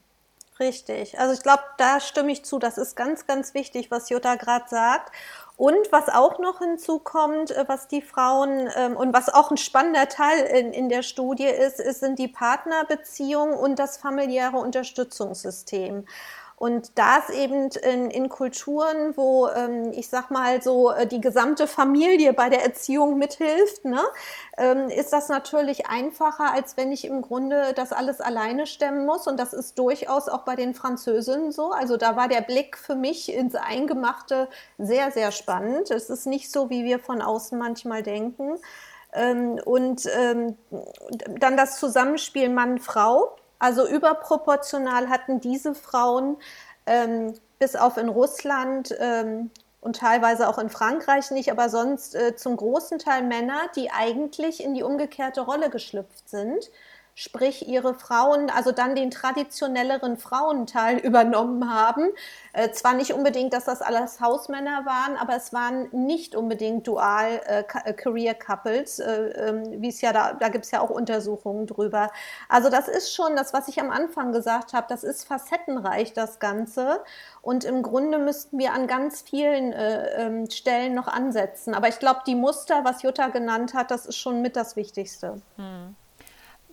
Richtig. 0.61 1.19
Also 1.21 1.35
ich 1.35 1.43
glaube, 1.43 1.63
da 1.77 2.01
stimme 2.01 2.33
ich 2.33 2.45
zu. 2.45 2.59
Das 2.59 2.79
ist 2.79 2.97
ganz, 2.97 3.27
ganz 3.27 3.55
wichtig, 3.55 3.91
was 3.91 4.11
Jutta 4.11 4.35
gerade 4.35 4.69
sagt. 4.69 5.15
Und 5.59 5.91
was 5.91 6.09
auch 6.09 6.39
noch 6.39 6.61
hinzukommt, 6.61 7.51
äh, 7.51 7.65
was 7.67 7.89
die 7.89 8.01
Frauen 8.01 8.71
ähm, 8.77 8.97
und 8.97 9.13
was 9.13 9.29
auch 9.29 9.51
ein 9.51 9.57
spannender 9.57 10.09
Teil 10.09 10.45
in, 10.45 10.73
in 10.73 10.89
der 10.89 11.03
Studie 11.03 11.49
ist, 11.49 11.81
ist, 11.81 11.99
sind 11.99 12.21
die 12.21 12.29
Partnerbeziehungen 12.29 13.59
und 13.59 13.81
das 13.81 13.97
familiäre 13.97 14.57
Unterstützungssystem. 14.57 16.07
Und 16.59 16.99
das 16.99 17.31
eben 17.31 17.69
in, 17.71 18.11
in 18.11 18.29
Kulturen, 18.29 19.17
wo 19.17 19.49
ähm, 19.49 19.93
ich 19.93 20.09
sag 20.09 20.33
mal 20.33 20.61
so 20.61 20.91
äh, 20.91 21.07
die 21.07 21.21
gesamte 21.21 21.69
Familie 21.69 22.33
bei 22.33 22.49
der 22.49 22.65
Erziehung 22.65 23.17
mithilft, 23.17 23.85
ne, 23.85 24.01
ähm, 24.57 24.89
ist 24.89 25.13
das 25.13 25.29
natürlich 25.29 25.87
einfacher, 25.87 26.53
als 26.53 26.77
wenn 26.77 26.91
ich 26.91 27.05
im 27.05 27.23
Grunde 27.23 27.75
das 27.75 27.93
alles 27.93 28.21
alleine 28.21 28.67
stemmen 28.67 29.07
muss. 29.07 29.29
Und 29.29 29.39
das 29.39 29.53
ist 29.53 29.79
durchaus 29.79 30.29
auch 30.29 30.45
bei 30.45 30.57
den 30.57 30.75
Französinnen 30.75 31.53
so. 31.53 31.71
Also 31.71 31.97
da 31.97 32.17
war 32.17 32.27
der 32.27 32.41
Blick 32.41 32.77
für 32.77 32.97
mich 32.97 33.33
ins 33.33 33.55
Eingemachte 33.55 34.49
sehr, 34.79 35.13
sehr 35.13 35.31
spannend. 35.31 35.93
Es 35.93 36.11
ist 36.11 36.27
nicht 36.27 36.51
so, 36.51 36.71
wie 36.71 36.83
wir 36.83 36.99
von 36.99 37.23
außen 37.23 37.57
manchmal 37.57 38.03
denken. 38.03 38.59
Ähm, 39.13 39.61
und 39.65 40.09
ähm, 40.13 40.57
dann 41.39 41.57
das 41.57 41.79
Zusammenspiel 41.79 42.49
Mann-Frau 42.49 43.37
also 43.59 43.87
überproportional 43.89 45.09
hatten 45.09 45.41
diese 45.41 45.75
Frauen 45.75 46.37
ähm, 46.87 47.35
bis 47.59 47.77
auf 47.77 47.97
in 47.97 48.09
Russland 48.09 48.95
ähm, 48.99 49.51
und 49.81 49.97
teilweise 49.97 50.49
auch 50.49 50.59
in 50.59 50.71
Frankreich 50.71 51.31
nicht, 51.31 51.51
aber 51.51 51.69
sonst 51.69 52.15
äh, 52.15 52.37
zum 52.37 52.57
großen 52.57 52.99
Teil 52.99 53.23
Männer, 53.23 53.69
die 53.77 53.91
eigentlich 53.91 54.63
in 54.63 54.75
die 54.75 54.83
umgekehrte 54.83 55.41
Rolle 55.41 55.71
geschlüpft 55.71 56.29
sind 56.29 56.71
sprich 57.19 57.67
ihre 57.67 57.95
Frauen, 57.95 58.49
also 58.49 58.71
dann 58.71 58.95
den 58.95 59.11
traditionelleren 59.11 60.19
Frauenteil 60.19 60.99
übernommen 61.05 61.69
haben. 61.69 62.11
Äh, 62.53 62.71
zwar 62.71 62.95
nicht 62.95 63.13
unbedingt, 63.13 63.53
dass 63.53 63.65
das 63.65 63.83
alles 63.83 64.21
Hausmänner 64.21 64.87
waren, 64.87 65.17
aber 65.17 65.35
es 65.35 65.53
waren 65.53 65.89
nicht 65.91 66.37
unbedingt 66.37 66.87
dual 66.87 67.41
äh, 67.47 67.65
äh 67.85 67.93
Career 67.93 68.35
Couples, 68.35 69.01
äh, 69.01 69.31
ähm, 69.31 69.83
wie 69.83 69.89
es 69.89 70.01
ja 70.01 70.13
da, 70.13 70.33
da 70.35 70.49
gibt 70.49 70.67
es 70.67 70.71
ja 70.71 70.81
auch 70.81 70.91
Untersuchungen 70.91 71.67
drüber. 71.67 72.13
Also 72.49 72.71
das 72.71 72.87
ist 72.87 73.13
schon 73.13 73.35
das, 73.35 73.53
was 73.53 73.67
ich 73.67 73.81
am 73.81 73.91
Anfang 73.91 74.31
gesagt 74.31 74.73
habe, 74.73 74.87
das 74.89 75.03
ist 75.03 75.25
facettenreich, 75.25 76.13
das 76.13 76.39
Ganze. 76.39 77.01
Und 77.43 77.65
im 77.65 77.83
Grunde 77.83 78.19
müssten 78.19 78.59
wir 78.59 78.73
an 78.73 78.87
ganz 78.87 79.23
vielen 79.23 79.73
äh, 79.73 80.27
ähm, 80.27 80.49
Stellen 80.51 80.95
noch 80.95 81.09
ansetzen. 81.09 81.75
Aber 81.75 81.89
ich 81.89 81.99
glaube, 81.99 82.21
die 82.29 82.37
Muster, 82.37 82.85
was 82.85 83.03
Jutta 83.03 83.27
genannt 83.27 83.75
hat, 83.75 83.91
das 83.91 84.07
ist 84.07 84.19
schon 84.19 84.41
mit 84.41 84.55
das 84.55 84.77
Wichtigste. 84.77 85.43
Hm. 85.57 85.97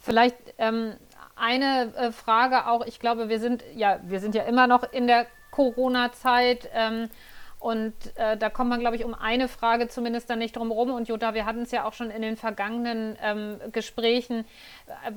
Vielleicht 0.06 0.38
ähm, 0.60 0.94
eine 1.36 1.92
äh, 1.96 2.12
Frage 2.12 2.68
auch, 2.68 2.86
ich 2.86 3.00
glaube, 3.00 3.28
wir 3.28 3.40
sind 3.40 3.64
ja, 3.74 4.00
wir 4.04 4.20
sind 4.20 4.36
ja 4.36 4.44
immer 4.44 4.68
noch 4.68 4.84
in 4.94 5.08
der 5.08 5.26
Corona-Zeit. 5.50 6.70
Ähm, 6.76 7.10
und 7.58 7.96
äh, 8.14 8.38
da 8.38 8.52
kommt 8.52 8.70
man, 8.70 8.80
glaube 8.80 8.98
ich, 8.98 9.04
um 9.04 9.16
eine 9.16 9.48
Frage 9.48 9.88
zumindest 9.88 10.30
dann 10.30 10.38
nicht 10.38 10.56
drum 10.56 10.72
rum. 10.72 10.92
Und 10.92 11.08
Jutta, 11.08 11.34
wir 11.34 11.48
hatten 11.48 11.64
es 11.64 11.72
ja 11.72 11.86
auch 11.86 11.94
schon 11.94 12.12
in 12.12 12.22
den 12.22 12.38
vergangenen 12.38 13.18
ähm, 13.20 13.60
Gesprächen 13.72 14.46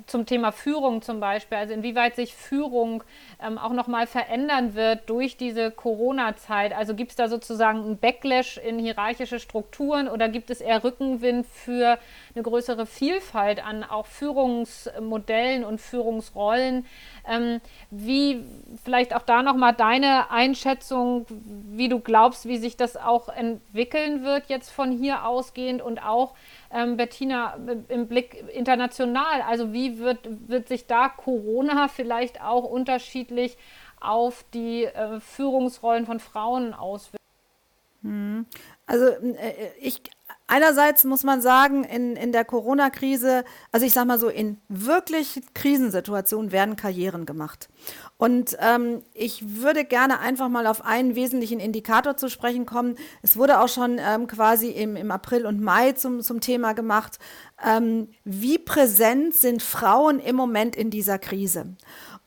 zum 0.06 0.24
Thema 0.24 0.52
Führung 0.52 1.02
zum 1.02 1.20
Beispiel. 1.20 1.58
Also 1.58 1.74
inwieweit 1.74 2.16
sich 2.16 2.34
Führung 2.34 3.02
ähm, 3.42 3.58
auch 3.58 3.72
nochmal 3.72 4.06
verändern 4.06 4.74
wird 4.74 5.08
durch 5.10 5.36
diese 5.36 5.70
Corona-Zeit. 5.70 6.72
Also 6.72 6.94
gibt 6.94 7.10
es 7.10 7.16
da 7.16 7.28
sozusagen 7.28 7.80
einen 7.80 7.98
Backlash 7.98 8.58
in 8.58 8.78
hierarchische 8.78 9.38
Strukturen 9.38 10.08
oder 10.08 10.28
gibt 10.28 10.50
es 10.50 10.60
eher 10.60 10.84
Rückenwind 10.84 11.46
für 11.46 11.98
eine 12.34 12.42
größere 12.42 12.86
Vielfalt 12.86 13.64
an 13.64 13.84
auch 13.84 14.06
Führungsmodellen 14.06 15.64
und 15.64 15.80
Führungsrollen? 15.80 16.86
Ähm, 17.28 17.60
wie 17.90 18.42
vielleicht 18.84 19.14
auch 19.14 19.22
da 19.22 19.42
nochmal 19.42 19.74
deine 19.74 20.30
Einschätzung, 20.30 21.26
wie 21.28 21.88
du 21.88 22.00
glaubst, 22.00 22.46
wie 22.46 22.56
sich 22.56 22.76
das 22.76 22.96
auch 22.96 23.28
entwickeln 23.28 24.24
wird 24.24 24.48
jetzt 24.48 24.70
von 24.70 24.92
hier 24.92 25.26
ausgehend 25.26 25.82
und 25.82 26.02
auch 26.02 26.34
ähm, 26.70 26.96
Bettina 26.96 27.58
im 27.88 28.08
Blick 28.08 28.44
international. 28.52 29.42
Also 29.42 29.72
wie 29.72 29.98
wird, 29.98 30.20
wird 30.48 30.68
sich 30.68 30.86
da 30.86 31.08
Corona 31.08 31.88
vielleicht 31.88 32.40
auch 32.40 32.64
unterschiedlich 32.64 33.56
auf 34.00 34.44
die 34.54 34.84
äh, 34.84 35.20
Führungsrollen 35.20 36.06
von 36.06 36.20
Frauen 36.20 36.74
auswirken? 36.74 37.18
Hm. 38.02 38.46
Also 38.86 39.06
äh, 39.06 39.72
ich 39.80 40.02
einerseits 40.48 41.04
muss 41.04 41.22
man 41.22 41.40
sagen, 41.40 41.84
in, 41.84 42.16
in 42.16 42.32
der 42.32 42.44
Corona-Krise, 42.44 43.44
also 43.70 43.86
ich 43.86 43.92
sage 43.92 44.08
mal 44.08 44.18
so, 44.18 44.28
in 44.28 44.60
wirklich 44.68 45.40
Krisensituationen 45.54 46.50
werden 46.50 46.74
Karrieren 46.74 47.24
gemacht. 47.24 47.68
Und 48.16 48.56
ähm, 48.60 49.02
ich 49.14 49.60
würde 49.60 49.84
gerne 49.84 50.18
einfach 50.18 50.48
mal 50.48 50.66
auf 50.66 50.84
einen 50.84 51.14
wesentlichen 51.14 51.60
Indikator 51.60 52.16
zu 52.16 52.28
sprechen 52.28 52.66
kommen. 52.66 52.96
Es 53.22 53.36
wurde 53.36 53.60
auch 53.60 53.68
schon 53.68 54.00
ähm, 54.00 54.26
quasi 54.26 54.70
im, 54.70 54.96
im 54.96 55.12
April 55.12 55.46
und 55.46 55.60
Mai 55.60 55.92
zum, 55.92 56.20
zum 56.22 56.40
Thema 56.40 56.72
gemacht. 56.72 57.18
Ähm, 57.64 58.08
wie 58.24 58.58
präsent 58.58 59.36
sind 59.36 59.62
Frauen 59.62 60.18
im 60.18 60.34
Moment 60.34 60.74
in 60.74 60.90
dieser 60.90 61.18
Krise? 61.18 61.76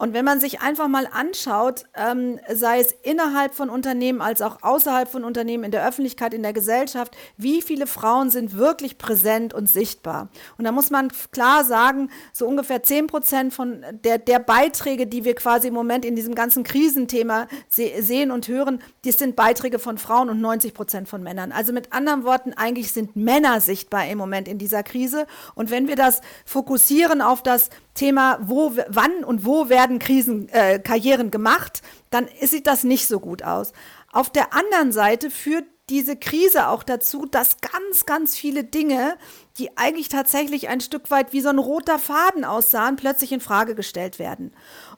Und 0.02 0.16
wenn 0.16 0.26
man 0.26 0.40
sich 0.40 0.62
einfach 0.62 0.88
mal 0.88 1.08
anschaut, 1.12 1.84
ähm, 1.96 2.40
sei 2.52 2.80
es 2.80 2.92
innerhalb 3.04 3.54
von 3.54 3.70
Unternehmen 3.70 4.20
als 4.20 4.42
auch 4.42 4.64
außerhalb 4.64 5.08
von 5.08 5.24
Unternehmen, 5.24 5.64
in 5.64 5.70
der 5.70 5.88
Öffentlichkeit, 5.88 6.34
in 6.34 6.42
der 6.42 6.54
Gesellschaft, 6.54 7.16
wie 7.38 7.62
viele 7.62 7.86
Frauen 7.86 8.32
sind 8.32 8.58
wirklich 8.58 8.98
präsent 8.98 9.54
und 9.54 9.70
sichtbar? 9.70 10.30
Und 10.58 10.66
da 10.66 10.72
muss 10.72 10.90
man 10.90 11.10
klar 11.32 11.64
sagen, 11.64 12.10
so 12.34 12.48
ungefähr 12.48 12.82
10 12.82 13.06
Prozent 13.06 13.54
von 13.54 13.86
der, 14.04 14.18
der 14.18 14.40
Beiträge, 14.40 15.06
die 15.06 15.24
wir 15.24 15.36
quasi 15.36 15.68
im 15.68 15.76
Moment 15.76 16.04
in 16.04 16.16
diesem 16.16 16.34
ganzen 16.34 16.64
Krisenthema 16.64 17.48
se 17.70 17.92
sehen 18.02 18.32
und 18.32 18.48
hören, 18.48 18.82
die 19.06 19.12
sind 19.12 19.36
Beiträge 19.36 19.78
von 19.78 20.00
Frauen 20.00 20.32
und 20.32 20.42
90 20.42 20.74
Prozent 20.74 21.10
von 21.10 21.22
Männern. 21.22 21.52
Also 21.52 21.74
mit 21.74 21.94
anderen 21.94 22.24
Worten, 22.24 22.54
eigentlich 22.54 22.92
sind 22.92 23.16
Männer 23.16 23.62
sichtbar 23.62 24.08
im 24.08 24.18
Moment 24.18 24.48
in 24.48 24.58
dieser 24.58 24.82
Krise. 24.82 25.28
Und 25.54 25.70
wenn 25.70 25.88
wir 25.88 25.96
das 25.96 26.22
fokussieren 26.44 27.22
auf 27.22 27.44
das 27.44 27.70
Thema, 27.94 28.40
wo, 28.42 28.72
wann 28.88 29.24
und 29.24 29.46
wo 29.46 29.70
werden 29.70 29.91
Krisen, 30.00 30.50
äh, 30.50 30.80
Karrieren 30.80 31.32
gemacht, 31.32 31.82
dann 32.10 32.28
sieht 32.42 32.68
das 32.68 32.84
nicht 32.84 33.08
so 33.08 33.20
gut 33.20 33.44
aus. 33.44 33.74
Auf 34.12 34.30
der 34.30 34.54
anderen 34.54 34.92
Seite 34.92 35.30
führt 35.30 35.66
diese 35.90 36.16
Krise 36.16 36.70
auch 36.70 36.84
dazu, 36.84 37.26
dass 37.26 37.58
ganz, 37.60 38.06
ganz 38.06 38.36
viele 38.36 38.64
Dinge, 38.64 39.18
die 39.58 39.78
eigentlich 39.78 40.08
tatsächlich 40.08 40.70
ein 40.70 40.80
Stück 40.80 41.12
weit 41.12 41.34
wie 41.34 41.42
so 41.42 41.50
ein 41.50 41.60
roter 41.60 42.00
Faden 42.00 42.46
aussahen, 42.46 42.96
plötzlich 42.96 43.34
in 43.34 43.42
Frage 43.42 43.76
gestellt 43.76 44.18
werden. 44.18 44.54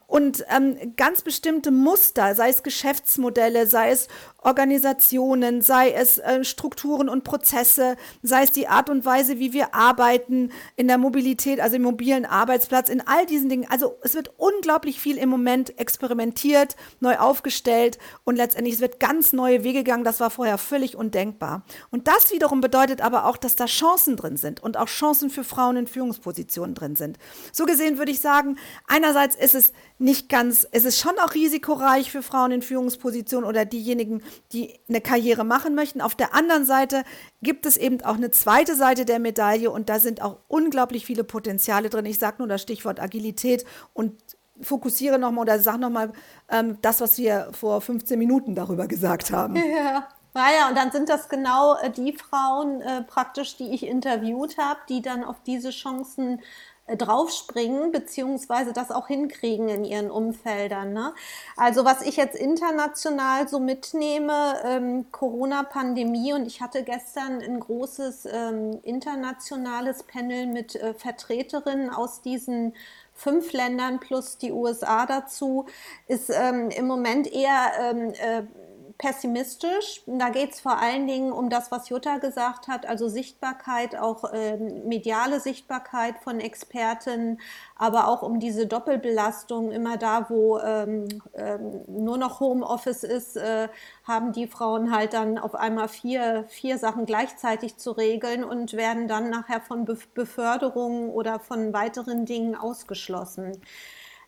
Und 0.06 0.46
ähm, 0.56 0.94
ganz 0.96 1.24
bestimmte 1.24 1.72
Muster, 1.72 2.36
sei 2.36 2.50
es 2.50 2.62
Geschäftsmodelle, 2.62 3.66
sei 3.66 3.89
es 3.89 4.08
Organisationen, 4.44 5.62
sei 5.62 5.91
es 5.91 6.18
äh, 6.18 6.44
Strukturen 6.44 7.10
und 7.10 7.24
Prozesse, 7.24 7.96
sei 8.22 8.44
es 8.44 8.52
die 8.52 8.68
Art 8.68 8.89
und 8.89 9.06
Weise, 9.06 9.39
wie 9.39 9.54
wir 9.54 9.74
arbeiten 9.74 10.52
in 10.76 10.88
der 10.88 10.98
Mobilität, 10.98 11.60
also 11.60 11.78
im 11.78 11.84
mobilen 11.84 12.26
Arbeitsplatz, 12.26 12.89
in 12.89 13.02
all 13.06 13.26
diesen 13.26 13.50
Dingen. 13.50 13.68
Also 13.70 13.96
es 14.02 14.16
wird 14.16 14.32
unglaublich 14.38 15.00
viel 15.00 15.18
im 15.18 15.30
Moment 15.30 15.80
experimentiert, 15.80 16.76
neu 17.00 17.18
aufgestellt 17.18 17.98
und 18.24 18.36
letztendlich 18.36 18.76
es 18.76 18.82
wird 18.82 19.00
ganz 19.00 19.34
neue 19.34 19.64
Wege 19.64 19.84
gegangen. 19.84 20.04
Das 20.04 20.20
war 20.20 20.30
vorher 20.30 20.58
völlig 20.58 20.96
undenkbar. 20.96 21.64
Und 21.91 22.08
das 22.08 22.32
wiederum 22.32 22.62
bedeutet 22.62 23.02
aber 23.02 23.26
auch, 23.26 23.38
dass 23.38 23.56
da 23.56 23.66
Chancen 23.66 24.18
drin 24.18 24.38
sind 24.38 24.62
und 24.62 24.78
auch 24.78 24.88
Chancen 24.88 25.30
für 25.30 25.44
Frauen 25.44 25.78
in 25.78 25.88
Führungspositionen 25.88 26.76
drin 26.76 26.96
sind. 26.96 27.18
So 27.52 27.66
gesehen 27.66 27.98
würde 27.98 28.12
ich 28.12 28.20
sagen, 28.20 28.58
einerseits 28.88 29.36
ist 29.36 29.56
es 29.56 29.74
nicht 30.00 30.30
ganz, 30.30 30.68
es 30.72 30.86
ist 30.86 31.00
schon 31.00 31.18
auch 31.20 31.34
risikoreich 31.34 32.12
für 32.12 32.22
Frauen 32.22 32.52
in 32.52 32.62
Führungspositionen 32.62 33.48
oder 33.48 33.66
diejenigen, 33.66 34.22
die 34.52 34.80
eine 34.90 35.02
Karriere 35.02 35.44
machen 35.44 35.76
möchten. 35.76 36.02
Auf 36.02 36.16
der 36.16 36.34
anderen 36.34 36.66
Seite 36.66 37.04
gibt 37.42 37.66
es 37.66 37.78
eben 37.78 38.02
auch 38.02 38.16
eine 38.16 38.32
zweite 38.32 38.76
Seite 38.76 39.06
der 39.06 39.20
Medaille 39.20 39.70
und 39.72 39.90
da 39.90 40.00
sind 40.00 40.22
auch 40.22 40.38
unglaublich 40.48 41.06
viele 41.06 41.24
Potenziale 41.24 41.90
drin. 41.90 42.06
Ich 42.06 42.20
sage 42.20 42.38
nur 42.40 42.48
das 42.48 42.62
Stichwort 42.62 43.00
Agilität 43.00 43.66
und 43.94 44.14
fokussiere 44.62 45.20
nochmal 45.20 45.44
oder 45.44 45.60
sage 45.60 45.80
nochmal 45.80 46.12
ähm, 46.50 46.78
das, 46.82 47.02
was 47.02 47.18
wir 47.18 47.50
vor 47.52 47.82
15 47.82 48.18
Minuten 48.20 48.56
darüber 48.56 48.88
gesagt 48.88 49.32
haben. 49.32 49.56
Ja. 49.74 50.08
Naja, 50.36 50.68
und 50.68 50.76
dann 50.76 50.92
sind 50.92 51.10
das 51.10 51.30
genau 51.30 51.78
äh, 51.78 51.92
die 51.92 52.14
Frauen 52.14 52.82
äh, 52.82 53.04
praktisch, 53.04 53.56
die 53.56 53.72
ich 53.72 53.86
interviewt 53.86 54.58
habe, 54.58 54.80
die 54.90 55.04
dann 55.04 55.24
auf 55.24 55.44
diese 55.44 55.70
Chancen 55.70 56.42
draufspringen, 56.88 57.92
beziehungsweise 57.92 58.74
das 58.74 58.92
auch 58.92 59.08
hinkriegen 59.08 59.70
in 59.70 59.86
ihren 59.86 60.12
Umfeldern. 60.12 60.92
Ne? 60.92 61.14
Also 61.56 61.86
was 61.86 62.02
ich 62.02 62.18
jetzt 62.18 62.36
international 62.36 63.48
so 63.48 63.60
mitnehme, 63.60 64.56
ähm, 64.66 65.06
Corona-Pandemie 65.12 66.34
und 66.34 66.46
ich 66.46 66.62
hatte 66.62 66.84
gestern 66.84 67.42
ein 67.42 67.60
großes 67.60 68.28
ähm, 68.32 68.80
internationales 68.84 70.04
Panel 70.04 70.48
mit 70.48 70.76
äh, 70.76 70.94
Vertreterinnen 70.94 71.90
aus 71.90 72.22
diesen 72.22 72.74
fünf 73.14 73.54
Ländern 73.54 74.00
plus 74.00 74.38
die 74.38 74.52
USA 74.52 75.06
dazu, 75.06 75.66
ist 76.08 76.30
ähm, 76.30 76.70
im 76.70 76.88
Moment 76.88 77.32
eher 77.32 77.72
ähm, 77.80 78.14
äh, 78.14 78.44
pessimistisch. 79.04 80.01
Da 80.08 80.30
geht 80.30 80.54
es 80.54 80.62
vor 80.62 80.80
allen 80.80 81.08
Dingen 81.08 81.34
um 81.34 81.49
das, 81.49 81.72
was 81.72 81.89
Jutta 81.89 82.20
gesagt 82.20 82.70
hat, 82.70 82.86
also 82.86 83.10
Sichtbarkeit, 83.10 83.97
auch 83.97 84.32
ähm, 84.34 84.88
mediale 84.88 85.41
Sichtbarkeit 85.41 86.16
von 86.24 86.39
Experten, 86.39 87.41
aber 87.76 88.08
auch 88.08 88.22
um 88.22 88.39
diese 88.39 88.66
Doppelbelastung. 88.66 89.72
Immer 89.72 89.97
da, 89.97 90.30
wo 90.30 90.58
ähm, 90.60 91.10
ähm, 91.34 91.82
nur 91.88 92.18
noch 92.18 92.39
Homeoffice 92.39 93.04
ist, 93.04 93.36
äh, 93.36 93.68
haben 94.06 94.32
die 94.32 94.47
Frauen 94.47 94.95
halt 94.95 95.14
dann 95.14 95.38
auf 95.38 95.54
einmal 95.54 95.89
vier, 95.89 96.45
vier 96.47 96.78
Sachen 96.78 97.06
gleichzeitig 97.06 97.76
zu 97.76 97.91
regeln 97.91 98.45
und 98.45 98.72
werden 98.72 99.10
dann 99.10 99.30
nachher 99.30 99.60
von 99.60 99.84
Beförderungen 100.14 101.10
oder 101.10 101.39
von 101.39 101.74
weiteren 101.74 102.26
Dingen 102.26 102.56
ausgeschlossen. 102.56 103.62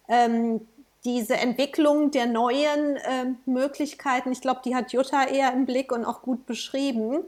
Ähm, 0.10 0.68
diese 1.06 1.36
Entwicklung 1.36 2.12
der 2.12 2.26
neuen 2.26 2.98
äh, 2.98 3.26
Möglichkeiten, 3.46 4.32
ich 4.32 4.42
glaube, 4.42 4.62
die 4.66 4.76
hat 4.76 4.92
Jutta 4.92 5.26
eher 5.26 5.54
im 5.54 5.66
Blick 5.66 5.92
und 5.92 6.04
auch 6.04 6.22
gut 6.22 6.46
beschrieben. 6.46 7.24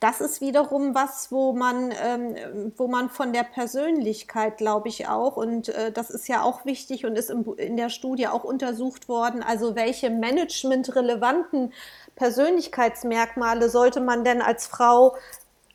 Das 0.00 0.22
ist 0.22 0.40
wiederum 0.40 0.94
was, 0.94 1.30
wo 1.30 1.52
man, 1.52 1.92
ähm, 2.02 2.72
wo 2.76 2.88
man 2.88 3.10
von 3.10 3.34
der 3.34 3.42
Persönlichkeit, 3.42 4.56
glaube 4.56 4.88
ich, 4.88 5.08
auch, 5.08 5.36
und 5.36 5.68
äh, 5.68 5.92
das 5.92 6.08
ist 6.08 6.26
ja 6.26 6.42
auch 6.42 6.64
wichtig 6.64 7.04
und 7.04 7.16
ist 7.16 7.28
im, 7.28 7.54
in 7.58 7.76
der 7.76 7.90
Studie 7.90 8.26
auch 8.26 8.42
untersucht 8.42 9.10
worden, 9.10 9.42
also 9.42 9.76
welche 9.76 10.08
managementrelevanten 10.08 11.74
Persönlichkeitsmerkmale 12.16 13.68
sollte 13.68 14.00
man 14.00 14.24
denn 14.24 14.40
als 14.40 14.66
Frau 14.66 15.16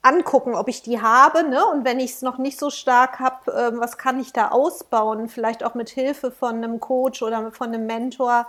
angucken, 0.06 0.54
ob 0.54 0.68
ich 0.68 0.84
die 0.84 1.02
habe, 1.02 1.44
ne? 1.50 1.66
Und 1.66 1.84
wenn 1.84 2.00
ich 2.00 2.12
es 2.12 2.22
noch 2.22 2.38
nicht 2.38 2.60
so 2.60 2.70
stark 2.70 3.20
habe, 3.20 3.52
äh, 3.52 3.80
was 3.80 3.98
kann 3.98 4.20
ich 4.20 4.32
da 4.32 4.50
ausbauen? 4.50 5.28
Vielleicht 5.30 5.64
auch 5.64 5.74
mit 5.74 5.90
Hilfe 5.90 6.32
von 6.32 6.58
einem 6.58 6.80
Coach 6.80 7.24
oder 7.24 7.52
von 7.52 7.70
einem 7.70 7.88
Mentor, 7.88 8.46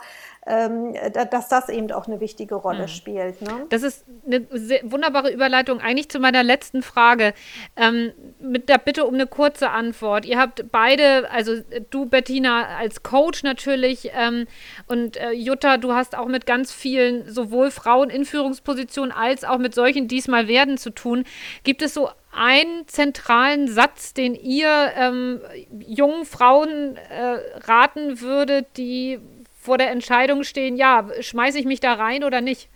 ähm, 0.47 0.95
dass 1.31 1.49
das 1.49 1.69
eben 1.69 1.91
auch 1.93 2.07
eine 2.07 2.21
wichtige 2.21 2.55
Rolle 2.55 2.83
mhm. 2.83 2.89
spielt. 2.89 3.43
Ne? 3.43 3.67
Das 3.71 3.83
ist 3.83 4.05
eine 4.27 4.47
wunderbare 4.83 5.33
Überleitung 5.33 5.81
eigentlich 5.81 6.09
zu 6.09 6.21
meiner 6.21 6.43
letzten 6.43 6.83
Frage. 6.83 7.35
Ähm, 7.75 8.13
mit 8.39 8.69
der 8.69 8.79
Bitte 8.79 9.07
um 9.07 9.15
eine 9.15 9.27
kurze 9.27 9.71
Antwort. 9.71 10.25
Ihr 10.25 10.39
habt 10.39 10.71
beide, 10.71 11.29
also 11.31 11.55
du, 11.91 12.07
Bettina, 12.07 12.77
als 12.79 13.03
Coach 13.03 13.43
natürlich 13.43 14.11
ähm, 14.15 14.47
und 14.87 15.17
äh, 15.17 15.33
Jutta, 15.33 15.79
du 15.79 15.95
hast 15.95 16.17
auch 16.17 16.29
mit 16.29 16.47
ganz 16.47 16.71
vielen 16.71 17.29
sowohl 17.29 17.71
Frauen 17.71 18.11
in 18.11 18.25
Führungspositionen 18.25 19.13
als 19.13 19.43
auch 19.43 19.59
mit 19.59 19.75
solchen, 19.75 20.07
die 20.07 20.19
es 20.19 20.29
mal 20.29 20.49
werden, 20.49 20.79
zu 20.79 20.91
tun. 20.91 21.25
Gibt 21.65 21.83
es 21.83 21.95
so 21.95 22.11
einen 22.33 22.87
zentralen 22.87 23.69
Satz, 23.69 24.15
den 24.15 24.35
ihr 24.35 24.93
ähm, 24.97 25.41
jungen 25.87 26.25
Frauen 26.27 26.97
äh, 26.97 27.39
raten 27.67 28.21
würdet, 28.21 28.67
die 28.77 29.19
vor 29.55 29.79
der 29.79 29.91
Entscheidung 29.91 30.45
stehen, 30.45 30.77
ja, 30.77 31.09
schmeiße 31.21 31.59
ich 31.59 31.65
mich 31.65 31.81
da 31.81 31.95
rein 31.95 32.25
oder 32.25 32.41
nicht? 32.41 32.69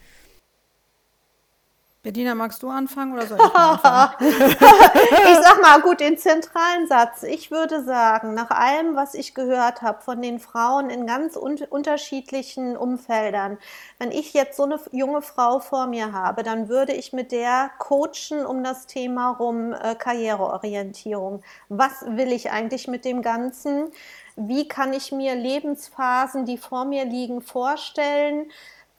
Bedina, 2.02 2.34
magst 2.34 2.62
du 2.62 2.70
anfangen 2.70 3.12
oder 3.12 3.26
soll 3.26 3.38
ich 3.38 3.54
anfangen? 3.54 4.14
ich 4.20 5.38
sag 5.42 5.60
mal, 5.60 5.82
gut, 5.82 6.00
den 6.00 6.16
zentralen 6.16 6.86
Satz. 6.88 7.24
Ich 7.24 7.50
würde 7.50 7.84
sagen, 7.84 8.32
nach 8.32 8.50
allem, 8.50 8.96
was 8.96 9.12
ich 9.12 9.34
gehört 9.34 9.82
habe 9.82 10.00
von 10.00 10.22
den 10.22 10.40
Frauen 10.40 10.88
in 10.88 11.06
ganz 11.06 11.36
un 11.36 11.58
unterschiedlichen 11.68 12.74
Umfeldern, 12.74 13.58
wenn 13.98 14.12
ich 14.12 14.32
jetzt 14.32 14.56
so 14.56 14.64
eine 14.64 14.80
junge 14.92 15.20
Frau 15.20 15.58
vor 15.58 15.86
mir 15.86 16.12
habe, 16.12 16.42
dann 16.42 16.70
würde 16.70 16.94
ich 16.94 17.12
mit 17.12 17.32
der 17.32 17.70
coachen 17.78 18.46
um 18.46 18.64
das 18.64 18.86
Thema 18.86 19.32
rum 19.32 19.74
äh, 19.74 19.94
Karriereorientierung. 19.94 21.42
Was 21.68 22.06
will 22.06 22.32
ich 22.32 22.50
eigentlich 22.50 22.88
mit 22.88 23.04
dem 23.04 23.20
Ganzen? 23.20 23.92
wie 24.36 24.68
kann 24.68 24.92
ich 24.92 25.12
mir 25.12 25.34
Lebensphasen, 25.34 26.46
die 26.46 26.56
vor 26.56 26.84
mir 26.84 27.04
liegen, 27.04 27.42
vorstellen. 27.42 28.50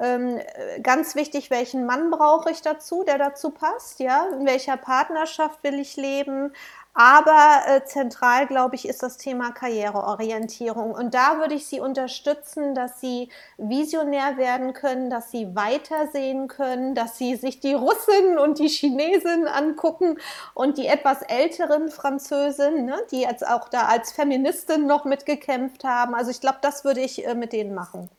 Ähm, 0.02 0.40
ganz 0.82 1.14
wichtig, 1.14 1.52
welchen 1.52 1.86
Mann 1.86 2.10
brauche 2.10 2.50
ich 2.50 2.64
dazu, 2.64 3.04
der 3.04 3.20
dazu 3.20 3.52
passt, 3.52 4.00
ja, 4.00 4.30
in 4.32 4.48
welcher 4.48 4.76
Partnerschaft 4.76 5.64
will 5.64 5.80
ich 5.80 5.96
leben, 5.96 6.52
aber 6.94 7.62
äh, 7.68 7.86
zentral, 7.86 8.48
glaube 8.48 8.76
ich, 8.76 8.88
ist 8.88 9.02
das 9.02 9.18
Thema 9.18 9.52
Karriereorientierung. 9.52 10.92
Und 10.92 11.14
da 11.14 11.38
würde 11.38 11.54
ich 11.54 11.66
Sie 11.66 11.80
unterstützen, 11.80 12.76
dass 12.76 13.00
Sie 13.00 13.30
visionär 13.58 14.38
werden 14.38 14.74
können, 14.74 15.10
dass 15.10 15.32
Sie 15.32 15.56
weitersehen 15.56 16.50
können, 16.50 16.94
dass 16.94 17.18
Sie 17.18 17.36
sich 17.36 17.62
die 17.62 17.76
Russen 17.76 18.38
und 18.40 18.60
die 18.60 18.68
Chinesen 18.68 19.48
angucken 19.48 20.18
und 20.54 20.78
die 20.78 20.88
etwas 20.88 21.22
älteren 21.22 21.90
Französinnen, 21.90 22.86
ne, 22.86 22.98
die 23.12 23.22
jetzt 23.22 23.48
auch 23.48 23.70
da 23.70 23.86
als 23.86 24.12
Feministin 24.12 24.86
noch 24.86 25.06
mitgekämpft 25.06 25.86
haben. 25.86 26.14
Also 26.14 26.32
ich 26.32 26.42
glaube, 26.42 26.58
das 26.62 26.84
würde 26.84 27.02
ich 27.02 27.26
äh, 27.26 27.36
mit 27.36 27.54
denen 27.54 27.74
machen. 27.74 28.10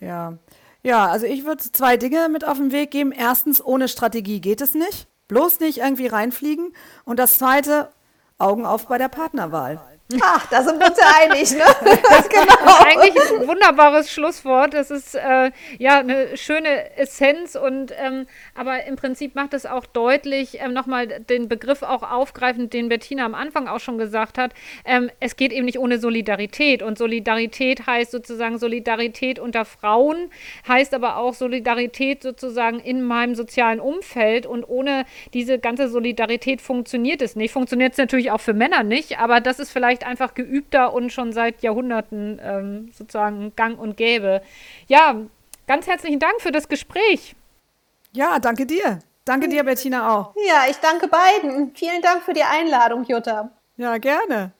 Ja, 0.00 0.32
Ja, 0.82 1.06
also 1.08 1.26
ich 1.26 1.44
würde 1.44 1.62
zwei 1.72 1.96
Dinge 1.96 2.28
mit 2.28 2.46
auf 2.46 2.56
den 2.56 2.72
Weg 2.72 2.90
geben. 2.90 3.12
Erstens, 3.12 3.64
ohne 3.64 3.88
Strategie 3.88 4.40
geht 4.40 4.60
es 4.60 4.74
nicht. 4.74 5.06
Bloß 5.28 5.60
nicht 5.60 5.78
irgendwie 5.78 6.06
reinfliegen. 6.06 6.72
Und 7.04 7.18
das 7.18 7.38
zweite, 7.38 7.90
Augen 8.38 8.64
auf 8.64 8.86
bei 8.86 8.98
der 8.98 9.08
Partnerwahl. 9.08 9.80
Ach, 10.22 10.46
da 10.46 10.62
sind 10.62 10.80
wir 10.80 10.86
uns 10.88 10.98
ja 10.98 11.06
einig, 11.20 11.50
ne? 11.52 11.64
Das 12.10 12.28
genau. 12.28 12.44
ist 12.44 12.86
eigentlich 12.86 13.32
ein 13.32 13.46
wunderbares 13.46 14.10
Schlusswort. 14.10 14.74
Das 14.74 14.90
ist 14.90 15.14
äh, 15.14 15.50
ja 15.78 15.98
eine 16.00 16.36
schöne 16.36 16.96
Essenz 16.96 17.54
und 17.54 17.92
ähm, 17.98 18.26
aber 18.54 18.84
im 18.84 18.96
Prinzip 18.96 19.34
macht 19.34 19.54
es 19.54 19.66
auch 19.66 19.86
deutlich, 19.86 20.60
ähm, 20.60 20.72
nochmal 20.72 21.06
den 21.06 21.48
Begriff 21.48 21.82
auch 21.82 22.02
aufgreifend, 22.02 22.72
den 22.72 22.88
Bettina 22.88 23.24
am 23.24 23.34
Anfang 23.34 23.68
auch 23.68 23.80
schon 23.80 23.98
gesagt 23.98 24.38
hat. 24.38 24.52
Ähm, 24.84 25.10
es 25.20 25.36
geht 25.36 25.52
eben 25.52 25.66
nicht 25.66 25.78
ohne 25.78 25.98
Solidarität 25.98 26.82
und 26.82 26.98
Solidarität 26.98 27.86
heißt 27.86 28.10
sozusagen 28.10 28.58
Solidarität 28.58 29.38
unter 29.38 29.64
Frauen, 29.64 30.30
heißt 30.66 30.94
aber 30.94 31.16
auch 31.16 31.34
Solidarität 31.34 32.22
sozusagen 32.22 32.80
in 32.80 33.02
meinem 33.02 33.34
sozialen 33.34 33.80
Umfeld 33.80 34.46
und 34.46 34.64
ohne 34.68 35.04
diese 35.34 35.58
ganze 35.58 35.88
Solidarität 35.88 36.60
funktioniert 36.60 37.22
es 37.22 37.36
nicht. 37.36 37.52
Funktioniert 37.52 37.92
es 37.92 37.98
natürlich 37.98 38.30
auch 38.30 38.40
für 38.40 38.54
Männer 38.54 38.82
nicht, 38.82 39.18
aber 39.18 39.40
das 39.40 39.58
ist 39.58 39.70
vielleicht 39.70 39.99
vielleicht 40.00 40.04
einfach 40.04 40.34
geübter 40.34 40.92
und 40.92 41.12
schon 41.12 41.32
seit 41.32 41.62
Jahrhunderten 41.62 42.40
ähm, 42.42 42.92
sozusagen 42.92 43.52
gang 43.56 43.78
und 43.78 43.96
gäbe. 43.96 44.42
Ja, 44.86 45.16
ganz 45.66 45.86
herzlichen 45.86 46.18
Dank 46.18 46.40
für 46.40 46.52
das 46.52 46.68
Gespräch. 46.68 47.34
Ja, 48.12 48.38
danke 48.38 48.66
dir. 48.66 49.00
Danke 49.24 49.48
dir, 49.48 49.64
Bettina, 49.64 50.16
auch. 50.16 50.34
Ja, 50.46 50.64
ich 50.68 50.76
danke 50.78 51.06
beiden. 51.06 51.74
Vielen 51.74 52.02
Dank 52.02 52.22
für 52.22 52.32
die 52.32 52.42
Einladung, 52.42 53.04
Jutta. 53.04 53.50
Ja, 53.76 53.98
gerne 53.98 54.52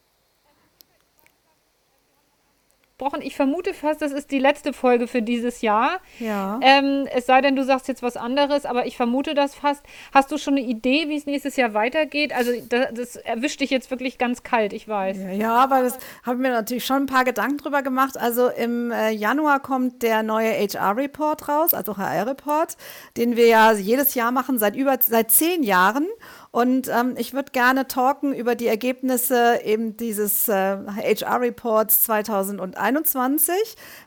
gesprochen. 3.00 3.22
Ich 3.22 3.34
vermute 3.34 3.72
fast, 3.72 4.02
das 4.02 4.12
ist 4.12 4.30
die 4.30 4.38
letzte 4.38 4.72
Folge 4.72 5.06
für 5.06 5.22
dieses 5.22 5.62
Jahr. 5.62 6.00
Ja. 6.18 6.60
Ähm, 6.62 7.08
es 7.12 7.26
sei 7.26 7.40
denn, 7.40 7.56
du 7.56 7.64
sagst 7.64 7.88
jetzt 7.88 8.02
was 8.02 8.16
anderes, 8.16 8.66
aber 8.66 8.86
ich 8.86 8.96
vermute 8.96 9.34
das 9.34 9.54
fast. 9.54 9.82
Hast 10.12 10.30
du 10.30 10.36
schon 10.36 10.54
eine 10.54 10.66
Idee, 10.66 11.08
wie 11.08 11.16
es 11.16 11.24
nächstes 11.24 11.56
Jahr 11.56 11.72
weitergeht? 11.72 12.34
Also 12.34 12.52
das, 12.68 12.88
das 12.92 13.16
erwischt 13.16 13.60
dich 13.60 13.70
jetzt 13.70 13.90
wirklich 13.90 14.18
ganz 14.18 14.42
kalt, 14.42 14.72
ich 14.72 14.86
weiß. 14.86 15.16
Ja, 15.16 15.30
ja 15.30 15.56
aber 15.56 15.82
das 15.82 15.98
haben 16.24 16.42
wir 16.42 16.50
natürlich 16.50 16.84
schon 16.84 17.04
ein 17.04 17.06
paar 17.06 17.24
Gedanken 17.24 17.56
drüber 17.56 17.82
gemacht. 17.82 18.18
Also 18.18 18.48
im 18.48 18.92
äh, 18.92 19.10
Januar 19.10 19.60
kommt 19.60 20.02
der 20.02 20.22
neue 20.22 20.50
HR-Report 20.50 21.48
raus, 21.48 21.72
also 21.72 21.96
HR-Report, 21.96 22.76
den 23.16 23.36
wir 23.36 23.46
ja 23.46 23.72
jedes 23.72 24.14
Jahr 24.14 24.30
machen, 24.30 24.58
seit 24.58 24.76
über 24.76 24.98
seit 25.00 25.30
zehn 25.30 25.62
Jahren. 25.62 26.06
Und 26.52 26.88
ähm, 26.88 27.14
ich 27.16 27.32
würde 27.32 27.52
gerne 27.52 27.86
talken 27.86 28.34
über 28.34 28.56
die 28.56 28.66
Ergebnisse 28.66 29.60
eben 29.64 29.96
dieses 29.96 30.48
äh, 30.48 30.52
HR-Reports 30.52 32.02
2021, 32.02 33.54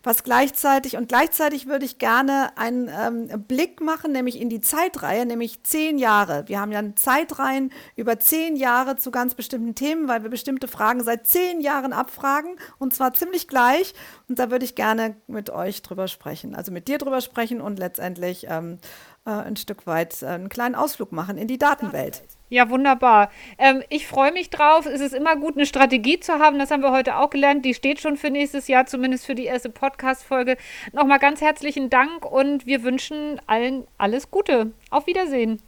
was 0.04 0.26
gleichzeitig 0.26 0.98
und 0.98 1.08
gleichzeitig 1.08 1.68
würde 1.68 1.86
ich 1.86 2.00
gerne 2.00 2.50
einen 2.58 2.90
ähm, 2.90 3.46
Blick 3.48 3.80
machen, 3.80 4.12
nämlich 4.12 4.42
in 4.42 4.50
die 4.50 4.60
Zeitreihe, 4.60 5.26
nämlich 5.26 5.64
zehn 5.64 5.98
Jahre. 5.98 6.44
Wir 6.48 6.60
haben 6.60 6.74
ja 6.74 6.84
Zeitreihen 6.96 7.72
über 7.96 8.20
zehn 8.20 8.58
Jahre 8.58 8.98
zu 8.98 9.10
ganz 9.10 9.36
bestimmten 9.36 9.74
Themen, 9.74 10.10
weil 10.10 10.24
wir 10.24 10.30
bestimmte 10.30 10.68
Fragen 10.68 11.02
seit 11.02 11.26
zehn 11.26 11.62
Jahren 11.62 11.94
abfragen 11.94 12.58
und 12.78 12.94
zwar 12.94 13.14
ziemlich 13.14 13.48
gleich. 13.48 13.94
Und 14.28 14.38
da 14.38 14.52
würde 14.52 14.66
ich 14.66 14.76
gerne 14.76 15.16
mit 15.28 15.50
euch 15.50 15.82
drüber 15.82 16.10
sprechen, 16.10 16.56
also 16.56 16.74
mit 16.74 16.90
dir 16.90 16.98
drüber 16.98 17.22
sprechen 17.22 17.62
und 17.62 17.80
letztendlich 17.80 18.48
ähm, 18.50 18.80
äh, 19.26 19.32
ein 19.32 19.56
Stück 19.56 19.88
weit 19.88 20.22
äh, 20.22 20.28
einen 20.28 20.50
kleinen 20.50 20.76
Ausflug 20.76 21.12
machen 21.12 21.38
in 21.38 21.48
die 21.48 21.58
Datenwelt. 21.58 22.24
Ja, 22.50 22.70
wunderbar. 22.70 23.32
Ähm, 23.58 23.82
ich 23.90 24.06
freue 24.06 24.32
mich 24.32 24.50
drauf. 24.50 24.86
Es 24.86 25.02
ist 25.02 25.14
immer 25.16 25.36
gut, 25.36 25.56
eine 25.56 25.66
Strategie 25.66 26.20
zu 26.20 26.34
haben. 26.34 26.60
Das 26.60 26.72
haben 26.72 26.84
wir 26.84 26.92
heute 26.92 27.18
auch 27.18 27.30
gelernt. 27.30 27.66
Die 27.66 27.74
steht 27.74 28.00
schon 28.00 28.18
für 28.18 28.30
nächstes 28.30 28.68
Jahr, 28.68 28.86
zumindest 28.86 29.26
für 29.26 29.36
die 29.36 29.46
erste 29.46 29.70
Podcast-Folge. 29.70 30.58
Nochmal 30.92 31.20
ganz 31.20 31.42
herzlichen 31.42 31.90
Dank 31.90 32.26
und 32.26 32.66
wir 32.66 32.84
wünschen 32.84 33.42
allen 33.48 33.88
alles 33.98 34.30
Gute. 34.30 34.74
Auf 34.92 35.08
Wiedersehen. 35.08 35.62